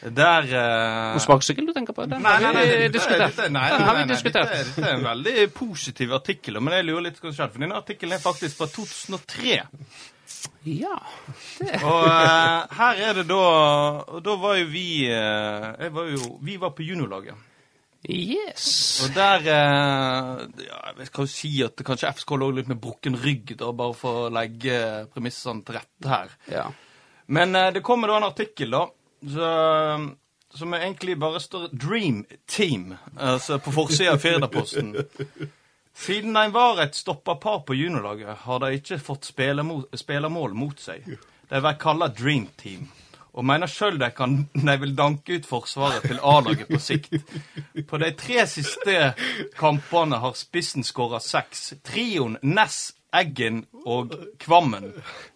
der 0.05 0.49
uh... 0.51 1.15
Og 1.15 1.21
sparkesykkel 1.23 1.69
du 1.69 1.71
tenker 1.73 1.95
på? 1.95 2.03
Den 2.05 2.21
Nei, 2.21 2.35
nei, 2.43 2.51
nei, 2.53 2.65
vi 2.83 2.89
diskutert. 2.93 3.37
nei, 3.39 3.45
Den 3.47 3.55
nei, 3.55 3.69
har 3.71 3.79
vi 3.79 4.01
nei, 4.01 4.03
nei, 4.03 4.09
diskutert. 4.11 4.51
Dette, 4.51 4.83
er 4.83 4.97
en 4.97 5.05
veldig 5.07 5.45
positiv 5.55 6.11
artikkel, 6.17 6.59
men 6.61 6.75
jeg 6.75 6.85
lurer 6.89 7.07
litt 7.07 7.23
hva. 7.23 7.31
For 7.31 7.63
denne 7.63 7.79
artikkelen 7.79 8.17
er 8.17 8.21
faktisk 8.21 8.59
fra 8.59 8.67
2003. 8.69 9.55
Ja. 10.67 10.99
Det. 11.61 11.79
Og 11.79 12.05
uh, 12.05 12.75
her 12.75 13.01
er 13.07 13.17
det 13.21 13.25
da 13.31 13.41
da 14.25 14.37
var 14.41 14.59
jo 14.59 14.67
vi 14.69 14.87
uh, 15.09 15.87
var 15.95 16.11
jo, 16.11 16.35
Vi 16.43 16.59
var 16.61 16.75
på 16.75 16.85
juniorlaget. 16.85 17.55
Yes. 18.10 19.01
Og 19.03 19.16
der 19.16 19.47
eh, 19.49 20.66
ja, 20.68 20.82
Jeg 20.99 21.08
skal 21.10 21.26
jo 21.26 21.32
si 21.32 21.51
at 21.66 21.82
kanskje 21.86 22.12
FSK 22.14 22.36
lå 22.38 22.51
litt 22.53 22.70
med 22.70 22.82
brukken 22.82 23.18
rygg, 23.18 23.56
da, 23.58 23.72
bare 23.74 23.95
for 23.97 24.26
å 24.26 24.34
legge 24.34 25.08
premissene 25.14 25.66
til 25.66 25.80
rette 25.80 26.12
her. 26.12 26.36
Ja. 26.51 26.68
Men 27.26 27.58
eh, 27.58 27.72
det 27.74 27.84
kommer 27.86 28.12
da 28.12 28.20
en 28.20 28.28
artikkel, 28.30 28.76
da, 28.76 28.86
så, 29.36 29.49
som 30.53 30.74
egentlig 30.78 31.18
bare 31.20 31.41
står 31.41 31.70
'Dream 31.74 32.26
Team' 32.45 32.95
altså 33.18 33.60
på 33.60 33.74
forsida 33.74 34.14
av 34.14 34.22
Firdaposten. 34.22 34.95
Siden 35.95 36.34
de 36.34 36.51
var 36.51 36.82
et 36.84 36.95
stoppa 36.95 37.36
par 37.36 37.64
på 37.66 37.74
juniorlaget, 37.74 38.43
har 38.43 38.60
de 38.60 38.76
ikke 38.76 38.99
fått 38.99 39.30
spillermål 39.32 40.53
mot 40.53 40.80
seg. 40.80 41.08
De 41.49 41.62
blir 41.62 41.78
kalla 41.80 42.10
Dream 42.12 42.49
Team, 42.60 42.89
og 43.36 43.43
mener 43.43 43.67
sjøl 43.67 43.97
de, 43.99 44.09
de 44.55 44.75
vil 44.79 44.93
danke 44.95 45.39
ut 45.39 45.47
Forsvaret 45.47 46.05
til 46.07 46.21
A-laget 46.23 46.69
på 46.71 46.79
sikt. 46.79 47.15
På 47.89 47.99
de 47.99 48.11
tre 48.15 48.45
siste 48.47 49.11
kampene 49.59 50.21
har 50.23 50.38
spissen 50.39 50.88
skåra 50.88 51.19
seks. 51.23 51.73
Trioen 51.83 52.38
Ness, 52.43 52.93
Eggen 53.15 53.65
og 53.88 54.15
Kvammen 54.39 54.89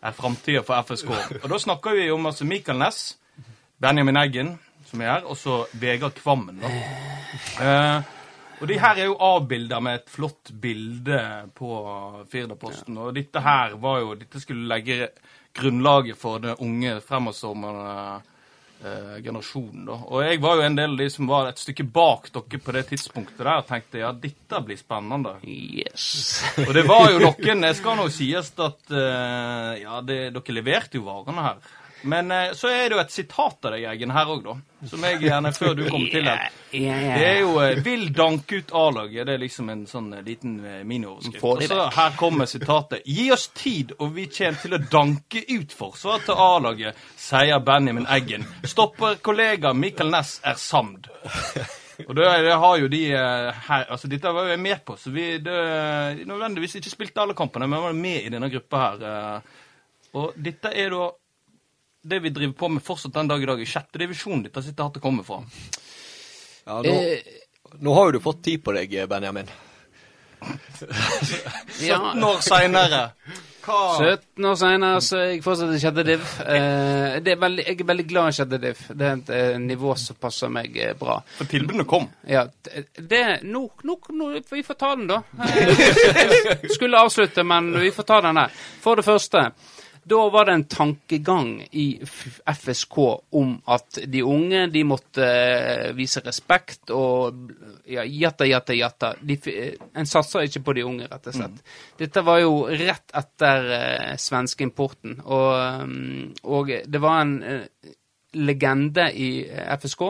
er 0.04 0.16
framtida 0.16 0.64
for 0.68 0.80
FSK. 0.88 1.12
Og 1.44 1.50
da 1.52 1.60
snakker 1.60 1.96
vi 1.96 2.10
om 2.12 2.28
altså 2.28 2.48
Mikael 2.48 2.80
Ness, 2.80 3.18
Benjamin 3.80 4.20
Eggen, 4.20 4.56
som 4.90 5.04
er 5.04 5.14
her, 5.14 5.28
og 5.28 5.38
så 5.38 5.62
Vegard 5.80 6.16
Kvammen. 6.20 6.64
da. 6.64 6.72
Eh, 7.64 8.16
og 8.60 8.68
de 8.68 8.80
her 8.80 8.98
er 9.00 9.08
jo 9.08 9.16
avbilda 9.24 9.80
med 9.80 10.02
et 10.02 10.10
flott 10.12 10.52
bilde 10.62 11.20
på 11.56 11.70
Firdaposten. 12.32 12.98
Og 13.00 13.14
dette 13.16 13.40
her 13.44 13.78
var 13.80 14.02
jo 14.04 14.16
Dette 14.20 14.42
skulle 14.44 14.68
legge 14.68 15.08
grunnlaget 15.62 16.20
for 16.20 16.42
den 16.44 16.60
unge 16.66 16.98
fremadstormende 17.06 18.22
eh, 18.84 19.18
generasjonen, 19.24 19.86
da. 19.88 19.98
Og 20.08 20.24
jeg 20.26 20.42
var 20.44 20.60
jo 20.60 20.66
en 20.68 20.78
del 20.80 20.96
av 20.96 21.04
de 21.04 21.10
som 21.14 21.30
var 21.30 21.50
et 21.50 21.62
stykke 21.62 21.86
bak 21.96 22.30
dere 22.36 22.62
på 22.64 22.76
det 22.76 22.86
tidspunktet 22.92 23.44
der 23.44 23.52
og 23.58 23.68
tenkte 23.70 24.04
ja, 24.04 24.14
dette 24.14 24.64
blir 24.66 24.80
spennende. 24.80 25.36
Yes. 25.44 26.08
Og 26.66 26.74
det 26.76 26.86
var 26.90 27.12
jo 27.14 27.22
noen 27.26 27.68
Det 27.68 27.76
skal 27.78 28.00
nå 28.00 28.08
sies 28.14 28.54
at 28.56 28.96
eh, 28.96 29.74
Ja, 29.84 30.02
det, 30.06 30.22
dere 30.38 30.58
leverte 30.60 31.00
jo 31.00 31.08
varene 31.10 31.46
her. 31.50 31.62
Men 32.02 32.32
eh, 32.32 32.52
så 32.54 32.68
er 32.68 32.90
det 32.90 32.96
jo 32.96 33.02
et 33.02 33.12
sitat 33.12 33.66
av 33.66 33.74
deg, 33.74 33.84
Eggen, 33.92 34.12
her 34.16 34.30
òg, 34.32 34.44
da. 34.46 34.56
Som 34.88 35.04
jeg 35.04 35.20
gjerne, 35.26 35.52
før 35.56 35.74
du 35.76 35.84
kommer 35.90 36.12
til 36.14 36.28
ja. 36.30 36.38
Det 36.72 37.26
er 37.28 37.40
jo 37.42 37.58
eh, 37.60 37.82
'Vil 37.84 38.08
danke 38.16 38.62
ut 38.62 38.72
A-laget'. 38.72 39.26
Det 39.28 39.34
er 39.34 39.42
liksom 39.44 39.72
en 39.74 39.84
sånn 39.90 40.14
eh, 40.16 40.24
liten 40.24 40.56
minioverskrift. 40.88 41.44
Og 41.44 41.64
så 41.68 41.90
her 41.96 42.16
kommer 42.20 42.48
sitatet. 42.48 43.04
'Gi 43.06 43.28
oss 43.36 43.50
tid, 43.54 43.94
og 44.00 44.16
vi 44.16 44.30
kommer 44.32 44.62
til 44.64 44.78
å 44.78 44.82
danke 44.92 45.44
ut 45.50 45.76
forsvaret 45.76 46.30
til 46.30 46.40
A-laget', 46.46 47.04
sier 47.20 47.60
Benjamin 47.60 48.08
Eggen. 48.08 48.48
Stopper 48.64 49.20
kollega 49.22 49.74
Mikael 49.74 50.12
Næss 50.14 50.40
er 50.44 50.56
samd. 50.56 51.12
Og 52.08 52.16
det, 52.16 52.24
det 52.46 52.56
har 52.56 52.78
jo 52.80 52.88
de 52.88 53.00
her 53.12 53.90
Altså, 53.92 54.08
dette 54.08 54.32
var 54.32 54.46
jo 54.48 54.54
jeg 54.54 54.60
med 54.64 54.86
på, 54.88 54.96
så 54.96 55.12
vi 55.12 55.34
det, 55.44 55.56
nødvendigvis 56.30 56.78
ikke 56.80 56.94
spilte 56.94 57.26
alle 57.26 57.36
kampene, 57.36 57.68
men 57.68 57.84
var 57.84 57.98
med 57.98 58.24
i 58.24 58.32
denne 58.32 58.48
gruppa 58.54 58.86
her. 58.86 59.42
Og 60.16 60.38
dette 60.40 60.72
er 60.72 60.96
da 60.96 61.10
det 62.02 62.20
vi 62.24 62.30
driver 62.30 62.54
på 62.54 62.70
med 62.70 62.84
fortsatt 62.84 63.14
den 63.14 63.28
dag 63.28 63.44
i 63.44 63.46
dag, 63.50 63.62
i 63.62 63.68
sjette 63.70 64.00
divisjon 64.02 64.44
dette 64.46 64.64
sitatet 64.64 65.02
kommer 65.04 65.24
fra. 65.28 65.42
Ja, 66.66 66.82
nå, 66.82 66.94
Eh, 66.94 67.20
nå 67.80 67.94
har 67.94 68.10
jo 68.10 68.18
du 68.18 68.20
fått 68.24 68.44
tid 68.44 68.64
på 68.64 68.74
deg, 68.76 68.96
Benjamin. 69.10 69.50
17 70.80 72.24
år 72.24 72.42
seinere. 72.42 73.10
17 73.70 74.46
år 74.46 74.56
senere 74.56 75.02
så 75.04 75.18
er 75.20 75.26
jeg 75.34 75.42
fortsatt 75.46 75.74
i 75.76 75.80
sjette 75.82 76.06
div. 76.08 76.24
Eh, 76.50 77.20
det 77.22 77.34
er 77.36 77.40
veldig, 77.42 77.64
jeg 77.68 77.82
er 77.82 77.88
veldig 77.90 78.06
glad 78.10 78.30
i 78.32 78.36
sjette 78.38 78.60
div. 78.62 78.80
Det 78.98 79.06
er 79.06 79.18
et 79.18 79.32
eh, 79.36 79.58
nivå 79.62 79.94
som 80.00 80.18
passer 80.22 80.52
meg 80.54 80.78
eh, 80.80 80.94
bra. 80.98 81.20
For 81.38 81.50
tilbudene 81.52 81.86
kom. 81.90 82.08
Ja, 82.28 82.46
det, 82.66 82.86
det 83.12 83.24
nå, 83.44 83.66
nå, 83.86 83.98
nå, 84.16 84.30
Vi 84.50 84.64
får 84.66 84.80
ta 84.80 84.94
den, 84.96 85.10
da. 85.12 85.20
Jeg 85.46 86.72
skulle 86.78 87.02
avslutte, 87.04 87.44
men 87.46 87.74
vi 87.80 87.92
får 87.94 88.08
ta 88.10 88.22
den 88.26 88.40
her. 88.42 88.56
For 88.82 89.00
det 89.00 89.06
første, 89.06 89.50
da 90.10 90.30
var 90.34 90.46
det 90.46 90.54
en 90.54 90.64
tankegang 90.64 91.52
i 91.72 91.86
FSK 92.56 92.98
om 93.30 93.54
at 93.70 94.00
de 94.08 94.24
unge 94.26 94.66
de 94.74 94.84
måtte 94.88 95.26
eh, 95.26 95.92
vise 95.98 96.24
respekt 96.26 96.94
og 96.96 97.54
ja, 97.86 98.04
jatta, 98.04 98.48
jatta, 98.50 98.74
jatta. 98.74 99.12
De, 99.22 99.38
eh, 99.52 99.78
en 99.94 100.10
satsa 100.10 100.44
ikke 100.46 100.64
på 100.66 100.76
de 100.78 100.86
unge, 100.90 101.08
rett 101.12 101.30
og 101.30 101.38
slett. 101.38 101.64
Dette 102.00 102.26
var 102.26 102.42
jo 102.42 102.54
rett 102.70 103.16
etter 103.20 103.70
uh, 103.70 104.12
svenskeimporten, 104.20 105.20
og, 105.26 105.88
mm, 105.90 106.28
og 106.50 106.74
det 106.90 107.02
var 107.02 107.22
en 107.24 107.36
uh, 107.44 107.94
legende 108.40 109.10
i 109.14 109.32
FSK, 109.78 110.06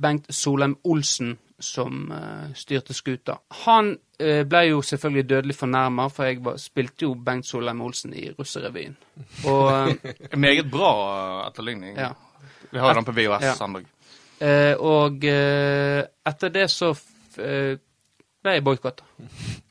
Bengt 0.00 0.32
Solheim 0.34 0.78
Olsen, 0.90 1.36
som 1.58 2.10
eh, 2.12 2.52
styrte 2.58 2.94
skuta. 2.94 3.38
Han 3.64 3.92
eh, 4.18 4.42
ble 4.48 4.62
jo 4.72 4.80
selvfølgelig 4.82 5.28
dødelig 5.30 5.54
fornærma, 5.56 6.08
for 6.10 6.24
jeg 6.28 6.40
var, 6.44 6.56
spilte 6.58 7.06
jo 7.06 7.14
Bengt 7.14 7.46
Solheim 7.46 7.80
Olsen 7.86 8.14
i 8.14 8.26
Russerevyen. 8.38 8.96
Og 9.46 9.90
eh, 10.04 10.36
Meget 10.36 10.70
bra 10.70 10.92
etterligning. 11.48 11.96
ja. 11.98 12.12
Vi 12.74 12.80
har 12.82 12.94
den 12.94 13.04
på 13.06 13.12
VHS 13.14 13.42
Ja. 13.44 13.52
Sandberg. 13.54 13.84
Eh, 14.42 14.74
og 14.82 15.22
eh, 15.24 16.00
etter 16.26 16.50
det 16.50 16.64
så 16.72 16.88
eh, 17.38 17.76
ble 18.42 18.54
jeg 18.56 18.64
boikotta. 18.66 19.04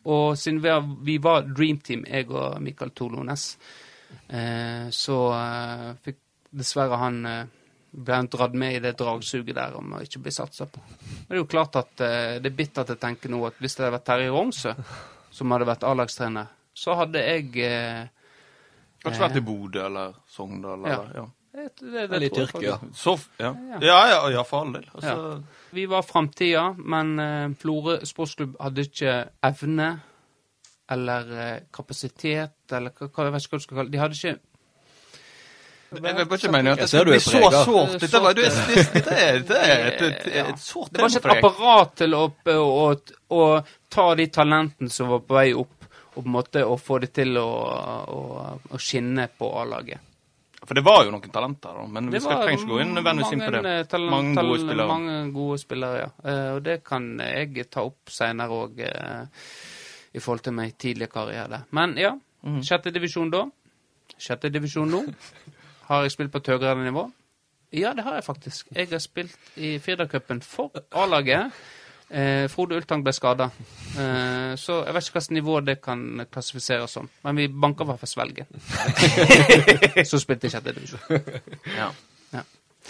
Og 0.08 0.38
siden 0.40 0.62
vi, 0.64 0.70
har, 0.72 0.86
vi 1.04 1.18
var 1.20 1.44
Dream 1.50 1.82
Team, 1.84 2.06
jeg 2.08 2.30
og 2.32 2.62
Mikael 2.64 2.94
Tolones, 2.96 3.58
eh, 4.30 4.88
så 4.96 5.18
fikk 6.06 6.18
dessverre 6.54 7.02
han 7.02 7.20
ble 7.94 8.18
han 8.18 8.30
dratt 8.32 8.56
med 8.58 8.78
i 8.78 8.82
det 8.82 8.96
dragsuget 8.98 9.56
der 9.56 9.76
om 9.78 9.94
å 9.98 10.02
ikke 10.04 10.22
bli 10.26 10.34
satsa 10.34 10.66
på. 10.70 10.82
Men 10.82 11.30
det 11.30 11.38
er 11.38 11.42
jo 11.42 11.50
klart 11.50 11.78
at 11.80 12.02
eh, 12.02 12.40
det 12.42 12.50
er 12.50 12.58
bittert 12.58 12.94
å 12.96 13.00
tenke 13.00 13.30
nå 13.32 13.44
at 13.48 13.60
hvis 13.62 13.78
det 13.78 13.86
hadde 13.86 13.98
vært 13.98 14.08
Terje 14.10 14.34
Romsø 14.34 14.74
som 15.34 15.54
hadde 15.54 15.70
vært 15.70 15.86
A-lagstrener, 15.90 16.50
så 16.74 16.98
hadde 16.98 17.22
jeg 17.22 17.54
eh, 17.62 18.04
Kanskje 19.04 19.26
vært 19.26 19.40
i 19.42 19.44
Bodø 19.44 19.82
eller 19.84 20.14
Sogndal 20.32 20.86
eller 20.88 21.10
ja. 21.18 21.26
det, 21.52 21.66
det, 21.82 22.04
Eller 22.06 22.26
i 22.26 22.30
Tyrkia. 22.32 22.78
Så, 22.96 23.18
ja. 23.42 23.52
Ja. 23.52 23.82
ja, 23.84 24.00
ja, 24.14 24.22
ja, 24.38 24.46
for 24.48 24.64
all 24.64 24.74
del. 24.78 24.88
Altså, 24.94 25.44
Vi 25.76 25.86
var 25.92 26.06
framtida, 26.08 26.70
men 26.80 27.14
eh, 27.20 27.52
Florø 27.60 28.00
sportsklubb 28.08 28.56
hadde 28.64 28.88
ikke 28.88 29.18
evne 29.44 29.92
eller 30.94 31.30
eh, 31.40 31.60
kapasitet, 31.74 32.58
eller 32.72 32.96
hva, 32.96 33.10
hva, 33.10 33.28
jeg 33.28 33.36
vet 33.36 33.46
ikke 33.46 33.56
hva 33.56 33.62
du 33.62 33.66
skal 33.68 33.78
kalle 33.80 33.90
det. 33.90 33.96
De 33.96 34.02
hadde 34.02 34.20
ikke 34.20 34.53
Jeg 35.94 36.16
vet 36.18 36.34
ikke 36.40 36.52
mene 36.54 36.72
at 36.74 36.80
det 36.84 36.88
skulle 36.90 37.14
bli 37.14 37.20
så 37.24 37.42
sårt. 37.66 37.98
Dette, 38.02 38.20
var, 38.24 38.34
du, 38.34 38.42
er, 38.44 39.38
et, 39.44 40.26
et, 40.28 40.60
sårt 40.60 40.92
Det 40.94 41.02
var 41.04 41.10
ikke 41.14 41.22
et 41.30 41.44
apparat 41.44 41.94
til 42.02 42.16
å, 42.18 42.24
å, 42.30 42.56
å, 42.94 43.38
å 43.38 43.44
ta 43.94 44.08
de 44.20 44.28
talentene 44.34 44.90
som 44.94 45.12
var 45.14 45.22
på 45.28 45.38
vei 45.38 45.52
opp, 45.58 45.88
og 46.14 46.18
på 46.22 46.26
en 46.28 46.34
måte 46.38 46.64
å 46.66 46.76
få 46.82 47.00
det 47.04 47.12
til 47.18 47.38
å, 47.42 47.48
skinne 48.82 49.28
på 49.38 49.50
A-laget. 49.62 50.10
For 50.64 50.78
det 50.80 50.84
var 50.86 51.02
jo 51.04 51.12
noen 51.12 51.32
talenter. 51.34 51.80
Men 51.92 52.06
vi 52.14 52.22
skal 52.24 52.40
trenger 52.46 52.62
ikke 52.62 52.70
gå 52.72 52.78
inn 52.86 52.94
nødvendigvis 52.96 53.34
inn 53.36 53.42
på 53.44 53.50
det. 53.52 53.64
mange 53.64 53.88
talent- 53.92 54.12
mange 54.14 54.44
gode 54.48 54.60
spillere. 54.62 54.88
Mange 54.88 55.16
gode 55.36 55.58
spillere, 55.60 55.98
ja. 56.06 56.12
Eh, 56.24 56.52
og 56.56 56.62
det 56.64 56.78
kan 56.88 57.10
jeg 57.20 57.66
ta 57.74 57.84
opp 57.84 58.14
seinere 58.14 58.62
òg, 58.64 58.80
i 60.14 60.22
forhold 60.22 60.44
til 60.46 60.56
min 60.56 60.72
tidlige 60.80 61.12
karriere. 61.12 61.66
Men 61.72 61.98
ja, 62.00 62.14
Mhm. 62.44 62.62
sjette 62.64 62.92
divisjon 62.92 63.30
da. 63.32 63.46
Sjette 64.20 64.50
divisjon 64.52 64.90
nå. 64.92 65.04
Har 65.90 66.04
jeg 66.06 66.12
spilt 66.16 66.32
på 66.32 66.42
et 66.44 66.48
høyere 66.54 66.76
nivå? 66.84 67.08
Ja, 67.74 67.94
det 67.98 68.04
har 68.06 68.20
jeg 68.20 68.24
faktisk. 68.28 68.68
Jeg 68.76 68.88
har 68.92 69.02
spilt 69.02 69.56
i 69.58 69.78
Firdacupen 69.82 70.42
for 70.46 70.72
A-laget. 71.02 71.52
Eh, 72.14 72.46
Frode 72.52 72.78
Ultang 72.78 73.02
ble 73.02 73.10
skada, 73.16 73.48
eh, 73.98 74.52
så 74.60 74.76
jeg 74.86 74.94
vet 74.94 75.08
ikke 75.08 75.16
hvilket 75.18 75.32
nivå 75.34 75.56
det 75.66 75.80
kan 75.82 76.04
klassifiseres 76.30 76.94
som. 76.94 77.08
Men 77.26 77.40
vi 77.40 77.48
banka 77.50 77.88
i 77.88 77.90
hvert 77.90 78.04
fall 78.04 78.12
Svelgen. 78.12 78.46
så 80.12 80.20
spilte 80.22 80.46
jeg 80.46 80.54
sjette 80.54 80.76
divisjon. 80.76 81.02
Ja. 81.80 81.88
Ja. 82.36 82.44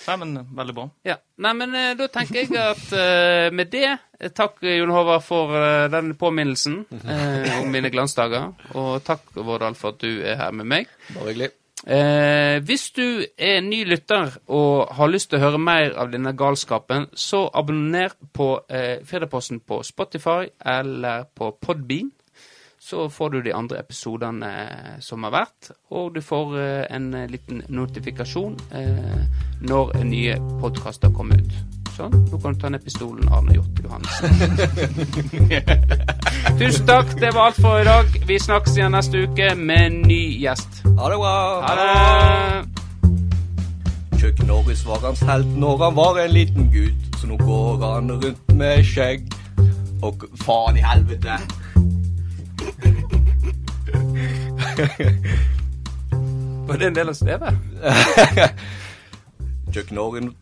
Nei, 0.10 0.18
men 0.26 0.36
eh, 0.41 0.52
veldig 0.60 0.76
bra. 0.76 0.86
Ja. 1.08 1.16
Nei, 1.46 1.54
men 1.62 1.78
eh, 1.80 1.94
da 2.02 2.10
tenker 2.12 2.41
jeg 2.41 2.52
at 2.60 2.84
eh, 3.00 3.48
med 3.56 3.72
det 3.72 3.94
Takk, 4.36 4.60
Jon 4.68 4.91
Håvard, 4.91 5.24
for 5.24 5.56
eh, 5.56 5.88
den 5.94 6.12
påminnelsen 6.20 6.82
eh, 7.06 7.62
om 7.62 7.72
mine 7.72 7.94
glansdager. 7.94 8.52
Og 8.76 8.98
takk, 9.08 9.30
Vårdal, 9.39 9.78
for 9.80 9.96
at 9.96 10.04
du 10.04 10.20
er 10.20 10.36
her 10.41 10.52
med 10.52 10.68
meg. 10.74 10.91
Bare 11.14 11.32
hyggelig. 11.32 11.54
Eh, 11.84 12.63
hvis 12.63 12.91
du 12.95 13.25
er 13.38 13.59
ny 13.61 13.81
lytter 13.84 14.38
og 14.55 14.93
har 14.95 15.11
lyst 15.11 15.29
til 15.31 15.41
å 15.41 15.43
høre 15.49 15.59
mer 15.59 15.97
av 15.99 16.13
denne 16.13 16.31
galskapen, 16.38 17.09
så 17.11 17.49
abonner 17.53 18.15
på 18.34 18.55
eh, 18.71 19.03
Firdaposten 19.03 19.59
på 19.67 19.81
Spotify 19.84 20.47
eller 20.59 21.27
på 21.36 21.51
Podbean. 21.59 22.11
Så 22.79 23.09
får 23.09 23.29
du 23.29 23.41
de 23.43 23.53
andre 23.55 23.79
episodene 23.84 24.49
eh, 24.63 24.97
som 25.03 25.23
har 25.27 25.36
vært, 25.36 25.71
og 25.91 26.15
du 26.15 26.23
får 26.23 26.57
eh, 26.59 26.81
en 26.95 27.13
eh, 27.19 27.29
liten 27.31 27.63
notifikasjon 27.67 28.59
eh, 28.75 29.23
når 29.63 29.95
nye 30.07 30.39
podkaster 30.63 31.11
kommer 31.15 31.39
ut. 31.39 31.82
Sånn. 31.94 32.14
Nå 32.32 32.39
kan 32.41 32.56
du 32.56 32.60
ta 32.62 32.70
ned 32.74 32.82
pistolen, 32.82 33.28
Arne 33.30 33.54
Hjorte 33.54 33.84
Johannessen. 33.86 34.30
Tusen 36.60 36.88
takk, 36.89 37.12
det 37.22 37.30
var 37.36 37.52
alt 37.52 37.60
for 37.62 37.78
i 37.78 37.86
dag. 37.86 38.16
Vi 38.26 38.39
snakkes 38.41 38.78
igjen 38.80 38.96
neste 38.98 39.22
uke 39.28 39.52
med 39.60 39.82
en 39.91 40.00
ny 40.10 40.22
gjest. 40.41 40.82
Ha 40.98 41.10
det 41.14 41.20
bra. 41.22 41.36
Ha 41.68 41.74
det! 41.78 41.94
Chuck 44.24 44.41
Norris 44.48 44.82
var 44.88 45.06
hans 45.06 45.22
helt 45.28 45.52
når 45.60 45.78
han 45.84 45.96
var 46.00 46.18
en 46.24 46.34
liten 46.34 46.72
gutt, 46.74 47.04
så 47.22 47.30
nå 47.30 47.38
går 47.44 47.86
han 47.86 48.10
rundt 48.16 48.56
med 48.58 48.82
skjegg. 48.89 49.30
Og 50.04 50.26
faen 50.41 50.78
i 50.82 50.84
helvete. 50.84 51.38
Var 56.68 56.76
det 56.82 56.88
en 56.89 56.98
del 56.98 57.14
av 57.14 57.18
stevet? 57.22 57.54
Chuck 59.74 59.94
Norris 59.94 60.34